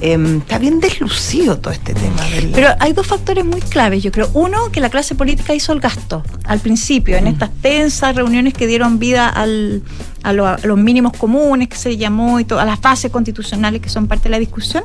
Em, 0.00 0.38
está 0.38 0.58
bien 0.58 0.80
deslucido 0.80 1.58
todo 1.58 1.72
este 1.72 1.94
tema. 1.94 2.22
Pero 2.54 2.68
hay 2.80 2.92
dos 2.92 3.06
factores 3.06 3.44
muy 3.44 3.60
claves, 3.60 4.02
yo 4.02 4.12
creo. 4.12 4.28
Uno, 4.34 4.70
que 4.70 4.80
la 4.80 4.90
clase 4.90 5.14
política 5.14 5.54
hizo 5.54 5.72
el 5.72 5.80
gasto 5.80 6.22
al 6.44 6.60
principio, 6.60 7.16
en 7.16 7.24
mm. 7.24 7.28
estas 7.28 7.50
tensas 7.62 8.14
reuniones 8.14 8.52
que 8.52 8.66
dieron 8.66 8.98
vida 8.98 9.28
al, 9.28 9.82
a, 10.22 10.32
los 10.32 10.78
mínimos 10.78 11.14
comunes 11.16 11.68
que 11.68 11.76
se 11.76 11.96
llamó 11.96 12.40
y 12.40 12.44
todo, 12.44 12.58
a 12.60 12.64
las 12.66 12.78
fases 12.78 13.10
constitucionales 13.10 13.80
que 13.80 13.88
son 13.88 14.06
parte 14.06 14.24
de 14.24 14.30
la 14.30 14.38
discusión. 14.38 14.84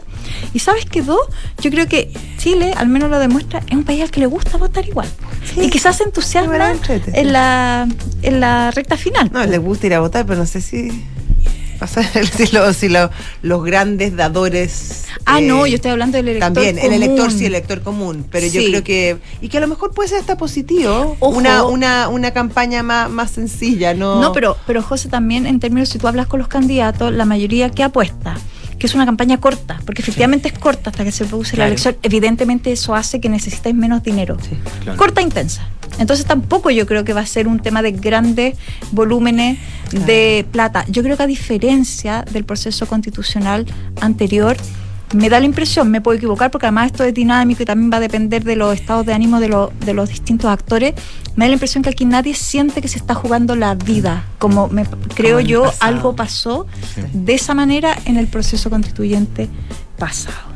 Y 0.54 0.60
sabes 0.60 0.86
que 0.86 1.02
dos, 1.02 1.20
yo 1.60 1.72
creo 1.72 1.88
que 1.88 2.14
Chile, 2.38 2.74
al 2.78 2.88
menos 2.88 3.10
lo 3.10 3.20
demuestra, 3.20 3.60
es 3.68 3.74
un 3.74 3.84
país 3.84 4.02
al 4.02 4.12
que 4.12 4.22
le 4.22 4.28
gusta 4.28 4.58
votar 4.58 4.88
igual. 4.88 5.10
y 5.58 5.70
quizás 5.70 5.98
se 5.98 6.04
entusiasma 6.04 6.74
en 7.14 7.34
la, 7.34 7.88
en 8.22 8.40
la 8.40 8.72
recta 8.72 8.96
final. 8.96 9.30
No, 9.34 9.46
le 9.46 9.58
gusta 9.58 9.88
ir 9.88 9.94
a 9.94 10.00
votar, 10.00 10.26
pero 10.26 10.40
no 10.40 10.46
sé 10.46 10.62
si 10.62 11.04
si, 12.74 12.90
los 13.42 13.64
grandes 13.64 14.16
dadores. 14.16 15.06
Ah, 15.26 15.42
no, 15.42 15.66
yo 15.68 15.76
estoy 15.76 15.92
hablando 15.92 16.18
del 16.18 16.30
elector 16.30 16.54
También, 16.54 16.78
el 16.80 16.94
elector 16.94 17.32
sí, 17.32 17.46
el 17.46 17.56
elector 17.56 17.82
común, 17.82 18.26
pero 18.30 18.48
yo 18.48 18.62
creo 18.64 18.84
que. 18.84 19.18
Y 19.42 19.50
que 19.50 19.58
a 19.58 19.62
lo 19.62 19.68
mejor 19.68 19.92
puede 19.94 20.10
ser 20.10 20.20
hasta 20.20 20.38
positivo. 20.38 21.18
Una, 21.20 21.66
una, 21.66 22.08
una 22.10 22.32
campaña 22.32 22.84
más, 22.84 23.10
más 23.10 23.32
sencilla, 23.32 23.94
¿no? 23.94 24.22
No, 24.22 24.34
pero, 24.34 24.58
pero 24.68 24.82
José, 24.82 25.10
también 25.10 25.46
en 25.46 25.60
términos, 25.60 25.90
si 25.90 25.98
tú 25.98 26.08
hablas 26.08 26.28
con 26.28 26.40
los 26.40 26.48
candidatos, 26.48 27.12
la 27.14 27.26
mayoría 27.26 27.70
que 27.70 27.84
apuesta 27.84 28.38
que 28.82 28.88
es 28.88 28.96
una 28.96 29.06
campaña 29.06 29.38
corta, 29.38 29.80
porque 29.86 30.02
efectivamente 30.02 30.48
es 30.48 30.58
corta 30.58 30.90
hasta 30.90 31.04
que 31.04 31.12
se 31.12 31.26
produce 31.26 31.56
la 31.56 31.68
elección. 31.68 31.98
Evidentemente 32.02 32.72
eso 32.72 32.96
hace 32.96 33.22
que 33.22 33.30
necesites 33.30 33.76
menos 33.76 34.02
dinero. 34.02 34.38
Corta 34.96 35.22
e 35.22 35.24
intensa. 35.24 35.68
Entonces 36.00 36.26
tampoco 36.26 36.72
yo 36.72 36.88
creo 36.88 37.04
que 37.04 37.14
va 37.14 37.22
a 37.22 37.26
ser 37.28 37.48
un 37.48 37.60
tema 37.60 37.84
de 37.84 37.92
grandes 37.92 38.58
volúmenes 38.92 39.60
de 39.92 40.48
plata. 40.52 40.84
Yo 40.88 41.04
creo 41.04 41.16
que 41.16 41.22
a 41.22 41.28
diferencia 41.28 42.26
del 42.32 42.44
proceso 42.44 42.88
constitucional 42.88 43.68
anterior, 44.00 44.58
me 45.14 45.30
da 45.30 45.40
la 45.40 45.46
impresión, 45.46 45.92
me 45.92 46.02
puedo 46.02 46.18
equivocar 46.18 46.50
porque 46.50 46.66
además 46.66 46.88
esto 46.88 47.04
es 47.04 47.14
dinámico 47.14 47.62
y 47.62 47.68
también 47.68 47.92
va 47.92 47.98
a 47.98 48.00
depender 48.00 48.44
de 48.44 48.56
los 48.56 48.74
estados 48.74 49.06
de 49.06 49.14
ánimo 49.14 49.40
de, 49.40 49.70
de 49.86 49.94
los 49.94 50.10
distintos 50.10 50.50
actores, 50.50 50.96
me 51.36 51.46
da 51.46 51.50
la 51.50 51.54
impresión 51.54 51.84
que 51.84 51.90
aquí 51.90 52.06
nadie 52.06 52.36
siente 52.36 52.82
que 52.82 52.88
se 52.88 52.98
está 52.98 53.14
jugando 53.14 53.56
la 53.56 53.76
vida, 53.76 54.26
como 54.38 54.68
me, 54.68 54.86
creo 55.16 55.40
yo 55.40 55.72
algo 55.80 56.16
pasó 56.16 56.68
de 57.14 57.34
esa 57.34 57.54
manera 57.54 57.98
en 58.06 58.18
el 58.18 58.28
proceso 58.28 58.70
constituyente 58.70 59.50
pasado 59.98 60.52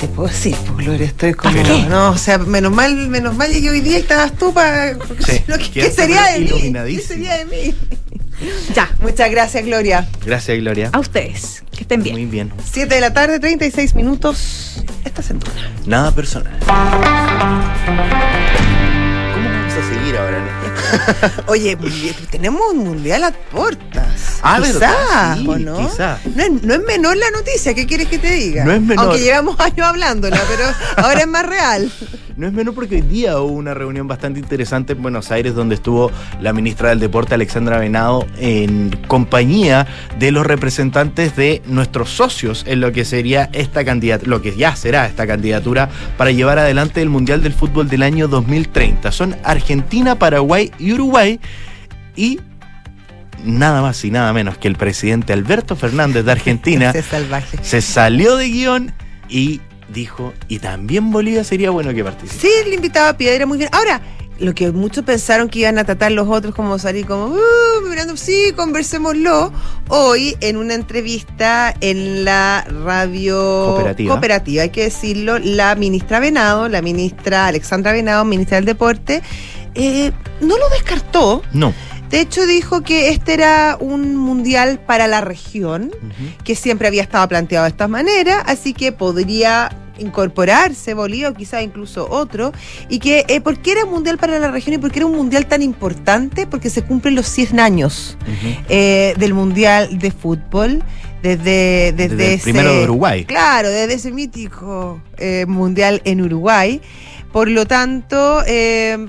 te 0.00 0.08
puedo 0.08 0.28
decir, 0.28 0.56
Gloria? 0.76 1.06
Estoy 1.06 1.34
como. 1.34 1.60
No, 1.88 2.10
o 2.10 2.18
sea, 2.18 2.38
menos 2.38 2.72
mal, 2.72 2.94
menos 3.08 3.36
mal 3.36 3.52
llegué 3.52 3.70
hoy 3.70 3.80
día 3.80 3.98
y 3.98 4.00
estabas 4.02 4.32
tú 4.36 4.52
para. 4.52 4.94
Sí. 4.94 5.42
¿Qué, 5.72 5.90
sería 5.90 6.24
de 6.32 6.40
mí? 6.40 6.72
¿Qué 6.72 7.00
sería 7.00 7.38
de 7.38 7.44
mí? 7.44 7.74
Ya, 8.72 8.88
muchas 9.00 9.32
gracias, 9.32 9.64
Gloria. 9.64 10.08
Gracias, 10.24 10.56
Gloria. 10.58 10.90
A 10.92 11.00
ustedes. 11.00 11.64
Que 11.72 11.80
estén 11.80 12.04
bien. 12.04 12.14
Muy 12.14 12.26
bien. 12.26 12.52
7 12.70 12.94
de 12.94 13.00
la 13.00 13.12
tarde, 13.12 13.40
36 13.40 13.96
minutos. 13.96 14.84
Esta 15.04 15.22
en 15.32 15.40
Nada 15.86 16.14
personal. 16.14 16.56
Oye, 21.46 21.76
tenemos 22.30 22.62
un 22.72 22.78
mundial 22.78 23.24
a 23.24 23.32
puertas. 23.32 24.40
Ah, 24.42 24.60
quizá, 24.62 25.36
¿o 25.46 25.58
no? 25.58 25.80
No, 25.80 25.88
es, 25.88 26.62
no 26.62 26.74
es, 26.74 26.80
menor 26.82 27.16
la 27.16 27.30
noticia, 27.30 27.74
¿qué 27.74 27.86
quieres 27.86 28.08
que 28.08 28.18
te 28.18 28.30
diga? 28.30 28.64
No 28.64 28.72
es 28.72 28.80
menor. 28.80 29.06
Aunque 29.06 29.22
llevamos 29.22 29.58
años 29.60 29.86
hablándola, 29.86 30.40
pero 30.48 30.64
ahora 30.96 31.20
es 31.20 31.28
más 31.28 31.46
real. 31.46 31.92
No 32.38 32.46
es 32.46 32.52
menor 32.52 32.72
porque 32.72 32.94
hoy 32.94 33.00
día 33.00 33.40
hubo 33.40 33.52
una 33.52 33.74
reunión 33.74 34.06
bastante 34.06 34.38
interesante 34.38 34.92
en 34.92 35.02
Buenos 35.02 35.32
Aires 35.32 35.56
donde 35.56 35.74
estuvo 35.74 36.12
la 36.40 36.52
ministra 36.52 36.90
del 36.90 37.00
Deporte, 37.00 37.34
Alexandra 37.34 37.78
Venado, 37.78 38.28
en 38.38 38.96
compañía 39.08 39.88
de 40.20 40.30
los 40.30 40.46
representantes 40.46 41.34
de 41.34 41.62
nuestros 41.66 42.10
socios 42.10 42.62
en 42.68 42.80
lo 42.80 42.92
que 42.92 43.04
sería 43.04 43.50
esta 43.52 43.84
candidatura, 43.84 44.30
lo 44.30 44.40
que 44.40 44.54
ya 44.54 44.76
será 44.76 45.06
esta 45.06 45.26
candidatura 45.26 45.88
para 46.16 46.30
llevar 46.30 46.60
adelante 46.60 47.02
el 47.02 47.08
Mundial 47.08 47.42
del 47.42 47.54
Fútbol 47.54 47.88
del 47.88 48.04
año 48.04 48.28
2030. 48.28 49.10
Son 49.10 49.34
Argentina, 49.42 50.16
Paraguay 50.16 50.70
y 50.78 50.92
Uruguay. 50.92 51.40
Y 52.14 52.38
nada 53.44 53.82
más 53.82 54.04
y 54.04 54.12
nada 54.12 54.32
menos 54.32 54.58
que 54.58 54.68
el 54.68 54.76
presidente 54.76 55.32
Alberto 55.32 55.74
Fernández 55.74 56.24
de 56.24 56.30
Argentina 56.30 56.92
se 57.62 57.82
salió 57.82 58.36
de 58.36 58.48
guion 58.48 58.92
y 59.28 59.60
dijo, 59.88 60.34
y 60.48 60.58
también 60.58 61.10
Bolivia 61.10 61.44
sería 61.44 61.70
bueno 61.70 61.92
que 61.94 62.04
participe. 62.04 62.40
Sí, 62.40 62.68
le 62.68 62.74
invitaba 62.74 63.10
a 63.10 63.16
Piedra 63.16 63.46
muy 63.46 63.58
bien. 63.58 63.70
Ahora, 63.72 64.00
lo 64.38 64.54
que 64.54 64.70
muchos 64.70 65.04
pensaron 65.04 65.48
que 65.48 65.60
iban 65.60 65.78
a 65.78 65.84
tratar 65.84 66.12
los 66.12 66.28
otros 66.28 66.54
como 66.54 66.78
salir 66.78 67.06
como, 67.06 67.26
uh, 67.26 67.88
mirando, 67.88 68.16
sí, 68.16 68.52
conversémoslo. 68.54 69.52
Hoy, 69.88 70.36
en 70.40 70.56
una 70.56 70.74
entrevista 70.74 71.74
en 71.80 72.24
la 72.24 72.64
radio 72.84 73.74
cooperativa. 74.04 74.62
hay 74.62 74.70
que 74.70 74.84
decirlo, 74.84 75.38
la 75.38 75.74
ministra 75.74 76.20
Venado, 76.20 76.68
la 76.68 76.82
ministra 76.82 77.46
Alexandra 77.46 77.92
Venado, 77.92 78.24
ministra 78.24 78.56
del 78.58 78.66
Deporte, 78.66 79.22
eh, 79.74 80.12
no 80.40 80.56
lo 80.56 80.68
descartó. 80.70 81.42
No. 81.52 81.72
De 82.10 82.20
hecho, 82.20 82.46
dijo 82.46 82.82
que 82.82 83.10
este 83.10 83.34
era 83.34 83.76
un 83.78 84.16
mundial 84.16 84.80
para 84.80 85.06
la 85.06 85.20
región, 85.20 85.90
que 86.42 86.54
siempre 86.54 86.88
había 86.88 87.02
estado 87.02 87.28
planteado 87.28 87.64
de 87.64 87.70
esta 87.70 87.86
manera, 87.86 88.40
así 88.40 88.72
que 88.72 88.92
podría 88.92 89.70
incorporarse 89.98 90.94
Bolivia 90.94 91.28
o 91.28 91.34
quizá 91.34 91.62
incluso 91.62 92.08
otro, 92.08 92.52
y 92.88 92.98
que 92.98 93.24
eh, 93.28 93.40
¿por 93.40 93.58
qué 93.58 93.72
era 93.72 93.84
un 93.84 93.90
mundial 93.90 94.16
para 94.16 94.38
la 94.38 94.50
región 94.50 94.74
y 94.74 94.78
por 94.78 94.90
qué 94.90 95.00
era 95.00 95.06
un 95.06 95.16
mundial 95.16 95.46
tan 95.46 95.60
importante? 95.62 96.46
Porque 96.46 96.70
se 96.70 96.82
cumplen 96.82 97.14
los 97.14 97.26
100 97.26 97.60
años 97.60 98.16
eh, 98.68 99.14
del 99.18 99.34
mundial 99.34 99.98
de 99.98 100.10
fútbol. 100.10 100.82
Desde, 101.20 101.92
desde, 101.96 102.34
ese, 102.34 102.44
primero 102.44 102.72
de 102.72 102.84
Uruguay. 102.84 103.24
Claro, 103.24 103.68
desde 103.68 103.94
ese 103.94 104.12
mítico 104.12 105.02
eh, 105.16 105.46
mundial 105.48 106.00
en 106.04 106.20
Uruguay. 106.20 106.80
Por 107.32 107.48
lo 107.48 107.66
tanto, 107.66 108.44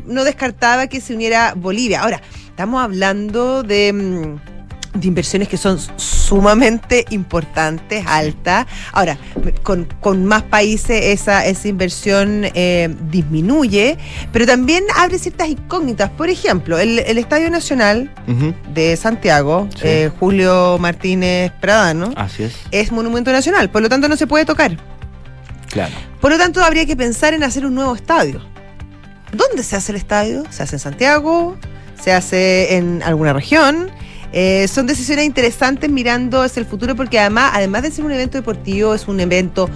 no 0.06 0.24
descartaba 0.24 0.88
que 0.88 1.02
se 1.02 1.14
uniera 1.14 1.54
Bolivia. 1.56 2.02
Ahora, 2.02 2.20
estamos 2.60 2.84
hablando 2.84 3.64
de, 3.64 3.94
mm, 3.94 5.00
de 5.00 5.08
inversiones 5.08 5.48
que 5.48 5.56
son 5.56 5.80
sumamente 5.96 7.06
importantes, 7.10 8.04
altas. 8.06 8.66
Ahora, 8.92 9.18
con, 9.64 10.26
más 10.26 10.44
países 10.44 11.06
esa, 11.06 11.46
esa 11.46 11.68
inversión 11.70 12.42
eh, 12.54 12.94
disminuye, 13.10 13.98
pero 14.34 14.46
también 14.46 14.84
abre 14.98 15.20
ciertas 15.20 15.48
incógnitas. 15.48 16.10
Por 16.10 16.30
ejemplo, 16.30 16.78
el, 16.78 17.00
Estadio 17.00 17.50
Nacional 17.50 18.14
de 18.74 18.98
Santiago, 18.98 19.70
eh, 19.82 20.12
Julio 20.20 20.78
Martínez 20.80 21.54
Pradano, 21.62 22.12
Así 22.18 22.44
es. 22.44 22.56
es 22.72 22.92
monumento 22.92 23.32
nacional, 23.32 23.70
por 23.70 23.82
lo 23.82 23.88
tanto 23.88 24.10
no 24.10 24.18
se 24.18 24.28
puede 24.28 24.44
tocar. 24.44 24.76
Claro. 25.70 25.96
Por 26.20 26.32
lo 26.32 26.38
tanto, 26.38 26.62
habría 26.62 26.86
que 26.86 26.98
pensar 26.98 27.34
en 27.34 27.42
hacer 27.44 27.66
un 27.66 27.74
nuevo 27.74 27.96
estadio. 27.96 28.42
¿Dónde 29.32 29.64
se 29.64 29.78
hace 29.78 29.94
el 29.94 29.96
estadio? 29.96 30.44
¿Se 30.50 30.64
hace 30.64 30.76
en 30.76 30.80
Santiago? 30.82 31.56
Se 32.02 32.12
hace 32.12 32.76
en 32.76 33.04
alguna 33.04 33.34
región. 33.34 33.92
Eh, 34.32 34.68
son 34.68 34.86
decisiones 34.86 35.26
interesantes 35.26 35.90
mirando 35.90 36.42
hacia 36.42 36.60
el 36.60 36.66
futuro 36.68 36.96
porque 36.96 37.20
además, 37.20 37.52
además 37.56 37.82
de 37.82 37.92
ser 37.92 38.06
un 38.06 38.12
evento 38.12 38.38
deportivo, 38.38 38.94
es 38.94 39.08
un 39.08 39.20
evento 39.20 39.70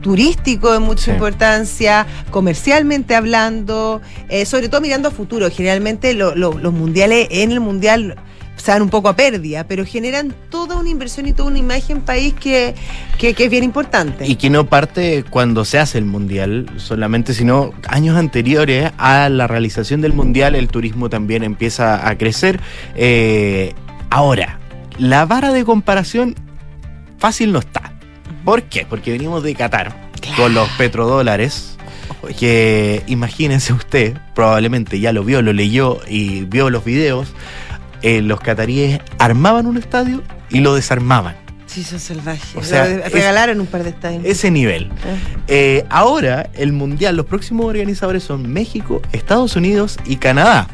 turístico 0.00 0.72
de 0.72 0.78
mucha 0.78 1.12
importancia, 1.12 2.06
comercialmente 2.30 3.16
hablando, 3.16 4.00
eh, 4.28 4.46
sobre 4.46 4.68
todo 4.68 4.80
mirando 4.80 5.08
a 5.08 5.10
futuro. 5.10 5.50
Generalmente 5.50 6.14
los 6.14 6.72
mundiales, 6.72 7.26
en 7.30 7.50
el 7.50 7.60
mundial 7.60 8.16
dan 8.70 8.82
un 8.82 8.90
poco 8.90 9.08
a 9.08 9.16
pérdida, 9.16 9.64
pero 9.64 9.84
generan 9.84 10.34
toda 10.50 10.76
una 10.76 10.88
inversión 10.88 11.26
y 11.26 11.32
toda 11.32 11.48
una 11.48 11.58
imagen 11.58 12.00
país 12.00 12.34
que, 12.34 12.74
que, 13.18 13.34
es 13.36 13.50
bien 13.50 13.64
importante. 13.64 14.26
Y 14.26 14.36
que 14.36 14.50
no 14.50 14.66
parte 14.66 15.24
cuando 15.28 15.64
se 15.64 15.78
hace 15.78 15.98
el 15.98 16.04
mundial 16.04 16.70
solamente, 16.76 17.34
sino 17.34 17.72
años 17.88 18.16
anteriores 18.16 18.92
a 18.98 19.28
la 19.28 19.46
realización 19.46 20.00
del 20.00 20.12
mundial, 20.12 20.54
el 20.54 20.68
turismo 20.68 21.08
también 21.08 21.42
empieza 21.42 22.08
a 22.08 22.16
crecer. 22.18 22.60
Eh, 22.94 23.74
ahora, 24.10 24.58
la 24.98 25.26
vara 25.26 25.52
de 25.52 25.64
comparación 25.64 26.34
fácil 27.18 27.52
no 27.52 27.58
está. 27.58 27.92
¿Por 28.44 28.62
qué? 28.64 28.86
Porque 28.88 29.12
venimos 29.12 29.42
de 29.42 29.54
Qatar 29.54 30.10
con 30.36 30.54
los 30.54 30.68
petrodólares. 30.70 31.72
Que 32.38 33.02
imagínense 33.06 33.72
usted, 33.72 34.16
probablemente 34.34 34.98
ya 34.98 35.12
lo 35.12 35.22
vio, 35.22 35.42
lo 35.42 35.52
leyó 35.52 36.00
y 36.08 36.44
vio 36.44 36.70
los 36.70 36.84
videos 36.84 37.32
eh, 38.06 38.22
los 38.22 38.38
cataríes 38.38 39.00
armaban 39.18 39.66
un 39.66 39.78
estadio 39.78 40.22
y 40.48 40.60
lo 40.60 40.76
desarmaban. 40.76 41.34
Sí, 41.66 41.82
son 41.82 41.98
salvajes. 41.98 42.54
O 42.54 42.62
sea, 42.62 42.84
regalaron 43.08 43.60
un 43.60 43.66
par 43.66 43.82
de 43.82 43.90
estadios. 43.90 44.24
Ese 44.24 44.52
nivel. 44.52 44.92
Ah. 44.92 45.40
Eh, 45.48 45.84
ahora, 45.90 46.48
el 46.54 46.72
mundial, 46.72 47.16
los 47.16 47.26
próximos 47.26 47.66
organizadores 47.66 48.22
son 48.22 48.52
México, 48.52 49.02
Estados 49.10 49.56
Unidos 49.56 49.98
y 50.06 50.16
Canadá. 50.18 50.68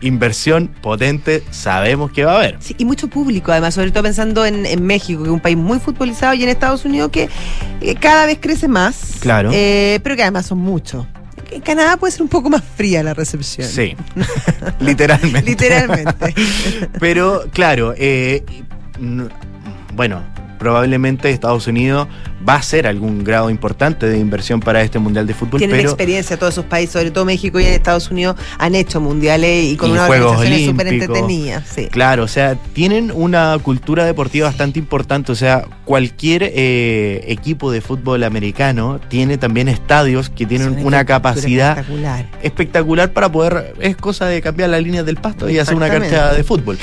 Inversión 0.00 0.68
potente, 0.80 1.42
sabemos 1.50 2.10
que 2.10 2.24
va 2.24 2.32
a 2.32 2.36
haber. 2.36 2.56
Sí, 2.60 2.74
y 2.78 2.86
mucho 2.86 3.08
público, 3.08 3.52
además, 3.52 3.74
sobre 3.74 3.90
todo 3.90 4.04
pensando 4.04 4.46
en, 4.46 4.82
México, 4.82 5.24
que 5.24 5.28
es 5.28 5.34
un 5.34 5.40
país 5.40 5.58
muy 5.58 5.78
futbolizado, 5.78 6.32
y 6.32 6.42
en 6.42 6.48
Estados 6.48 6.86
Unidos, 6.86 7.10
que 7.10 7.28
eh, 7.82 7.94
cada 7.96 8.24
vez 8.24 8.38
crece 8.40 8.66
más. 8.66 9.18
Claro. 9.20 9.50
pero 9.50 10.16
que 10.16 10.22
además 10.22 10.46
son 10.46 10.58
muchos 10.58 11.04
en 11.50 11.60
Canadá 11.60 11.96
puede 11.96 12.12
ser 12.12 12.22
un 12.22 12.28
poco 12.28 12.50
más 12.50 12.62
fría 12.76 13.02
la 13.02 13.14
recepción. 13.14 13.68
Sí, 13.68 13.96
literalmente. 14.80 15.42
literalmente. 15.42 16.34
Pero 16.98 17.44
claro, 17.52 17.94
eh, 17.96 18.44
bueno, 19.94 20.22
probablemente 20.64 21.28
Estados 21.28 21.66
Unidos 21.66 22.08
va 22.48 22.54
a 22.54 22.62
ser 22.62 22.86
algún 22.86 23.22
grado 23.22 23.50
importante 23.50 24.06
de 24.06 24.18
inversión 24.18 24.60
para 24.60 24.80
este 24.80 24.98
Mundial 24.98 25.26
de 25.26 25.34
Fútbol. 25.34 25.58
Tienen 25.58 25.80
experiencia 25.80 26.38
todos 26.38 26.54
esos 26.54 26.64
países, 26.64 26.94
sobre 26.94 27.10
todo 27.10 27.26
México 27.26 27.60
y 27.60 27.64
Estados 27.64 28.10
Unidos, 28.10 28.36
han 28.58 28.74
hecho 28.74 28.98
mundiales 28.98 29.72
y 29.72 29.76
con 29.76 29.90
una 29.90 30.06
organización 30.06 30.70
súper 30.70 30.86
entretenida. 30.86 31.62
Claro, 31.90 32.22
o 32.24 32.28
sea, 32.28 32.54
tienen 32.72 33.12
una 33.14 33.58
cultura 33.62 34.06
deportiva 34.06 34.46
bastante 34.46 34.78
importante, 34.78 35.32
o 35.32 35.34
sea, 35.34 35.66
cualquier 35.84 36.44
eh, 36.44 37.24
equipo 37.26 37.70
de 37.70 37.82
fútbol 37.82 38.24
americano 38.24 39.00
tiene 39.08 39.36
también 39.36 39.68
estadios 39.68 40.30
que 40.30 40.46
tienen 40.46 40.78
una 40.82 41.04
capacidad 41.04 41.72
espectacular. 41.72 42.26
espectacular 42.42 43.12
para 43.12 43.30
poder, 43.30 43.74
es 43.80 43.98
cosa 43.98 44.24
de 44.28 44.40
cambiar 44.40 44.70
las 44.70 44.82
líneas 44.82 45.04
del 45.04 45.16
pasto 45.16 45.50
y 45.50 45.58
hacer 45.58 45.74
una 45.74 45.90
cancha 45.90 46.32
de 46.32 46.42
fútbol. 46.42 46.78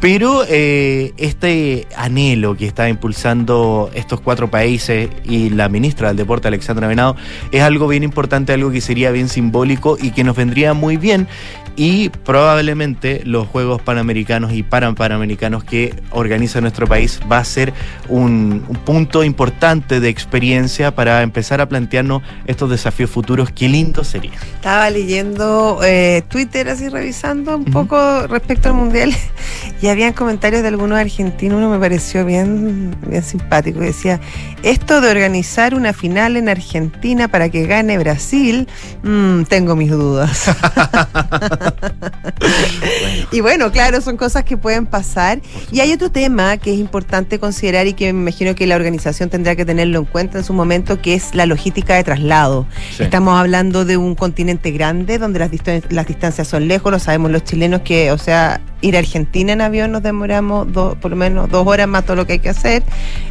Pero 0.00 0.44
eh, 0.48 1.12
este 1.18 1.86
anhelo 1.94 2.56
que 2.56 2.66
está 2.66 2.88
impulsando 2.88 3.90
estos 3.92 4.20
cuatro 4.20 4.50
países 4.50 5.10
y 5.24 5.50
la 5.50 5.68
ministra 5.68 6.08
del 6.08 6.16
Deporte, 6.16 6.48
Alexandra 6.48 6.88
Venado, 6.88 7.16
es 7.52 7.62
algo 7.62 7.86
bien 7.86 8.02
importante, 8.02 8.54
algo 8.54 8.70
que 8.70 8.80
sería 8.80 9.10
bien 9.10 9.28
simbólico 9.28 9.98
y 10.00 10.12
que 10.12 10.24
nos 10.24 10.36
vendría 10.36 10.72
muy 10.72 10.96
bien 10.96 11.28
y 11.76 12.08
probablemente 12.10 13.22
los 13.24 13.46
Juegos 13.48 13.80
Panamericanos 13.82 14.52
y 14.52 14.62
Panamericanos 14.62 15.64
que 15.64 15.94
organiza 16.10 16.60
nuestro 16.60 16.86
país 16.86 17.20
va 17.30 17.38
a 17.38 17.44
ser 17.44 17.72
un, 18.08 18.64
punto 18.84 19.24
importante 19.24 20.00
de 20.00 20.08
experiencia 20.08 20.94
para 20.94 21.22
empezar 21.22 21.60
a 21.60 21.68
plantearnos 21.68 22.22
estos 22.46 22.70
desafíos 22.70 23.10
futuros. 23.10 23.50
Qué 23.50 23.68
lindo 23.68 24.04
sería. 24.04 24.32
Estaba 24.54 24.90
leyendo 24.90 25.80
eh, 25.82 26.22
Twitter 26.28 26.68
así 26.68 26.88
revisando 26.88 27.56
un 27.56 27.64
poco 27.64 28.26
respecto 28.26 28.68
al 28.68 28.74
Mundial 28.74 29.14
Y 29.82 29.88
habían 29.88 30.12
comentarios 30.12 30.60
de 30.62 30.68
algunos 30.68 30.98
argentinos, 30.98 31.56
uno 31.56 31.70
me 31.70 31.78
pareció 31.78 32.26
bien, 32.26 32.94
bien 33.06 33.22
simpático, 33.22 33.80
decía, 33.80 34.20
esto 34.62 35.00
de 35.00 35.10
organizar 35.10 35.74
una 35.74 35.94
final 35.94 36.36
en 36.36 36.50
Argentina 36.50 37.28
para 37.28 37.48
que 37.48 37.66
gane 37.66 37.96
Brasil, 37.96 38.68
mmm, 39.02 39.44
tengo 39.44 39.76
mis 39.76 39.90
dudas. 39.90 40.50
Y 43.32 43.40
bueno, 43.40 43.70
claro, 43.70 44.00
son 44.00 44.16
cosas 44.16 44.44
que 44.44 44.56
pueden 44.56 44.86
pasar. 44.86 45.40
Y 45.70 45.80
hay 45.80 45.92
otro 45.92 46.10
tema 46.10 46.56
que 46.56 46.72
es 46.72 46.78
importante 46.78 47.38
considerar 47.38 47.86
y 47.86 47.92
que 47.92 48.12
me 48.12 48.20
imagino 48.22 48.54
que 48.56 48.66
la 48.66 48.74
organización 48.76 49.30
tendrá 49.30 49.54
que 49.54 49.64
tenerlo 49.64 50.00
en 50.00 50.04
cuenta 50.04 50.38
en 50.38 50.44
su 50.44 50.52
momento, 50.52 51.00
que 51.00 51.14
es 51.14 51.34
la 51.34 51.46
logística 51.46 51.94
de 51.94 52.02
traslado. 52.04 52.66
Sí. 52.96 53.04
Estamos 53.04 53.38
hablando 53.38 53.84
de 53.84 53.96
un 53.96 54.14
continente 54.16 54.72
grande 54.72 55.18
donde 55.18 55.38
las, 55.38 55.50
distan- 55.50 55.84
las 55.90 56.06
distancias 56.08 56.48
son 56.48 56.66
lejos, 56.66 56.90
lo 56.90 56.98
sabemos 56.98 57.30
los 57.30 57.44
chilenos 57.44 57.82
que, 57.82 58.10
o 58.10 58.18
sea, 58.18 58.60
ir 58.80 58.96
a 58.96 58.98
Argentina 58.98 59.52
en 59.52 59.60
avión 59.60 59.92
nos 59.92 60.02
demoramos 60.02 60.72
dos- 60.72 60.96
por 60.96 61.10
lo 61.12 61.16
menos 61.16 61.48
dos 61.50 61.66
horas 61.66 61.86
más 61.86 62.04
todo 62.04 62.16
lo 62.16 62.26
que 62.26 62.34
hay 62.34 62.38
que 62.40 62.48
hacer. 62.48 62.82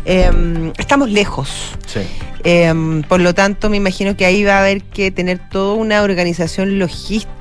Eh, 0.06 0.72
estamos 0.78 1.10
lejos. 1.10 1.74
Sí. 1.88 2.02
Eh, 2.46 3.02
por 3.10 3.20
lo 3.20 3.34
tanto, 3.34 3.70
me 3.70 3.76
imagino 3.78 4.16
que 4.16 4.26
ahí 4.26 4.44
va 4.46 4.58
a 4.58 4.60
haber 4.62 4.82
que 4.84 5.12
tener 5.12 5.40
toda 5.50 5.74
una 5.74 6.04
organización 6.04 6.80
logística, 6.80 7.34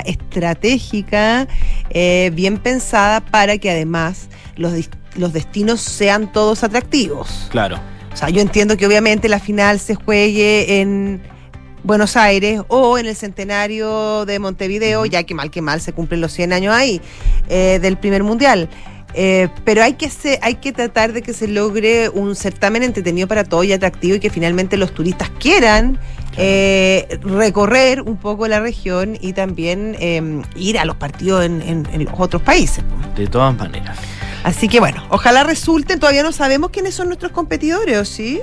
estratégica, 0.00 1.48
eh, 1.90 2.30
bien 2.34 2.58
pensada 2.58 3.20
para 3.20 3.58
que 3.58 3.70
además 3.70 4.28
los, 4.56 4.72
los 5.16 5.32
destinos 5.32 5.80
sean 5.80 6.32
todos 6.32 6.64
atractivos. 6.64 7.48
Claro. 7.50 7.78
O 8.12 8.16
sea, 8.16 8.28
yo 8.30 8.40
entiendo 8.40 8.76
que 8.76 8.86
obviamente 8.86 9.28
la 9.28 9.40
final 9.40 9.80
se 9.80 9.96
juegue 9.96 10.80
en 10.80 11.20
Buenos 11.82 12.16
Aires 12.16 12.62
o 12.68 12.96
en 12.96 13.06
el 13.06 13.16
centenario 13.16 14.24
de 14.24 14.38
Montevideo, 14.38 15.04
ya 15.04 15.24
que 15.24 15.34
mal 15.34 15.50
que 15.50 15.60
mal 15.60 15.80
se 15.80 15.92
cumplen 15.92 16.20
los 16.20 16.32
100 16.32 16.52
años 16.52 16.72
ahí 16.74 17.00
eh, 17.48 17.78
del 17.82 17.96
primer 17.98 18.22
mundial. 18.22 18.68
Eh, 19.16 19.48
pero 19.64 19.82
hay 19.82 19.92
que, 19.94 20.10
se- 20.10 20.40
hay 20.42 20.56
que 20.56 20.72
tratar 20.72 21.12
de 21.12 21.22
que 21.22 21.32
se 21.34 21.46
logre 21.46 22.08
un 22.08 22.34
certamen 22.34 22.82
entretenido 22.82 23.28
para 23.28 23.44
todos 23.44 23.64
y 23.66 23.72
atractivo 23.72 24.16
y 24.16 24.20
que 24.20 24.30
finalmente 24.30 24.76
los 24.76 24.92
turistas 24.92 25.30
quieran 25.38 25.98
eh, 26.36 27.18
recorrer 27.22 28.02
un 28.02 28.16
poco 28.16 28.48
la 28.48 28.60
región 28.60 29.16
y 29.20 29.32
también 29.32 29.96
eh, 30.00 30.42
ir 30.56 30.78
a 30.78 30.84
los 30.84 30.96
partidos 30.96 31.44
en, 31.44 31.62
en- 31.62 31.86
en 31.92 32.04
los 32.04 32.14
otros 32.18 32.42
países. 32.42 32.82
De 33.16 33.26
todas 33.26 33.56
maneras. 33.56 33.98
Así 34.42 34.68
que 34.68 34.78
bueno, 34.80 35.02
ojalá 35.10 35.42
resulten, 35.44 35.98
todavía 35.98 36.22
no 36.22 36.32
sabemos 36.32 36.70
quiénes 36.70 36.94
son 36.94 37.06
nuestros 37.08 37.32
competidores, 37.32 37.96
¿o 37.98 38.04
sí? 38.04 38.40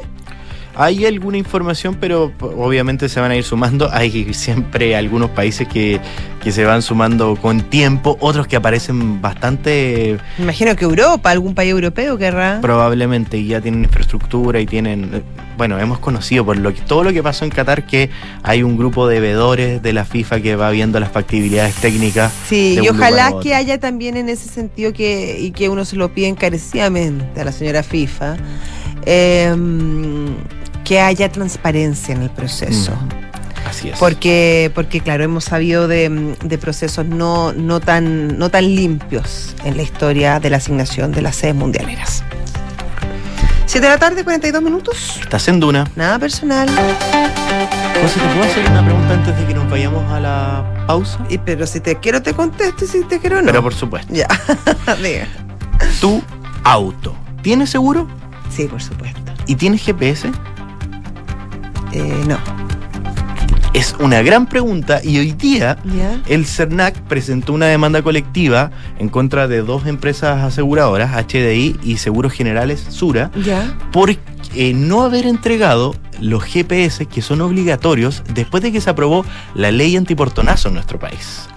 Hay 0.76 1.06
alguna 1.06 1.38
información, 1.38 1.98
pero 2.00 2.32
obviamente 2.40 3.10
se 3.10 3.20
van 3.20 3.32
a 3.32 3.36
ir 3.36 3.44
sumando. 3.44 3.90
Hay 3.94 4.34
siempre 4.34 4.96
algunos 4.96 5.30
países 5.32 5.68
que, 5.68 6.00
que 6.44 6.52
se 6.52 6.66
van 6.66 6.82
sumando 6.82 7.36
con 7.36 7.62
tiempo, 7.62 8.18
otros 8.20 8.48
que 8.48 8.56
aparecen 8.56 9.22
bastante 9.22 10.18
Me 10.38 10.46
imagino 10.46 10.76
que 10.76 10.86
Europa, 10.86 11.30
algún 11.30 11.54
país 11.56 11.72
europeo 11.72 12.18
querrá. 12.18 12.60
probablemente 12.62 13.38
y 13.38 13.48
ya 13.48 13.62
tienen 13.62 13.84
infraestructura 13.84 14.60
y 14.60 14.66
tienen 14.66 15.12
eh, 15.14 15.22
bueno 15.58 15.80
hemos 15.80 16.00
conocido 16.00 16.46
por 16.46 16.58
lo 16.58 16.74
que 16.74 16.82
todo 16.82 17.04
lo 17.04 17.14
que 17.14 17.22
pasó 17.22 17.46
en 17.46 17.52
Qatar 17.52 17.86
que 17.86 18.10
hay 18.44 18.64
un 18.64 18.78
grupo 18.78 19.08
de 19.08 19.20
veedores 19.20 19.82
de 19.82 19.94
la 19.94 20.06
FIFA 20.06 20.42
que 20.42 20.56
va 20.56 20.70
viendo 20.72 21.00
las 21.00 21.12
factibilidades 21.12 21.76
técnicas 21.76 22.32
Sí, 22.48 22.80
y 22.82 22.90
ojalá 22.90 23.34
que 23.42 23.54
haya 23.54 23.80
también 23.80 24.18
en 24.18 24.30
ese 24.30 24.50
sentido 24.50 24.94
que, 24.94 25.38
y 25.40 25.52
que 25.52 25.70
uno 25.70 25.86
se 25.86 25.96
lo 25.96 26.14
pide 26.14 26.28
encarecidamente 26.28 27.40
a 27.40 27.46
la 27.46 27.52
señora 27.52 27.84
FIFA, 27.84 28.38
eh, 29.06 29.56
que 30.84 31.00
haya 31.00 31.30
transparencia 31.32 32.14
en 32.16 32.24
el 32.24 32.30
proceso. 32.30 32.94
así 33.70 33.90
es 33.90 33.98
Porque, 34.00 34.72
porque 34.76 35.00
claro, 35.02 35.24
hemos 35.24 35.46
sabido 35.46 35.88
de, 35.88 36.36
de 36.44 36.58
procesos 36.58 37.06
no, 37.06 37.54
no, 37.54 37.80
tan, 37.80 38.38
no 38.38 38.50
tan 38.50 38.76
limpios 38.76 39.56
en 39.64 39.78
la 39.78 39.84
historia 39.84 40.40
de 40.40 40.50
la 40.50 40.58
asignación 40.58 41.12
de 41.12 41.22
las 41.22 41.36
sedes 41.36 41.56
mundialeras. 41.56 42.24
7 43.68 43.86
de 43.88 43.94
la 43.94 43.98
tarde, 44.00 44.24
42 44.26 44.62
minutos. 44.62 45.18
estás 45.22 45.48
en 45.48 45.60
Duna 45.62 45.90
Nada 45.96 46.20
personal. 46.20 46.68
José 46.68 48.20
te 48.20 48.28
puedo 48.28 48.44
hacer 48.44 48.70
una 48.70 48.84
pregunta 48.84 49.14
antes 49.14 49.38
de 49.38 49.46
que 49.46 49.54
nos 49.54 49.70
vayamos 49.70 50.12
a 50.12 50.20
la 50.20 50.84
pausa 50.88 51.20
Y, 51.30 51.38
pero 51.38 51.66
si 51.68 51.80
te 51.80 51.96
quiero, 51.98 52.22
te 52.22 52.34
contesto. 52.34 52.84
Y 52.84 52.88
si 52.88 53.04
te 53.06 53.20
quiero, 53.20 53.40
no. 53.42 53.46
pero 53.48 53.62
por 53.62 53.74
supuesto 53.74 54.14
Ya, 54.14 54.28
diga. 55.02 55.28
tu 56.02 56.22
auto 56.66 57.16
tiene 57.44 57.66
seguro 57.68 58.08
Sí, 58.54 58.66
por 58.66 58.82
supuesto. 58.82 59.22
y 59.48 59.56
tiene 59.56 59.78
GPS 59.78 60.30
Eh, 61.94 62.24
no. 62.28 62.38
es 63.74 63.96
una 64.00 64.22
gran 64.22 64.48
pregunta 64.48 65.02
y 65.04 65.18
hoy 65.18 65.32
día. 65.34 65.78
El 66.28 66.46
CERNAC 66.46 66.96
presentó 67.02 67.54
una 67.54 67.68
demanda 67.68 68.02
colectiva 68.02 68.72
en 69.00 69.10
contra 69.10 69.48
de 69.48 69.62
dos 69.62 69.86
empresas 69.86 70.44
aseguradoras, 70.44 71.12
HDI 71.28 71.80
y 71.84 71.98
Seguros 71.98 72.34
Generales 72.34 72.86
Sura, 72.90 73.32
por 73.92 74.10
eh, 74.10 74.74
no 74.74 75.04
haber 75.04 75.26
entregado 75.26 75.96
los 76.20 76.44
GPS 76.44 77.06
que 77.08 77.22
son 77.22 77.42
obligatorios 77.42 78.24
después 78.34 78.62
de 78.62 78.72
que 78.72 78.82
se 78.82 78.90
aprobó 78.90 79.26
la 79.56 79.72
ley 79.72 79.96
antiportonazo 79.98 80.68
en 80.68 80.76
nuestro 80.76 81.00
país. 81.00 81.48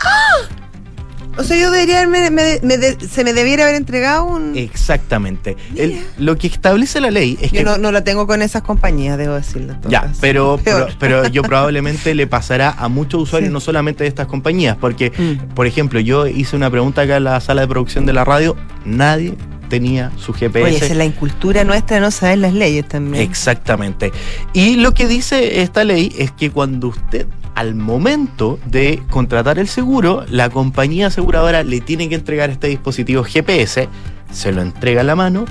O 1.37 1.43
sea, 1.45 1.57
yo 1.57 1.71
debería, 1.71 2.07
me, 2.07 2.31
me- 2.31 2.61
me 2.63 2.79
de- 2.79 2.97
se 3.09 3.25
me 3.25 3.33
debiera 3.33 3.65
haber 3.65 3.75
entregado 3.77 4.25
un... 4.25 4.57
Exactamente. 4.57 5.57
El- 5.77 6.01
lo 6.19 6.37
que 6.37 6.47
establece 6.47 7.01
la 7.01 7.11
ley 7.11 7.37
es 7.41 7.51
yo 7.51 7.59
que... 7.59 7.65
no, 7.65 7.77
no 7.79 7.91
la 7.93 8.05
tengo 8.05 8.27
con 8.27 8.41
esas 8.43 8.63
compañías, 8.63 9.19
debo 9.19 9.35
decirlo. 9.35 9.75
todo 9.81 9.91
Ya, 9.91 10.13
pero, 10.21 10.61
pero, 10.99 11.27
yo 11.29 11.43
probablemente 11.45 12.15
le 12.15 12.27
pasará 12.27 12.71
a 12.71 12.89
muchos 12.89 13.23
usuarios, 13.23 13.49
Sí. 13.49 13.53
no 13.53 13.61
solamente 13.61 14.05
de 14.05 14.09
estas 14.09 14.27
compañías, 14.27 14.77
porque, 14.81 15.13
Mm. 15.17 15.55
por 15.55 15.67
ejemplo, 15.67 16.01
yo 16.01 16.27
hice 16.27 16.55
una 16.57 16.71
pregunta 16.71 17.03
acá 17.03 17.17
en 17.17 17.25
la 17.25 17.41
sala 17.41 17.63
de 17.63 17.69
producción 17.69 18.07
de 18.07 18.13
la 18.13 18.25
radio, 18.25 18.57
nadie 18.85 19.35
tenía 19.69 20.13
su 20.19 20.33
GPS. 20.33 20.65
Oye, 20.67 20.77
esa 20.77 20.87
es 20.87 20.97
la 20.97 21.05
incultura 21.05 21.65
nuestra 21.65 21.97
de 21.97 22.03
no 22.03 22.11
saber 22.11 22.39
las 22.39 22.53
leyes 22.53 22.87
también. 22.87 23.23
Exactamente. 23.25 24.13
Y 24.53 24.77
lo 24.77 24.93
que 24.93 25.09
dice 25.09 25.63
esta 25.63 25.83
ley 25.85 26.15
es 26.19 26.31
que 26.31 26.51
cuando 26.51 26.89
usted, 26.89 27.27
al 27.55 27.75
momento 27.75 28.59
de 28.67 29.03
contratar 29.11 29.59
el 29.59 29.69
seguro, 29.69 30.25
la 30.29 30.51
compañía 30.51 31.09
aseguradora 31.09 31.63
le 31.63 31.81
tiene 31.81 32.09
que 32.09 32.17
entregar 32.17 32.51
este 32.51 32.69
dispositivo 32.69 33.23
GPS, 33.23 33.89
se 34.31 34.53
lo 34.53 34.63
entrega 34.63 35.03
a 35.03 35.05
la 35.05 35.15
mano. 35.15 35.45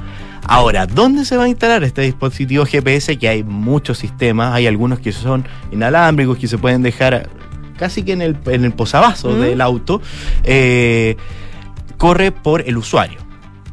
Ahora, 0.45 0.85
¿dónde 0.85 1.23
se 1.23 1.37
va 1.37 1.45
a 1.45 1.47
instalar 1.47 1.83
este 1.83 2.01
dispositivo 2.01 2.65
GPS? 2.65 3.17
Que 3.17 3.29
hay 3.29 3.43
muchos 3.43 3.97
sistemas, 3.97 4.53
hay 4.53 4.67
algunos 4.67 4.99
que 4.99 5.13
son 5.13 5.45
inalámbricos, 5.71 6.37
que 6.37 6.47
se 6.47 6.57
pueden 6.57 6.81
dejar 6.81 7.29
casi 7.77 8.03
que 8.03 8.11
en 8.11 8.21
el, 8.21 8.37
en 8.47 8.65
el 8.65 8.73
posavasos 8.73 9.37
¿Mm? 9.37 9.41
del 9.41 9.61
auto. 9.61 10.01
Eh, 10.43 11.15
corre 11.97 12.33
por 12.33 12.67
el 12.67 12.77
usuario. 12.77 13.22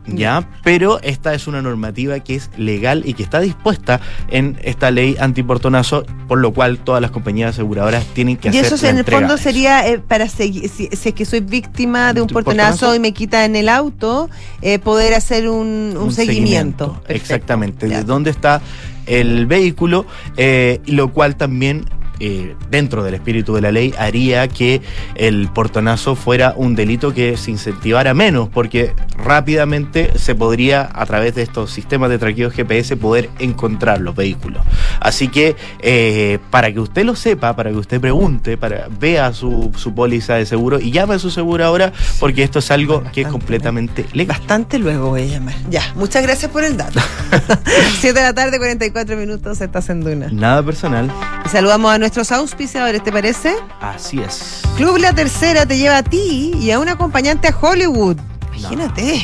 ¿Ya? 0.06 0.48
Pero 0.64 0.98
esta 1.02 1.34
es 1.34 1.46
una 1.46 1.62
normativa 1.62 2.18
que 2.20 2.34
es 2.34 2.50
legal 2.56 3.02
y 3.04 3.14
que 3.14 3.22
está 3.22 3.38
dispuesta 3.38 4.00
en 4.28 4.58
esta 4.64 4.90
ley 4.90 5.16
antiportonazo, 5.20 6.04
por 6.26 6.38
lo 6.38 6.52
cual 6.52 6.78
todas 6.78 7.00
las 7.02 7.10
compañías 7.10 7.50
aseguradoras 7.50 8.04
tienen 8.06 8.36
que 8.36 8.48
Y 8.48 8.58
hacer 8.58 8.64
eso 8.72 8.84
la 8.84 8.90
en 8.90 8.98
el 8.98 9.04
fondo 9.04 9.34
eso. 9.34 9.42
sería 9.44 9.86
eh, 9.86 9.98
para 9.98 10.26
seguir, 10.28 10.68
si, 10.68 10.88
si 10.88 11.08
es 11.10 11.14
que 11.14 11.24
soy 11.24 11.40
víctima 11.40 12.12
de 12.12 12.22
un 12.22 12.28
¿Un 12.28 12.32
portonazo 12.32 12.70
portonazo? 12.70 12.94
y 12.96 12.98
me 12.98 13.12
quitan 13.12 13.54
el 13.56 13.68
auto, 13.68 14.30
eh, 14.62 14.78
poder 14.78 15.14
hacer 15.14 15.48
un, 15.48 15.94
un 15.96 16.12
seguimiento. 16.12 17.00
Exactamente, 17.06 17.88
Ya. 17.88 17.98
de 17.98 18.04
dónde 18.04 18.30
está 18.30 18.60
el 19.06 19.46
vehículo, 19.46 20.06
eh, 20.36 20.80
y 20.86 20.92
lo 20.92 21.12
cual 21.12 21.36
también, 21.36 21.84
eh, 22.20 22.54
dentro 22.70 23.02
del 23.02 23.14
espíritu 23.14 23.54
de 23.54 23.60
la 23.62 23.72
ley, 23.72 23.94
haría 23.98 24.46
que 24.48 24.82
el 25.14 25.48
portonazo 25.48 26.14
fuera 26.14 26.54
un 26.56 26.74
delito 26.74 27.12
que 27.12 27.36
se 27.36 27.50
incentivara 27.50 28.14
menos, 28.14 28.48
porque 28.48 28.94
rápidamente 29.16 30.18
se 30.18 30.34
podría, 30.34 30.88
a 30.92 31.06
través 31.06 31.34
de 31.34 31.42
estos 31.42 31.70
sistemas 31.70 32.10
de 32.10 32.18
traqueo 32.18 32.50
GPS, 32.50 32.96
poder 32.96 33.30
encontrar 33.38 34.00
los 34.00 34.14
vehículos. 34.14 34.62
Así 35.00 35.28
que, 35.28 35.56
eh, 35.80 36.38
para 36.50 36.72
que 36.72 36.80
usted 36.80 37.04
lo 37.04 37.16
sepa, 37.16 37.56
para 37.56 37.70
que 37.70 37.76
usted 37.76 38.00
pregunte, 38.00 38.56
para 38.56 38.88
vea 39.00 39.32
su, 39.32 39.72
su 39.76 39.94
póliza 39.94 40.34
de 40.34 40.46
seguro 40.46 40.78
y 40.78 40.90
llame 40.90 41.14
a 41.14 41.18
su 41.18 41.30
seguro 41.30 41.64
ahora, 41.64 41.92
porque 42.18 42.42
esto 42.42 42.58
es 42.58 42.70
algo 42.70 43.02
que 43.12 43.22
es 43.22 43.28
completamente 43.28 44.06
legal. 44.12 44.38
Bastante 44.38 44.78
luego 44.78 45.10
voy 45.10 45.22
a 45.22 45.26
llamar. 45.26 45.54
Ya, 45.70 45.82
muchas 45.94 46.22
gracias 46.22 46.50
por 46.50 46.64
el 46.64 46.76
dato. 46.76 47.00
7 48.00 48.18
de 48.18 48.24
la 48.24 48.34
tarde, 48.34 48.58
44 48.58 49.16
minutos, 49.16 49.60
estás 49.60 49.88
en 49.90 50.00
Duna. 50.00 50.28
Nada 50.30 50.62
personal. 50.62 51.10
Y 51.44 51.48
saludamos 51.48 51.92
a 51.92 51.98
nuestros 52.10 52.32
auspiciadores, 52.32 53.04
¿te 53.04 53.12
parece? 53.12 53.54
Así 53.80 54.18
es. 54.20 54.62
Club 54.76 54.98
La 54.98 55.12
Tercera 55.12 55.64
te 55.64 55.78
lleva 55.78 55.98
a 55.98 56.02
ti 56.02 56.50
y 56.60 56.72
a 56.72 56.80
un 56.80 56.88
acompañante 56.88 57.46
a 57.46 57.56
Hollywood. 57.56 58.16
Imagínate. 58.52 59.22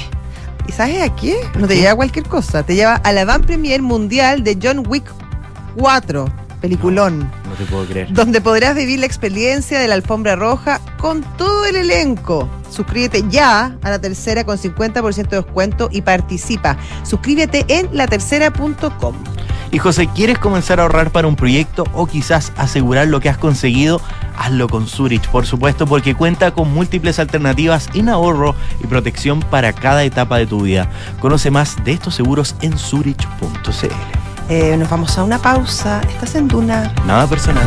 ¿Y 0.68 0.72
sabes 0.72 1.02
a 1.02 1.12
qué? 1.16 1.36
No 1.58 1.66
te 1.66 1.74
lleva 1.74 1.90
a 1.90 1.96
cualquier 1.96 2.28
cosa. 2.28 2.62
Te 2.62 2.76
lleva 2.76 2.94
a 2.94 3.12
la 3.12 3.24
van 3.24 3.42
premier 3.42 3.82
mundial 3.82 4.44
de 4.44 4.56
John 4.62 4.84
Wick 4.86 5.12
4, 5.76 6.26
peliculón. 6.60 7.30
No 7.48 7.54
te 7.56 7.64
puedo 7.64 7.84
creer. 7.84 8.12
donde 8.12 8.40
podrás 8.40 8.74
vivir 8.74 9.00
la 9.00 9.06
experiencia 9.06 9.78
de 9.78 9.88
la 9.88 9.94
alfombra 9.94 10.36
roja 10.36 10.80
con 10.98 11.22
todo 11.36 11.64
el 11.66 11.76
elenco. 11.76 12.48
Suscríbete 12.70 13.24
ya 13.28 13.76
a 13.82 13.90
la 13.90 13.98
tercera 14.00 14.44
con 14.44 14.58
50% 14.58 15.28
de 15.28 15.36
descuento 15.42 15.88
y 15.92 16.02
participa. 16.02 16.76
Suscríbete 17.04 17.64
en 17.68 17.88
latercera.com. 17.92 19.14
Y 19.72 19.78
José, 19.78 20.08
¿quieres 20.14 20.38
comenzar 20.38 20.78
a 20.78 20.84
ahorrar 20.84 21.10
para 21.10 21.28
un 21.28 21.36
proyecto 21.36 21.84
o 21.92 22.06
quizás 22.06 22.52
asegurar 22.56 23.08
lo 23.08 23.20
que 23.20 23.28
has 23.28 23.38
conseguido? 23.38 24.00
Hazlo 24.38 24.68
con 24.68 24.86
Zurich, 24.86 25.28
por 25.28 25.46
supuesto, 25.46 25.86
porque 25.86 26.14
cuenta 26.14 26.52
con 26.52 26.72
múltiples 26.72 27.18
alternativas 27.18 27.88
en 27.94 28.08
ahorro 28.08 28.54
y 28.82 28.86
protección 28.86 29.40
para 29.40 29.72
cada 29.72 30.04
etapa 30.04 30.38
de 30.38 30.46
tu 30.46 30.62
vida. 30.62 30.90
Conoce 31.20 31.50
más 31.50 31.82
de 31.84 31.92
estos 31.92 32.14
seguros 32.14 32.54
en 32.60 32.78
zurich.cl. 32.78 34.25
Eh, 34.48 34.76
nos 34.76 34.88
vamos 34.88 35.16
a 35.18 35.24
una 35.24 35.38
pausa. 35.38 36.00
Estás 36.08 36.34
en 36.36 36.48
Duna. 36.48 36.92
Nada 37.04 37.26
personal. 37.26 37.66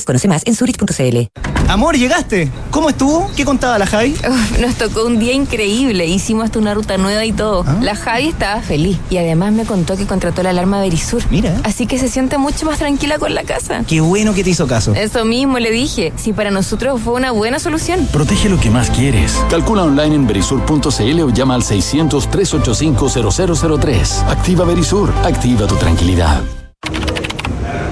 Conoce 0.00 0.28
más 0.28 0.42
en 0.46 0.54
zurich.cl. 0.54 1.28
Amor, 1.68 1.96
llegaste. 1.96 2.50
¿Cómo 2.70 2.90
estuvo? 2.90 3.30
¿Qué 3.36 3.44
contaba 3.44 3.78
la 3.78 3.86
Javi? 3.86 4.16
Uf, 4.28 4.58
nos 4.58 4.74
tocó 4.74 5.06
un 5.06 5.18
día 5.18 5.32
increíble. 5.32 6.06
Hicimos 6.06 6.46
hasta 6.46 6.58
una 6.58 6.74
ruta 6.74 6.98
nueva 6.98 7.24
y 7.24 7.32
todo. 7.32 7.64
¿Ah? 7.66 7.76
La 7.80 7.94
Javi 7.94 8.28
estaba 8.28 8.60
feliz 8.60 8.98
y 9.10 9.16
además 9.18 9.52
me 9.52 9.64
contó 9.64 9.96
que 9.96 10.06
contrató 10.06 10.42
la 10.42 10.50
alarma 10.50 10.80
Verisur. 10.80 11.22
Mira. 11.30 11.54
Así 11.64 11.86
que 11.86 11.98
se 11.98 12.08
siente 12.08 12.36
mucho 12.36 12.66
más 12.66 12.78
tranquila 12.78 13.18
con 13.18 13.34
la 13.34 13.44
casa. 13.44 13.84
Qué 13.86 14.00
bueno 14.00 14.34
que 14.34 14.44
te 14.44 14.50
hizo 14.50 14.66
caso. 14.66 14.92
Eso 14.94 15.24
mismo 15.24 15.58
le 15.58 15.70
dije. 15.70 16.12
Si 16.16 16.32
para 16.32 16.50
nosotros 16.50 17.00
fue 17.00 17.14
una 17.14 17.30
buena 17.30 17.58
solución. 17.58 18.06
Protege 18.12 18.48
lo 18.48 18.58
que 18.58 18.70
más 18.70 18.90
quieres. 18.90 19.40
Calcula 19.48 19.84
online 19.84 20.16
en 20.16 20.26
verisur.cl 20.26 21.20
o 21.20 21.30
llama 21.30 21.54
al 21.54 21.62
600-385-0003. 21.62 24.28
Activa 24.28 24.64
Verisur. 24.64 25.12
Activa 25.24 25.66
tu 25.66 25.76
tranquilidad. 25.76 26.40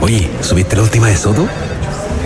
Oye, 0.03 0.31
¿subiste 0.41 0.77
la 0.77 0.83
última 0.83 1.09
de 1.09 1.17
Soto? 1.17 1.47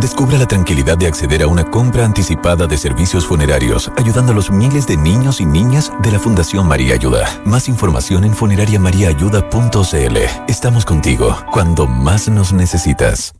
Descubra 0.00 0.38
la 0.38 0.46
tranquilidad 0.46 0.96
de 0.96 1.08
acceder 1.08 1.42
a 1.42 1.48
una 1.48 1.64
compra 1.64 2.04
anticipada 2.04 2.68
de 2.68 2.78
servicios 2.78 3.26
funerarios, 3.26 3.90
ayudando 3.96 4.30
a 4.30 4.34
los 4.34 4.48
miles 4.48 4.86
de 4.86 4.96
niños 4.96 5.40
y 5.40 5.46
niñas 5.46 5.92
de 6.02 6.12
la 6.12 6.20
Fundación 6.20 6.68
María 6.68 6.94
Ayuda. 6.94 7.40
Más 7.44 7.68
información 7.68 8.22
en 8.24 8.32
funerariamariaayuda.cl. 8.32 10.16
Estamos 10.46 10.84
contigo 10.84 11.36
cuando 11.50 11.88
más 11.88 12.28
nos 12.28 12.52
necesitas. 12.52 13.32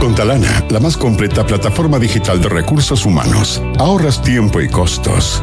Con 0.00 0.14
Talana, 0.14 0.64
la 0.70 0.80
más 0.80 0.96
completa 0.96 1.44
plataforma 1.44 1.98
digital 1.98 2.40
de 2.40 2.48
recursos 2.48 3.04
humanos, 3.04 3.62
ahorras 3.78 4.22
tiempo 4.22 4.60
y 4.62 4.70
costos. 4.70 5.42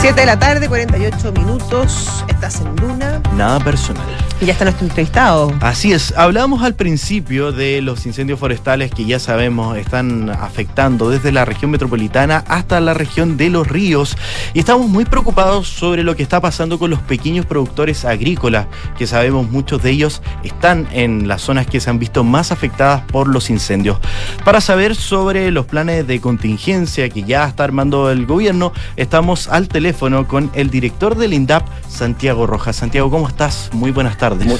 Siete 0.00 0.20
de 0.20 0.26
la 0.26 0.38
tarde, 0.38 0.66
48 0.66 1.30
minutos. 1.32 2.24
Estás 2.26 2.62
en 2.62 2.74
Luna. 2.76 3.20
Nada 3.36 3.60
personal. 3.60 4.29
Y 4.40 4.46
ya 4.46 4.54
está 4.54 4.64
nuestro 4.64 4.86
entrevistado. 4.86 5.52
Así 5.60 5.92
es, 5.92 6.14
hablamos 6.16 6.62
al 6.62 6.74
principio 6.74 7.52
de 7.52 7.82
los 7.82 8.06
incendios 8.06 8.38
forestales 8.38 8.90
que 8.90 9.04
ya 9.04 9.18
sabemos 9.18 9.76
están 9.76 10.30
afectando 10.30 11.10
desde 11.10 11.30
la 11.30 11.44
región 11.44 11.70
metropolitana 11.70 12.42
hasta 12.48 12.80
la 12.80 12.94
región 12.94 13.36
de 13.36 13.50
los 13.50 13.68
ríos 13.68 14.16
y 14.54 14.60
estamos 14.60 14.88
muy 14.88 15.04
preocupados 15.04 15.68
sobre 15.68 16.04
lo 16.04 16.16
que 16.16 16.22
está 16.22 16.40
pasando 16.40 16.78
con 16.78 16.88
los 16.88 17.00
pequeños 17.00 17.44
productores 17.44 18.06
agrícolas, 18.06 18.66
que 18.96 19.06
sabemos 19.06 19.50
muchos 19.50 19.82
de 19.82 19.90
ellos 19.90 20.22
están 20.42 20.88
en 20.90 21.28
las 21.28 21.42
zonas 21.42 21.66
que 21.66 21.78
se 21.78 21.90
han 21.90 21.98
visto 21.98 22.24
más 22.24 22.50
afectadas 22.50 23.02
por 23.12 23.28
los 23.28 23.50
incendios. 23.50 23.98
Para 24.42 24.62
saber 24.62 24.96
sobre 24.96 25.50
los 25.50 25.66
planes 25.66 26.06
de 26.06 26.18
contingencia 26.18 27.10
que 27.10 27.24
ya 27.24 27.46
está 27.46 27.64
armando 27.64 28.10
el 28.10 28.24
gobierno, 28.24 28.72
estamos 28.96 29.48
al 29.48 29.68
teléfono 29.68 30.26
con 30.26 30.50
el 30.54 30.70
director 30.70 31.14
del 31.14 31.34
INDAP, 31.34 31.66
Santiago 31.90 32.46
Rojas. 32.46 32.76
Santiago, 32.76 33.10
¿cómo 33.10 33.28
estás? 33.28 33.68
Muy 33.74 33.90
buenas 33.90 34.16
tardes. 34.16 34.29
Muy, 34.34 34.58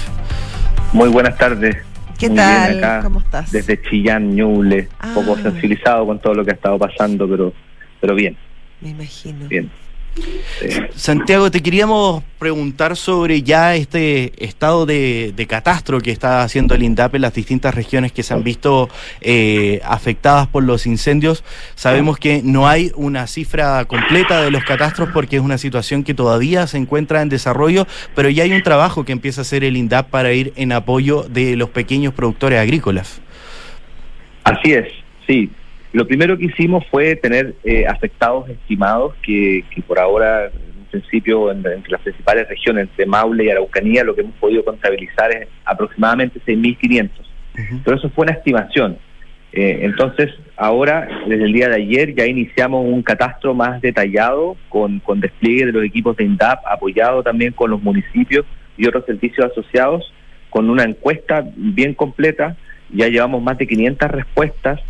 muy 0.93 1.09
buenas 1.09 1.37
tardes. 1.39 1.77
¿Qué 2.19 2.29
Muy 2.29 2.37
tal? 2.37 2.67
bien 2.75 2.85
acá, 2.85 3.01
¿Cómo 3.03 3.21
estás? 3.21 3.51
Desde 3.53 3.81
Chillán, 3.83 4.35
Ñuble, 4.35 4.89
un 5.05 5.15
poco 5.15 5.37
Ah. 5.39 5.43
sensibilizado 5.43 6.07
con 6.07 6.19
todo 6.19 6.35
lo 6.35 6.45
que 6.45 6.51
ha 6.51 6.55
estado 6.55 6.79
pasando, 6.79 7.29
pero, 7.29 7.53
pero 8.01 8.15
bien, 8.15 8.37
Me 8.81 8.91
imagino. 8.91 9.47
bien. 9.49 9.71
Santiago, 10.95 11.51
te 11.51 11.63
queríamos 11.63 12.23
preguntar 12.39 12.97
sobre 12.97 13.43
ya 13.43 13.75
este 13.75 14.33
estado 14.45 14.87
de, 14.87 15.47
catastro 15.49 16.01
que 16.01 16.11
está 16.11 16.43
haciendo 16.43 16.75
el 16.75 16.83
INDAP 16.83 17.17
en 17.17 17.23
las 17.23 17.35
distintas 17.35 17.75
regiones 17.75 18.13
que 18.13 18.23
se 18.23 18.35
han 18.35 18.45
visto 18.45 18.89
eh, 19.21 19.81
afectadas 19.85 20.47
por 20.47 20.63
los 20.63 20.87
incendios. 20.87 21.45
Sabemos 21.75 22.19
que 22.19 22.43
no 22.43 22.69
hay 22.69 22.93
una 22.95 23.27
cifra 23.27 23.85
completa 23.87 24.43
de 24.43 24.51
los 24.51 24.65
catastros 24.65 25.11
porque 25.13 25.37
es 25.37 25.43
una 25.43 25.59
situación 25.59 26.05
que 26.05 26.15
todavía 26.15 26.67
se 26.67 26.79
encuentra 26.79 27.23
en 27.23 27.29
desarrollo, 27.29 27.87
pero 28.15 28.29
ya 28.29 28.45
hay 28.45 28.53
un 28.53 28.63
trabajo 28.63 29.05
que 29.05 29.13
empieza 29.13 29.41
a 29.41 29.43
hacer 29.43 29.65
el 29.65 29.77
INDAP 29.77 30.11
para 30.11 30.33
ir 30.33 30.53
en 30.57 30.73
apoyo 30.73 31.25
de 31.25 31.57
los 31.57 31.71
pequeños 31.71 32.15
productores 32.15 32.59
agrícolas. 32.59 33.21
Así 34.45 34.73
es, 34.73 34.87
sí. 35.27 35.51
Lo 35.93 36.07
primero 36.07 36.39
que 36.39 36.45
hicimos 36.47 36.85
fue 36.91 37.17
tener 37.17 37.55
eh, 37.65 37.87
afectados 37.87 38.49
estimados 38.49 39.15
que, 39.23 39.65
que 39.75 39.83
por 39.83 39.99
ahora, 39.99 40.47
en 40.47 40.85
principio, 40.91 41.51
en- 41.51 41.67
entre 41.67 41.91
las 41.93 42.01
principales 42.03 42.49
regiones, 42.49 42.89
entre 42.91 43.07
Maule 43.07 43.45
y 43.45 43.51
Araucanía, 43.51 44.05
lo 44.05 44.15
que 44.15 44.21
hemos 44.21 44.35
podido 44.37 44.65
contabilizar 44.65 45.33
es 45.33 45.49
aproximadamente 45.65 46.41
6.500. 46.47 47.11
Pero 47.85 47.97
eso 47.97 48.09
fue 48.11 48.23
una 48.25 48.33
estimación. 48.35 48.99
Eh, 49.53 49.81
entonces, 49.83 50.31
ahora, 50.57 51.09
desde 51.27 51.45
el 51.45 51.53
día 51.53 51.69
de 51.69 51.75
ayer, 51.83 52.15
ya 52.15 52.25
iniciamos 52.25 52.87
un 52.87 53.03
catastro 53.03 53.53
más 53.53 53.81
detallado 53.83 54.57
con, 54.69 55.01
con 55.01 55.19
despliegue 55.21 55.67
de 55.67 55.73
los 55.73 55.85
equipos 55.85 56.17
de 56.17 56.25
INDAP, 56.25 56.61
apoyado 56.67 57.23
también 57.25 57.53
con 57.53 57.69
los 57.71 57.83
municipios 57.83 58.47
y 58.79 58.87
otros 58.87 59.05
servicios 59.07 59.51
asociados, 59.51 60.13
con 60.51 60.71
una 60.71 60.85
encuesta 60.85 61.45
bien 61.57 61.95
completa 61.95 62.57
ya 62.93 63.09
llevamos 63.09 63.43
más 63.43 63.59
de 63.59 63.67
500 63.67 64.11
respuestas 64.11 64.81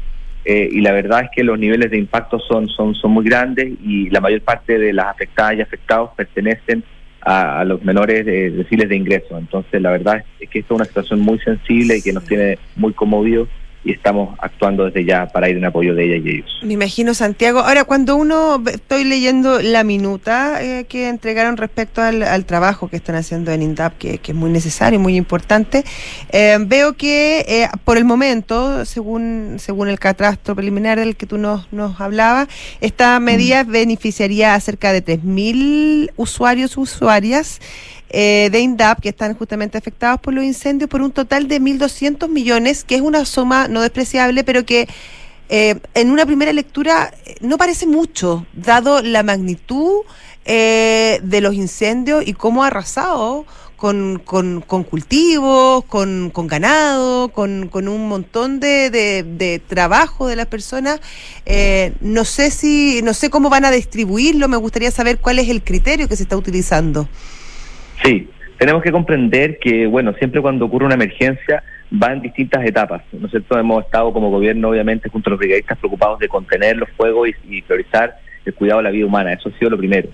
eh, 0.45 0.69
y 0.71 0.81
la 0.81 0.93
verdad 0.93 1.25
es 1.25 1.31
que 1.35 1.45
los 1.45 1.59
niveles 1.59 1.91
de 1.91 1.99
impacto 1.99 2.39
son, 2.39 2.69
son, 2.69 2.95
son 2.95 3.11
muy 3.11 3.25
grandes 3.25 3.73
y 3.83 4.09
la 4.11 4.21
mayor 4.21 4.41
parte 4.41 4.79
de 4.79 4.93
las 4.93 5.07
afectadas 5.07 5.55
y 5.57 5.61
afectados 5.61 6.11
pertenecen 6.17 6.83
a, 7.21 7.65
los 7.65 7.83
menores 7.83 8.25
de 8.25 8.51
deciles 8.51 8.89
de 8.89 8.97
ingreso. 8.97 9.37
Entonces, 9.37 9.81
la 9.83 9.91
verdad 9.91 10.25
es 10.39 10.49
que 10.49 10.61
esto 10.61 10.75
es 10.75 10.77
una 10.79 10.87
situación 10.87 11.21
muy 11.21 11.39
sensible 11.41 11.99
y 11.99 12.03
que 12.03 12.13
nos 12.13 12.25
tiene 12.25 12.59
muy 12.77 12.93
conmovidos 12.93 13.49
y 13.83 13.93
estamos 13.93 14.39
actuando 14.41 14.85
desde 14.85 15.05
ya 15.05 15.27
para 15.27 15.49
ir 15.49 15.57
en 15.57 15.65
apoyo 15.65 15.95
de 15.95 16.05
ella 16.05 16.17
y 16.25 16.37
ellos. 16.37 16.51
Me 16.63 16.75
imagino, 16.75 17.15
Santiago. 17.15 17.61
Ahora, 17.61 17.85
cuando 17.85 18.17
uno, 18.17 18.63
estoy 18.67 19.05
leyendo 19.05 19.63
la 19.63 19.85
minuta 19.85 20.63
eh, 20.63 20.85
que 20.85 21.09
entregaron 21.09 21.57
respecto 21.57 22.03
al, 22.03 22.45
trabajo 22.45 22.89
que 22.89 22.97
están 22.97 23.17
haciendo 23.17 23.53
en 23.53 23.63
INDAP, 23.63 23.97
que, 23.97 24.21
es 24.23 24.35
muy 24.35 24.51
necesario 24.51 24.99
y 24.99 25.03
muy 25.03 25.17
importante, 25.17 25.85
eh, 26.31 26.59
veo 26.61 26.93
que 26.95 27.45
eh, 27.49 27.69
por 27.85 27.97
el 27.97 28.05
momento, 28.05 28.85
según, 28.85 29.57
según 29.59 29.89
el 29.89 29.99
catastro 29.99 30.55
preliminar 30.55 30.99
del 30.99 31.17
que 31.17 31.27
tú 31.27 31.39
nos, 31.39 31.73
nos 31.73 32.01
hablabas, 32.01 32.49
esta 32.81 33.19
medida 33.19 33.65
mm. 33.65 33.71
beneficiaría 33.71 34.55
a 34.55 34.61
cerca 34.61 34.93
de 34.93 35.05
3.000 35.05 36.11
usuarios, 36.17 36.77
usuarias, 36.77 37.61
eh, 38.13 38.49
de 38.51 38.59
INDAP 38.59 39.01
que 39.01 39.09
están 39.11 39.35
justamente 39.35 39.79
afectados 39.79 40.21
por 40.21 40.35
los 40.35 40.43
incendios 40.43 40.91
por 40.91 41.01
un 41.01 41.13
total 41.13 41.47
de 41.47 41.61
1.200 41.61 42.29
millones, 42.29 42.83
que 42.83 42.97
es 42.97 43.01
una 43.01 43.25
suma 43.25 43.69
no 43.69 43.83
despreciable, 43.83 44.43
pero 44.43 44.67
que 44.67 44.89
eh, 45.49 45.79
en 45.95 46.11
una 46.11 46.27
primera 46.27 46.53
lectura 46.53 47.15
eh, 47.25 47.37
no 47.41 47.57
parece 47.57 47.87
mucho, 47.87 48.47
dado 48.53 49.01
la 49.03 49.23
magnitud 49.23 50.03
de 50.43 51.41
los 51.41 51.55
incendios 51.55 52.27
y 52.27 52.33
cómo 52.33 52.65
ha 52.65 52.69
arrasado 52.69 53.47
con, 53.77 54.21
con, 54.25 54.63
con 54.63 54.83
cultivos, 54.83 55.85
con, 55.85 56.31
con 56.31 56.49
ganado, 56.49 57.29
con, 57.29 57.69
con, 57.69 57.87
un 57.87 58.09
montón 58.09 58.59
de, 58.59 58.91
de, 58.91 59.23
de, 59.23 59.61
trabajo 59.61 60.27
de 60.27 60.35
las 60.35 60.47
personas. 60.47 60.99
no 62.01 62.25
sé 62.25 62.51
si, 62.51 63.01
no 63.05 63.15
sé 63.15 63.31
cómo 63.31 63.49
van 63.49 63.65
a 63.65 63.71
distribuirlo. 63.71 64.49
Me 64.49 64.57
gustaría 64.57 64.91
saber 64.91 65.21
cuál 65.21 65.39
es 65.39 65.49
el 65.49 65.63
criterio 65.63 66.09
que 66.09 66.17
se 66.17 66.25
está 66.25 66.37
utilizando. 66.37 67.09
Sí, 68.03 68.29
tenemos 68.59 68.83
que 68.83 68.93
comprender 68.93 69.59
que, 69.59 69.87
bueno, 69.87 70.13
siempre 70.15 70.41
cuando 70.41 70.67
ocurre 70.67 70.87
una 70.87 70.95
emergencia 70.95 71.63
va 71.91 72.13
en 72.13 72.23
distintas 72.23 72.65
etapas, 72.65 73.03
¿no 73.13 73.27
es 73.27 73.31
cierto? 73.31 73.59
Hemos 73.59 73.85
estado 73.85 74.13
como 74.13 74.31
gobierno, 74.31 74.69
obviamente, 74.69 75.09
junto 75.09 75.29
a 75.29 75.33
los 75.33 75.39
brigadistas 75.39 75.79
preocupados 75.79 76.19
de 76.19 76.29
contener 76.29 76.77
los 76.77 76.89
fuegos 76.91 77.29
y, 77.49 77.63
priorizar 77.63 78.19
el 78.45 78.55
cuidado 78.55 78.79
de 78.79 78.85
la 78.85 78.91
vida 78.91 79.07
humana, 79.07 79.33
eso 79.33 79.49
ha 79.49 79.59
sido 79.59 79.71
lo 79.71 79.79
primero. 79.79 80.09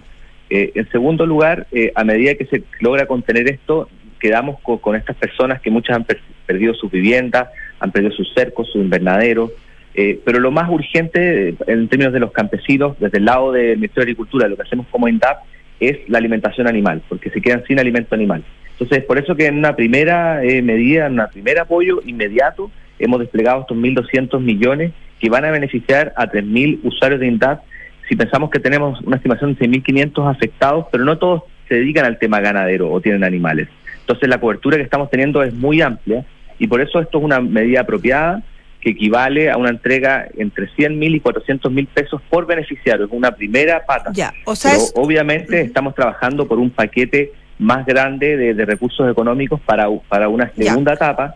Eh, 0.48 0.72
en 0.74 0.88
segundo 0.90 1.26
lugar, 1.26 1.66
eh, 1.72 1.92
a 1.94 2.04
medida 2.04 2.34
que 2.34 2.46
se 2.46 2.62
logra 2.80 3.06
contener 3.06 3.48
esto, 3.48 3.88
quedamos 4.20 4.58
con, 4.60 4.96
estas 4.96 5.16
personas 5.16 5.60
que 5.60 5.70
muchas 5.70 5.96
han 5.96 6.06
perdido 6.46 6.74
sus 6.74 6.90
viviendas, 6.90 7.48
han 7.80 7.92
perdido 7.92 8.12
sus 8.12 8.32
cercos, 8.34 8.68
sus 8.68 8.82
invernaderos, 8.82 9.50
eh, 9.94 10.20
pero 10.24 10.38
lo 10.38 10.50
más 10.50 10.68
urgente 10.70 11.54
en 11.66 11.88
términos 11.88 12.12
de 12.12 12.20
los 12.20 12.32
campesinos, 12.32 12.98
desde 13.00 13.18
el 13.18 13.24
lado 13.24 13.52
del 13.52 13.76
Ministerio 13.76 14.06
de 14.06 14.12
Agricultura, 14.12 14.48
lo 14.48 14.56
que 14.56 14.62
hacemos 14.62 14.86
como 14.90 15.08
INDAP, 15.08 15.38
es 15.80 15.98
la 16.08 16.18
alimentación 16.18 16.66
animal, 16.66 17.02
porque 17.08 17.30
se 17.30 17.40
quedan 17.40 17.64
sin 17.66 17.78
alimento 17.78 18.14
animal. 18.14 18.44
Entonces, 18.72 19.04
por 19.04 19.18
eso 19.18 19.34
que 19.34 19.46
en 19.46 19.58
una 19.58 19.74
primera 19.74 20.44
eh, 20.44 20.62
medida, 20.62 21.06
en 21.06 21.18
un 21.18 21.26
primer 21.32 21.58
apoyo 21.58 22.02
inmediato, 22.04 22.70
hemos 22.98 23.20
desplegado 23.20 23.62
estos 23.62 23.76
1.200 23.76 24.40
millones 24.40 24.92
que 25.18 25.30
van 25.30 25.44
a 25.44 25.50
beneficiar 25.50 26.12
a 26.16 26.26
3.000 26.26 26.80
usuarios 26.82 27.20
de 27.20 27.26
INDAP. 27.26 27.62
Si 28.08 28.16
pensamos 28.16 28.50
que 28.50 28.60
tenemos 28.60 29.00
una 29.02 29.16
estimación 29.16 29.54
de 29.54 29.66
6.500 29.66 30.30
afectados, 30.30 30.86
pero 30.92 31.04
no 31.04 31.18
todos 31.18 31.42
se 31.68 31.76
dedican 31.76 32.04
al 32.04 32.18
tema 32.18 32.40
ganadero 32.40 32.90
o 32.90 33.00
tienen 33.00 33.24
animales. 33.24 33.68
Entonces, 34.00 34.28
la 34.28 34.38
cobertura 34.38 34.76
que 34.76 34.82
estamos 34.82 35.10
teniendo 35.10 35.42
es 35.42 35.54
muy 35.54 35.80
amplia 35.80 36.24
y 36.58 36.66
por 36.66 36.80
eso 36.80 37.00
esto 37.00 37.18
es 37.18 37.24
una 37.24 37.40
medida 37.40 37.80
apropiada 37.80 38.42
que 38.80 38.90
equivale 38.90 39.50
a 39.50 39.56
una 39.56 39.70
entrega 39.70 40.28
entre 40.36 40.68
100 40.74 40.98
mil 40.98 41.14
y 41.14 41.20
400 41.20 41.72
mil 41.72 41.86
pesos 41.86 42.20
por 42.28 42.46
beneficiario. 42.46 43.06
Es 43.06 43.12
una 43.12 43.32
primera 43.32 43.84
pata. 43.84 44.10
Ya, 44.12 44.32
o 44.44 44.54
sea, 44.54 44.74
obviamente 44.94 45.60
estamos 45.60 45.94
trabajando 45.94 46.46
por 46.46 46.58
un 46.58 46.70
paquete 46.70 47.32
más 47.58 47.86
grande 47.86 48.36
de, 48.36 48.64
recursos 48.64 49.10
económicos 49.10 49.60
para, 49.60 49.86
para 50.08 50.28
una 50.28 50.52
segunda 50.54 50.94
etapa. 50.94 51.34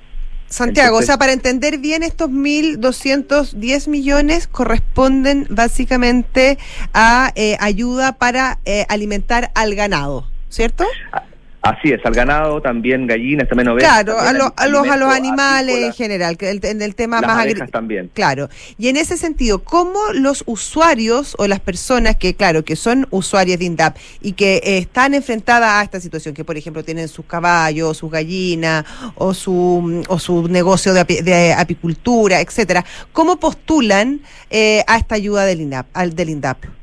Santiago, 0.51 0.99
o 0.99 1.03
sea, 1.03 1.17
para 1.17 1.33
entender 1.33 1.79
bien, 1.79 2.03
estos 2.03 2.29
1.210 2.29 3.89
millones 3.89 4.49
corresponden 4.49 5.47
básicamente 5.49 6.59
a 6.93 7.31
eh, 7.37 7.57
ayuda 7.61 8.19
para 8.19 8.59
eh, 8.65 8.85
alimentar 8.89 9.53
al 9.55 9.77
ganado, 9.77 10.27
¿cierto? 10.49 10.85
Así 11.63 11.93
es, 11.93 12.01
al 12.07 12.15
ganado, 12.15 12.63
también 12.63 13.07
gallinas, 13.07 13.47
también 13.47 13.69
ovejas. 13.69 14.03
Claro, 14.03 14.19
a, 14.19 14.33
los, 14.33 14.51
a 14.57 14.97
los 14.97 15.13
animales 15.13 15.77
en 15.77 15.93
general, 15.93 16.39
el, 16.41 16.65
en 16.65 16.81
el 16.81 16.95
tema 16.95 17.21
más 17.21 17.39
agrícola. 17.39 17.67
también. 17.67 18.11
Claro. 18.15 18.49
Y 18.79 18.89
en 18.89 18.97
ese 18.97 19.19
sentido, 19.19 19.63
¿cómo 19.63 19.99
los 20.15 20.43
usuarios 20.47 21.35
o 21.39 21.47
las 21.47 21.61
personas 21.61 22.17
que, 22.17 22.35
claro, 22.35 22.65
que 22.65 22.77
son 22.77 23.07
usuarias 23.11 23.59
de 23.59 23.67
INDAP 23.67 23.99
y 24.23 24.33
que 24.33 24.57
eh, 24.57 24.79
están 24.79 25.13
enfrentadas 25.13 25.81
a 25.81 25.83
esta 25.83 26.01
situación, 26.01 26.35
que 26.35 26.45
por 26.45 26.57
ejemplo 26.57 26.83
tienen 26.83 27.09
sus 27.09 27.27
caballos, 27.27 27.99
sus 27.99 28.11
gallinas 28.11 28.87
o 29.17 29.35
su, 29.35 30.03
o 30.09 30.19
su 30.19 30.49
negocio 30.49 30.95
de, 30.95 31.55
apicultura, 31.57 32.41
etcétera, 32.41 32.87
¿cómo 33.13 33.39
postulan 33.39 34.21
eh, 34.49 34.83
a 34.87 34.97
esta 34.97 35.15
ayuda 35.17 35.45
del 35.45 35.61
INDAP? 35.61 35.87
Al, 35.93 36.15
del 36.15 36.31
INDAP? 36.31 36.80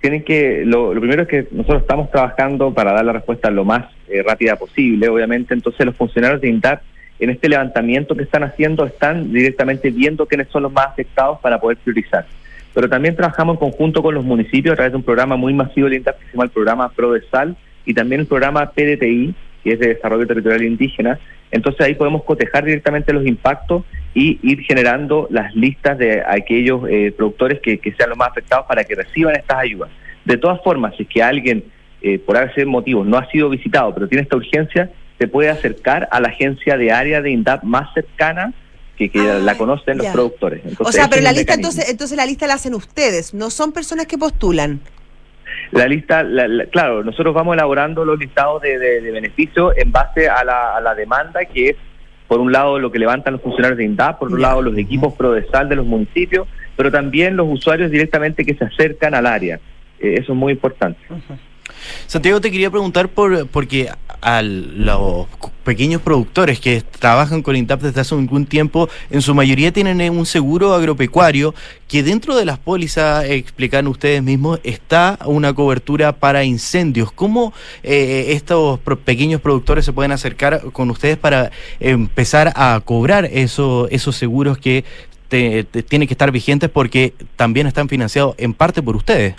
Tienen 0.00 0.22
que, 0.22 0.62
lo, 0.64 0.90
primero 0.92 1.22
es 1.22 1.28
que 1.28 1.48
nosotros 1.50 1.82
estamos 1.82 2.10
trabajando 2.10 2.72
para 2.72 2.92
dar 2.92 3.04
la 3.04 3.12
respuesta 3.12 3.50
lo 3.50 3.64
más 3.64 3.86
eh, 4.08 4.22
rápida 4.22 4.56
posible, 4.56 5.08
obviamente, 5.08 5.54
entonces 5.54 5.84
los 5.84 5.96
funcionarios 5.96 6.40
de 6.40 6.48
INDAP 6.48 6.82
en 7.18 7.30
este 7.30 7.48
levantamiento 7.48 8.14
que 8.14 8.22
están 8.22 8.44
haciendo 8.44 8.86
están 8.86 9.32
directamente 9.32 9.90
viendo 9.90 10.26
quiénes 10.26 10.48
son 10.48 10.62
los 10.62 10.72
más 10.72 10.86
afectados 10.86 11.40
para 11.40 11.60
poder 11.60 11.78
priorizar. 11.78 12.26
Pero 12.74 12.88
también 12.88 13.16
trabajamos 13.16 13.54
en 13.54 13.60
conjunto 13.60 14.02
con 14.02 14.14
los 14.14 14.24
municipios 14.24 14.72
a 14.72 14.76
través 14.76 14.92
de 14.92 14.98
un 14.98 15.02
programa 15.02 15.36
muy 15.36 15.52
masivo 15.52 15.88
de 15.88 15.96
INDAP 15.96 16.18
que 16.18 16.26
se 16.26 16.32
llama 16.32 16.44
el 16.44 16.50
programa 16.50 16.88
PRODESAL 16.90 17.56
y 17.84 17.94
también 17.94 18.20
el 18.20 18.26
programa 18.26 18.70
PDTI, 18.70 19.34
que 19.64 19.72
es 19.72 19.80
de 19.80 19.88
Desarrollo 19.94 20.26
Territorial 20.26 20.62
Indígena. 20.62 21.18
Entonces 21.50 21.84
ahí 21.84 21.94
podemos 21.94 22.22
cotejar 22.22 22.64
directamente 22.64 23.12
los 23.12 23.26
impactos 23.26 23.82
y 24.18 24.40
ir 24.42 24.62
generando 24.62 25.28
las 25.30 25.54
listas 25.54 25.96
de 25.96 26.24
aquellos 26.26 26.82
eh, 26.90 27.14
productores 27.16 27.60
que, 27.60 27.78
sean 27.96 28.08
los 28.08 28.18
más 28.18 28.30
afectados 28.30 28.66
para 28.66 28.82
que 28.82 28.96
reciban 28.96 29.36
estas 29.36 29.58
ayudas. 29.58 29.90
De 30.24 30.36
todas 30.36 30.60
formas, 30.64 30.92
si 30.96 31.04
es 31.04 31.08
que 31.08 31.22
alguien, 31.22 31.62
eh, 32.02 32.18
por 32.18 32.36
ese 32.36 32.66
motivo, 32.66 33.04
no 33.04 33.16
ha 33.16 33.30
sido 33.30 33.48
visitado, 33.48 33.94
pero 33.94 34.08
tiene 34.08 34.22
esta 34.22 34.36
urgencia, 34.36 34.90
se 35.20 35.28
puede 35.28 35.50
acercar 35.50 36.08
a 36.10 36.20
la 36.20 36.30
agencia 36.30 36.76
de 36.76 36.90
área 36.90 37.22
de 37.22 37.30
INDAP 37.30 37.62
más 37.62 37.94
cercana 37.94 38.52
que, 38.96 39.08
la 39.14 39.56
conocen 39.56 39.98
los 39.98 40.08
productores. 40.08 40.62
o 40.80 40.90
sea, 40.90 41.08
pero 41.08 41.22
la 41.22 41.30
lista 41.30 41.54
entonces, 41.54 41.88
entonces 41.88 42.16
la 42.16 42.26
lista 42.26 42.48
la 42.48 42.54
hacen 42.54 42.74
ustedes, 42.74 43.32
no 43.34 43.50
son 43.50 43.70
personas 43.70 44.06
que 44.06 44.18
postulan. 44.18 44.80
La 45.70 45.86
lista, 45.86 46.26
claro, 46.72 47.04
nosotros 47.04 47.32
vamos 47.32 47.54
elaborando 47.54 48.04
los 48.04 48.18
listados 48.18 48.62
de, 48.62 48.80
de, 48.80 49.12
beneficios 49.12 49.74
en 49.76 49.92
base 49.92 50.28
a 50.28 50.42
la, 50.42 50.76
a 50.76 50.80
la 50.80 50.96
demanda 50.96 51.44
que 51.44 51.70
es 51.70 51.76
por 52.28 52.40
un 52.40 52.52
lado 52.52 52.78
lo 52.78 52.92
que 52.92 52.98
levantan 52.98 53.32
los 53.32 53.42
funcionarios 53.42 53.78
de 53.78 53.84
INDAP, 53.84 54.18
por 54.18 54.28
otro 54.28 54.38
lado 54.38 54.62
los 54.62 54.76
equipos 54.76 55.14
PRODESAL 55.14 55.68
de 55.68 55.76
los 55.76 55.86
municipios, 55.86 56.46
pero 56.76 56.92
también 56.92 57.36
los 57.36 57.48
usuarios 57.50 57.90
directamente 57.90 58.44
que 58.44 58.54
se 58.54 58.64
acercan 58.64 59.14
al 59.14 59.26
área. 59.26 59.58
Eh, 59.98 60.14
eso 60.18 60.32
es 60.32 60.38
muy 60.38 60.52
importante. 60.52 61.00
Santiago, 62.06 62.40
te 62.40 62.50
quería 62.50 62.70
preguntar 62.70 63.08
por 63.08 63.46
porque 63.48 63.90
a 64.20 64.42
los 64.42 65.26
pequeños 65.64 66.02
productores 66.02 66.60
que 66.60 66.80
trabajan 66.80 67.42
con 67.42 67.54
INTAP 67.54 67.82
desde 67.82 68.00
hace 68.00 68.14
algún 68.14 68.46
tiempo, 68.46 68.88
en 69.10 69.22
su 69.22 69.34
mayoría 69.34 69.72
tienen 69.72 70.00
un 70.10 70.26
seguro 70.26 70.74
agropecuario 70.74 71.54
que 71.86 72.02
dentro 72.02 72.36
de 72.36 72.44
las 72.44 72.58
pólizas, 72.58 73.24
explican 73.26 73.86
ustedes 73.86 74.22
mismos, 74.22 74.60
está 74.64 75.18
una 75.26 75.52
cobertura 75.52 76.12
para 76.12 76.44
incendios. 76.44 77.12
¿Cómo 77.12 77.52
eh, 77.82 78.26
estos 78.30 78.80
pequeños 79.04 79.40
productores 79.40 79.84
se 79.84 79.92
pueden 79.92 80.12
acercar 80.12 80.72
con 80.72 80.90
ustedes 80.90 81.16
para 81.16 81.50
empezar 81.80 82.52
a 82.56 82.80
cobrar 82.84 83.26
eso, 83.26 83.88
esos 83.90 84.16
seguros 84.16 84.58
que 84.58 84.84
tienen 85.28 86.08
que 86.08 86.14
estar 86.14 86.30
vigentes 86.32 86.70
porque 86.70 87.12
también 87.36 87.66
están 87.66 87.88
financiados 87.88 88.34
en 88.38 88.54
parte 88.54 88.82
por 88.82 88.96
ustedes? 88.96 89.34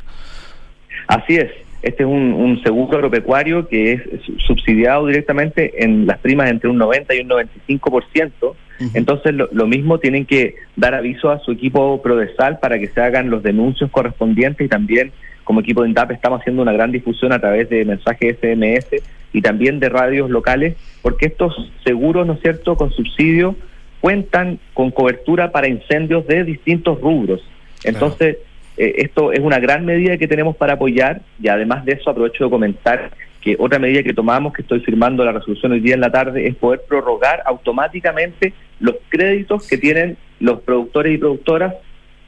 Así 1.08 1.38
es. 1.38 1.69
Este 1.82 2.04
es 2.04 2.10
un, 2.10 2.62
seguro 2.64 2.98
agropecuario 2.98 3.68
que 3.68 3.94
es 3.94 4.02
subsidiado 4.46 5.08
directamente 5.08 5.84
en 5.84 6.06
las 6.06 6.20
primas 6.20 6.50
entre 6.50 6.70
un 6.70 6.78
90 6.78 7.16
y 7.16 7.20
un 7.22 7.30
95%. 7.30 8.56
Entonces, 8.94 9.34
lo, 9.34 9.68
mismo 9.68 10.00
tienen 10.00 10.26
que 10.26 10.56
dar 10.76 10.94
aviso 10.94 11.30
a 11.30 11.40
su 11.40 11.52
equipo 11.52 12.02
Prodesal 12.02 12.60
para 12.60 12.80
que 12.80 12.88
se 12.88 13.02
hagan 13.02 13.30
los 13.30 13.44
denuncios 13.44 13.92
correspondientes 13.92 14.66
y 14.66 14.70
también, 14.70 15.12
como 15.44 15.60
equipo 15.60 15.84
de 15.84 15.90
INTAP, 15.90 16.12
estamos 16.12 16.40
haciendo 16.40 16.62
una 16.62 16.72
gran 16.72 16.92
difusión 16.92 17.34
a 17.34 17.40
través 17.40 17.70
de 17.70 17.84
mensajes 17.84 18.38
SMS 18.38 19.02
y 19.34 19.42
también 19.42 19.80
de 19.80 19.90
radios 19.90 20.30
locales, 20.30 20.76
porque 21.02 21.28
estos 21.28 21.54
seguros, 21.84 22.26
¿no 22.26 22.34
es 22.34 22.42
cierto?, 22.42 22.76
con 22.76 22.92
subsidio 22.92 23.56
cuentan 24.00 24.60
con 24.74 24.92
cobertura 24.92 25.52
para 25.52 25.68
incendios 25.68 26.26
de 26.28 26.46
distintos 26.46 27.02
rubros. 27.02 27.42
Entonces, 27.84 28.38
eh, 28.80 29.04
esto 29.04 29.34
es 29.34 29.42
una 29.42 29.60
gran 29.60 29.86
medida 29.86 30.18
que 30.18 30.28
tenemos 30.28 30.56
para 30.56 30.74
apoyar 30.74 31.22
y 31.42 31.50
además 31.50 31.84
de 31.84 31.92
eso 31.92 32.10
aprovecho 32.10 32.46
de 32.46 32.50
comentar 32.50 33.12
que 33.42 33.58
otra 33.60 33.78
medida 33.78 34.04
que 34.04 34.14
tomamos, 34.14 34.54
que 34.54 34.62
estoy 34.62 34.80
firmando 34.80 35.26
la 35.26 35.34
resolución 35.34 35.74
hoy 35.74 35.82
día 35.82 35.96
en 35.96 36.00
la 36.00 36.12
tarde, 36.12 36.48
es 36.48 36.56
poder 36.56 36.82
prorrogar 36.88 37.44
automáticamente 37.46 38.54
los 38.80 38.96
créditos 39.10 39.68
que 39.68 39.78
tienen 39.78 40.16
los 40.40 40.62
productores 40.62 41.14
y 41.14 41.18
productoras 41.18 41.76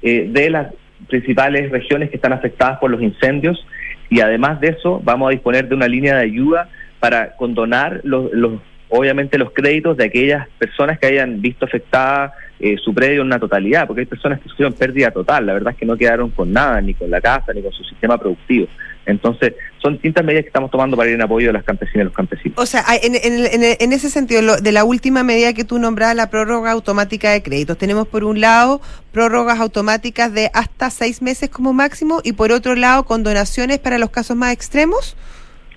eh, 0.02 0.28
de 0.30 0.50
las 0.50 0.74
principales 1.08 1.72
regiones 1.72 2.10
que 2.10 2.18
están 2.18 2.34
afectadas 2.34 2.80
por 2.80 2.92
los 2.92 3.02
incendios. 3.02 3.66
Y 4.10 4.20
además 4.20 4.60
de 4.60 4.70
eso 4.70 5.02
vamos 5.06 5.30
a 5.30 5.32
disponer 5.32 5.70
de 5.70 5.76
una 5.76 5.88
línea 5.88 6.18
de 6.18 6.24
ayuda 6.24 6.70
para 7.00 7.38
condonar 7.38 8.02
los, 8.04 8.30
los 8.34 8.60
obviamente 8.92 9.38
los 9.38 9.52
créditos 9.52 9.98
de 9.98 10.06
aquellas 10.06 10.48
personas 10.60 11.00
que 11.00 11.08
hayan 11.08 11.42
visto 11.42 11.66
afectada 11.66 12.34
eh, 12.60 12.76
su 12.78 12.94
predio 12.94 13.22
en 13.22 13.28
una 13.28 13.40
totalidad, 13.40 13.88
porque 13.88 14.02
hay 14.02 14.06
personas 14.06 14.40
que 14.40 14.50
sufrieron 14.50 14.74
pérdida 14.74 15.10
total, 15.10 15.48
la 15.48 15.54
verdad 15.54 15.74
es 15.74 15.80
que 15.80 15.86
no 15.86 15.98
quedaron 15.98 16.30
con 16.30 16.52
nada, 16.52 16.80
ni 16.82 16.94
con 16.94 17.10
la 17.10 17.20
casa, 17.20 17.54
ni 17.54 17.62
con 17.64 17.72
su 17.72 17.84
sistema 17.84 18.18
productivo. 18.18 18.68
Entonces, 19.06 19.54
son 19.82 19.94
distintas 19.94 20.24
medidas 20.24 20.44
que 20.44 20.50
estamos 20.50 20.70
tomando 20.70 20.96
para 20.96 21.10
ir 21.10 21.16
en 21.16 21.24
apoyo 21.24 21.48
de 21.48 21.54
las 21.54 21.64
campesinas 21.64 22.02
y 22.02 22.04
los 22.04 22.14
campesinos. 22.14 22.60
O 22.60 22.66
sea, 22.68 22.84
en, 23.02 23.16
en, 23.16 23.78
en 23.80 23.94
ese 23.94 24.12
sentido, 24.12 24.44
lo, 24.44 24.58
de 24.58 24.72
la 24.72 24.84
última 24.84 25.24
medida 25.24 25.54
que 25.54 25.64
tú 25.64 25.80
nombras, 25.80 26.16
la 26.16 26.30
prórroga 26.30 26.72
automática 26.72 27.32
de 27.32 27.42
créditos, 27.42 27.80
tenemos 27.80 28.08
por 28.08 28.24
un 28.24 28.42
lado 28.42 28.80
prórrogas 29.12 29.60
automáticas 29.60 30.32
de 30.32 30.52
hasta 30.54 30.92
seis 30.92 31.24
meses 31.24 31.50
como 31.50 31.74
máximo 31.74 32.22
y 32.24 32.34
por 32.34 32.52
otro 32.52 32.76
lado 32.76 33.06
condonaciones 33.06 33.80
para 33.80 33.98
los 33.98 34.12
casos 34.12 34.38
más 34.38 34.54
extremos. 34.54 35.18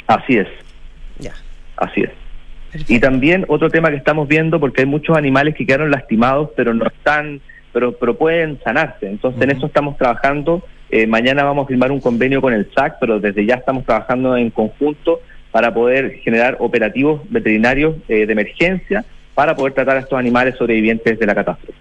Así 0.07 0.37
es. 0.37 0.49
Ya. 1.19 1.33
Así 1.77 2.03
es. 2.03 2.24
Y 2.89 3.01
también 3.01 3.45
otro 3.49 3.71
tema 3.71 3.91
que 3.91 3.97
estamos 3.97 4.29
viendo, 4.29 4.61
porque 4.61 4.83
hay 4.83 4.87
muchos 4.87 5.17
animales 5.17 5.55
que 5.55 5.67
quedaron 5.67 5.91
lastimados, 5.91 6.51
pero 6.57 6.75
no 6.75 6.87
están, 6.87 7.41
pero, 7.73 7.93
pero 7.93 8.17
pueden 8.17 8.59
sanarse. 8.65 9.09
Entonces 9.09 9.41
en 9.43 9.51
eso 9.51 9.67
estamos 9.67 9.97
trabajando. 9.97 10.63
Eh, 10.91 11.07
mañana 11.07 11.45
vamos 11.45 11.65
a 11.65 11.69
firmar 11.69 11.93
un 11.93 12.01
convenio 12.01 12.41
con 12.41 12.53
el 12.53 12.71
SAC, 12.75 12.99
pero 13.01 13.21
desde 13.21 13.47
ya 13.47 13.57
estamos 13.57 13.85
trabajando 13.85 14.37
en 14.37 14.51
conjunto 14.51 15.21
para 15.51 15.73
poder 15.73 16.19
generar 16.25 16.57
operativos 16.61 17.21
veterinarios 17.31 17.97
eh, 18.09 18.27
de 18.27 18.33
emergencia 18.33 19.05
para 19.35 19.55
poder 19.55 19.73
tratar 19.73 19.97
a 19.97 20.01
estos 20.01 20.19
animales 20.19 20.57
sobrevivientes 20.57 21.19
de 21.19 21.27
la 21.27 21.35
catástrofe. 21.35 21.79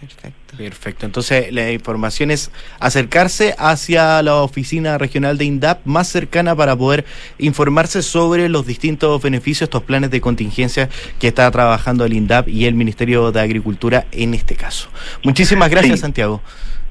Perfecto. 0.00 0.56
Perfecto. 0.56 1.06
Entonces, 1.06 1.52
la 1.52 1.72
información 1.72 2.30
es 2.30 2.50
acercarse 2.78 3.54
hacia 3.58 4.22
la 4.22 4.36
oficina 4.36 4.98
regional 4.98 5.38
de 5.38 5.46
INDAP 5.46 5.80
más 5.86 6.08
cercana 6.08 6.54
para 6.54 6.76
poder 6.76 7.06
informarse 7.38 8.02
sobre 8.02 8.48
los 8.48 8.66
distintos 8.66 9.22
beneficios, 9.22 9.68
estos 9.68 9.82
planes 9.84 10.10
de 10.10 10.20
contingencia 10.20 10.90
que 11.18 11.28
está 11.28 11.50
trabajando 11.50 12.04
el 12.04 12.12
INDAP 12.12 12.48
y 12.48 12.66
el 12.66 12.74
Ministerio 12.74 13.32
de 13.32 13.40
Agricultura 13.40 14.06
en 14.12 14.34
este 14.34 14.54
caso. 14.54 14.88
Muchísimas 15.22 15.70
gracias, 15.70 16.00
Santiago. 16.00 16.42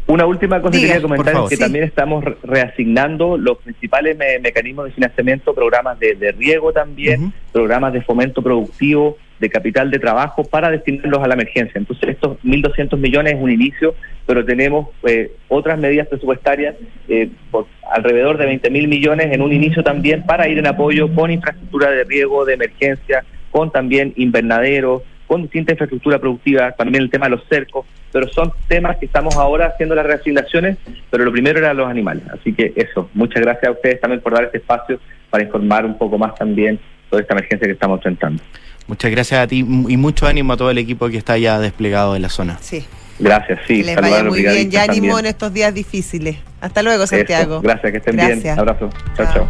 Una 0.08 0.28
última 0.28 0.62
cosa 0.62 0.74
que 0.74 0.86
quería 0.86 1.01
comentar 1.01 1.36
es 1.36 1.49
que 1.49 1.58
también 1.58 1.84
estamos 1.84 2.24
reasignando 2.43 3.38
los 3.38 3.58
principales 3.58 4.16
mecanismos 4.39 4.86
de 4.86 4.91
financiamiento, 4.91 5.56
programas 5.56 5.97
de, 5.99 6.32
riego 6.38 6.72
también, 6.72 7.34
programas 7.51 7.91
de 7.91 8.01
fomento 8.01 8.43
productivo, 8.43 9.18
de 9.39 9.49
capital 9.49 9.89
de 9.89 9.97
trabajo 9.97 10.43
para 10.43 10.70
destinarlos 10.70 11.24
a 11.24 11.28
la 11.28 11.34
emergencia. 11.34 11.80
Entonces, 11.80 12.10
estos 12.10 12.38
1.200 12.43 12.97
millones 12.97 13.34
es 13.34 13.41
un 13.41 13.51
inicio, 13.51 13.95
pero 14.28 14.45
tenemos 14.45 14.89
eh, 15.08 15.32
otras 15.47 15.80
medidas 15.80 16.08
presupuestarias 16.08 16.76
eh, 17.10 17.30
por 17.49 17.66
alrededor 17.91 18.38
de 18.38 18.47
20.000 18.62 18.88
millones 18.88 19.34
en 19.34 19.41
un 19.41 19.51
inicio 19.51 19.84
también 19.84 20.24
para 20.24 20.47
ir 20.47 20.60
en 20.60 20.68
apoyo 20.68 21.14
con 21.16 21.32
infraestructura 21.32 21.89
de 21.89 22.03
riego, 22.03 22.45
de 22.45 22.53
emergencia, 22.53 23.26
con 23.49 23.72
también 23.72 24.14
invernaderos, 24.16 25.01
con 25.28 25.41
distinta 25.41 25.74
infraestructura 25.74 26.20
productiva, 26.20 26.72
también 26.74 27.03
el 27.03 27.10
tema 27.10 27.26
de 27.26 27.32
los 27.32 27.47
cercos, 27.49 27.86
pero 28.16 28.30
son 28.30 28.53
temas 28.70 28.95
que 28.95 29.07
estamos 29.07 29.36
ahora 29.36 29.68
haciendo 29.68 29.93
las 29.93 30.05
reasignaciones, 30.05 30.78
pero 31.11 31.26
lo 31.26 31.34
primero 31.34 31.59
era 31.59 31.74
los 31.74 31.89
animales. 31.89 32.24
Así 32.32 32.53
que 32.53 32.72
eso, 32.74 33.09
muchas 33.13 33.41
gracias 33.41 33.68
a 33.68 33.72
ustedes 33.72 33.99
también 33.99 34.22
por 34.22 34.34
dar 34.34 34.45
este 34.45 34.59
espacio 34.59 35.01
para 35.30 35.43
informar 35.43 35.86
un 35.86 35.97
poco 35.97 36.18
más 36.18 36.34
también 36.36 36.80
sobre 37.09 37.24
esta 37.24 37.34
emergencia 37.34 37.68
que 37.68 37.74
estamos 37.74 37.97
enfrentando. 37.97 38.41
Muchas 38.88 39.11
gracias 39.11 39.41
a 39.41 39.47
ti 39.47 39.57
y 39.57 39.97
mucho 39.97 40.28
ánimo 40.28 40.53
a 40.53 40.55
todo 40.55 40.72
el 40.72 40.78
equipo 40.78 41.09
que 41.09 41.18
está 41.18 41.38
ya 41.38 41.59
desplegado 41.59 42.16
en 42.16 42.22
la 42.22 42.30
zona. 42.30 42.57
Sí. 42.61 42.86
Gracias, 43.20 43.59
sí. 43.68 43.82
Que 43.82 43.88
les 43.88 43.95
vaya 43.97 44.24
muy 44.24 44.43
bien. 44.43 44.72
Ya 44.72 44.84
ánimo 44.84 45.20
en 45.20 45.26
estos 45.26 45.51
días 45.51 45.74
difíciles. 45.74 46.38
Hasta 46.61 46.84
luego, 46.84 47.05
Santiago. 47.07 47.59
Gracias, 47.59 47.91
que 47.91 47.97
estén 47.97 48.16
bien. 48.16 48.57
Abrazo. 48.57 48.89
chao. 49.18 49.28
chao. 49.34 49.47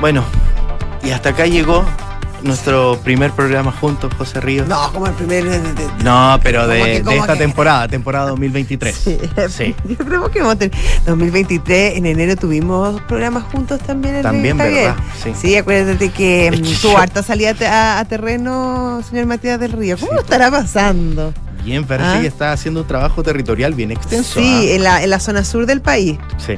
Bueno, 0.00 0.24
y 1.04 1.10
hasta 1.10 1.28
acá 1.28 1.46
llegó 1.46 1.86
nuestro 2.42 2.98
primer 3.02 3.32
programa 3.32 3.72
juntos, 3.72 4.12
José 4.16 4.40
Ríos. 4.40 4.68
No, 4.68 4.92
como 4.92 5.06
el 5.06 5.14
primer. 5.14 5.44
no, 6.02 6.38
pero 6.42 6.66
de, 6.66 6.96
esta 6.96 7.36
temporada, 7.36 7.88
temporada 7.88 8.30
2023. 8.30 8.94
Sí. 8.96 9.18
sí. 9.48 9.74
Yo 9.88 9.96
creo 9.96 10.30
que 10.30 10.40
2023, 10.40 11.96
en 11.96 12.06
enero 12.06 12.36
tuvimos 12.36 13.00
programas 13.02 13.44
juntos 13.44 13.80
también. 13.80 14.22
también, 14.22 14.56
¿verdad? 14.56 14.96
Sí. 15.22 15.32
sí, 15.40 15.56
acuérdate 15.56 16.10
que 16.10 16.50
mm, 16.50 16.80
tu 16.82 16.96
harta 16.96 17.22
salía 17.22 17.54
a, 17.98 18.04
terreno, 18.04 19.02
señor 19.08 19.26
Matías 19.26 19.58
del 19.58 19.72
Río. 19.72 19.96
¿Cómo 19.98 20.20
estará 20.20 20.50
pasando? 20.50 21.32
Bien, 21.64 21.84
parece 21.84 22.08
¿Ah? 22.08 22.20
que 22.20 22.28
está 22.28 22.52
haciendo 22.52 22.82
un 22.82 22.86
trabajo 22.86 23.22
territorial 23.22 23.74
bien 23.74 23.90
extenso. 23.90 24.40
Sí, 24.40 24.68
¿ah? 24.70 24.74
en, 24.74 24.84
la, 24.84 25.02
en 25.02 25.10
la 25.10 25.18
zona 25.18 25.42
sur 25.42 25.66
del 25.66 25.80
país. 25.80 26.18
Sí. 26.38 26.54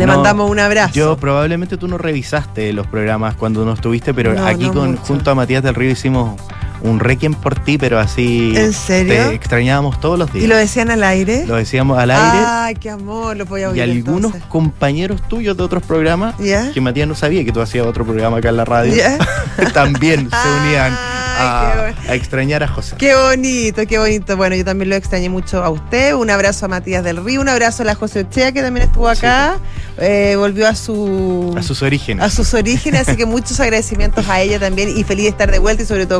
Le 0.00 0.06
mandamos 0.06 0.50
un 0.50 0.58
abrazo. 0.58 0.94
Yo 0.94 1.16
probablemente 1.18 1.76
tú 1.76 1.86
no 1.86 1.98
revisaste 1.98 2.72
los 2.72 2.86
programas 2.86 3.34
cuando 3.34 3.66
no 3.66 3.74
estuviste, 3.74 4.14
pero 4.14 4.34
aquí 4.46 4.68
con 4.70 4.96
junto 4.96 5.30
a 5.30 5.34
Matías 5.34 5.62
del 5.62 5.74
Río 5.74 5.90
hicimos 5.90 6.40
un 6.82 7.00
requiem 7.00 7.34
por 7.34 7.58
ti, 7.58 7.78
pero 7.78 7.98
así. 7.98 8.52
¿En 8.56 8.72
serio? 8.72 9.28
Te 9.28 9.34
extrañábamos 9.34 10.00
todos 10.00 10.18
los 10.18 10.32
días. 10.32 10.44
¿Y 10.44 10.48
lo 10.48 10.56
decían 10.56 10.90
al 10.90 11.04
aire? 11.04 11.44
Lo 11.46 11.56
decíamos 11.56 11.98
al 11.98 12.10
aire. 12.10 12.44
Ay, 12.46 12.74
qué 12.74 12.90
amor, 12.90 13.36
lo 13.36 13.44
voy 13.46 13.62
a 13.62 13.70
oír. 13.70 13.78
Y 13.78 13.80
algunos 13.80 14.34
compañeros 14.48 15.22
tuyos 15.28 15.56
de 15.56 15.62
otros 15.62 15.82
programas, 15.82 16.34
que 16.36 16.80
Matías 16.80 17.08
no 17.08 17.14
sabía 17.14 17.44
que 17.44 17.52
tú 17.52 17.60
hacías 17.60 17.86
otro 17.86 18.04
programa 18.04 18.38
acá 18.38 18.48
en 18.48 18.56
la 18.56 18.64
radio, 18.64 18.94
también 19.74 20.28
se 20.30 20.48
unían 20.62 20.92
a, 21.40 21.92
extrañar 22.08 22.62
a 22.62 22.68
José. 22.68 22.96
Qué 22.98 23.14
bonito, 23.14 23.86
qué 23.86 23.98
bonito. 23.98 24.36
Bueno, 24.36 24.56
yo 24.56 24.64
también 24.64 24.90
lo 24.90 24.96
extrañé 24.96 25.28
mucho 25.28 25.62
a 25.62 25.70
usted. 25.70 26.14
Un 26.14 26.30
abrazo 26.30 26.66
a 26.66 26.68
Matías 26.68 27.04
del 27.04 27.24
Río, 27.24 27.40
un 27.40 27.48
abrazo 27.48 27.82
a 27.82 27.86
la 27.86 27.94
José 27.94 28.20
Ochea, 28.20 28.52
que 28.52 28.62
también 28.62 28.86
estuvo 28.86 29.08
acá. 29.08 29.58
Eh, 29.98 30.34
volvió 30.36 30.66
a 30.66 30.74
su 30.74 31.54
a 31.56 31.62
sus 31.62 31.82
orígenes. 31.82 32.24
A 32.24 32.30
sus 32.30 32.54
orígenes, 32.54 33.08
así 33.08 33.16
que 33.16 33.26
muchos 33.40 33.58
agradecimientos 33.60 34.28
a 34.28 34.40
ella 34.40 34.58
también 34.58 34.96
y 34.96 35.04
feliz 35.04 35.24
de 35.24 35.30
estar 35.30 35.50
de 35.50 35.58
vuelta 35.58 35.82
y 35.82 35.86
sobre 35.86 36.06
todo 36.06 36.18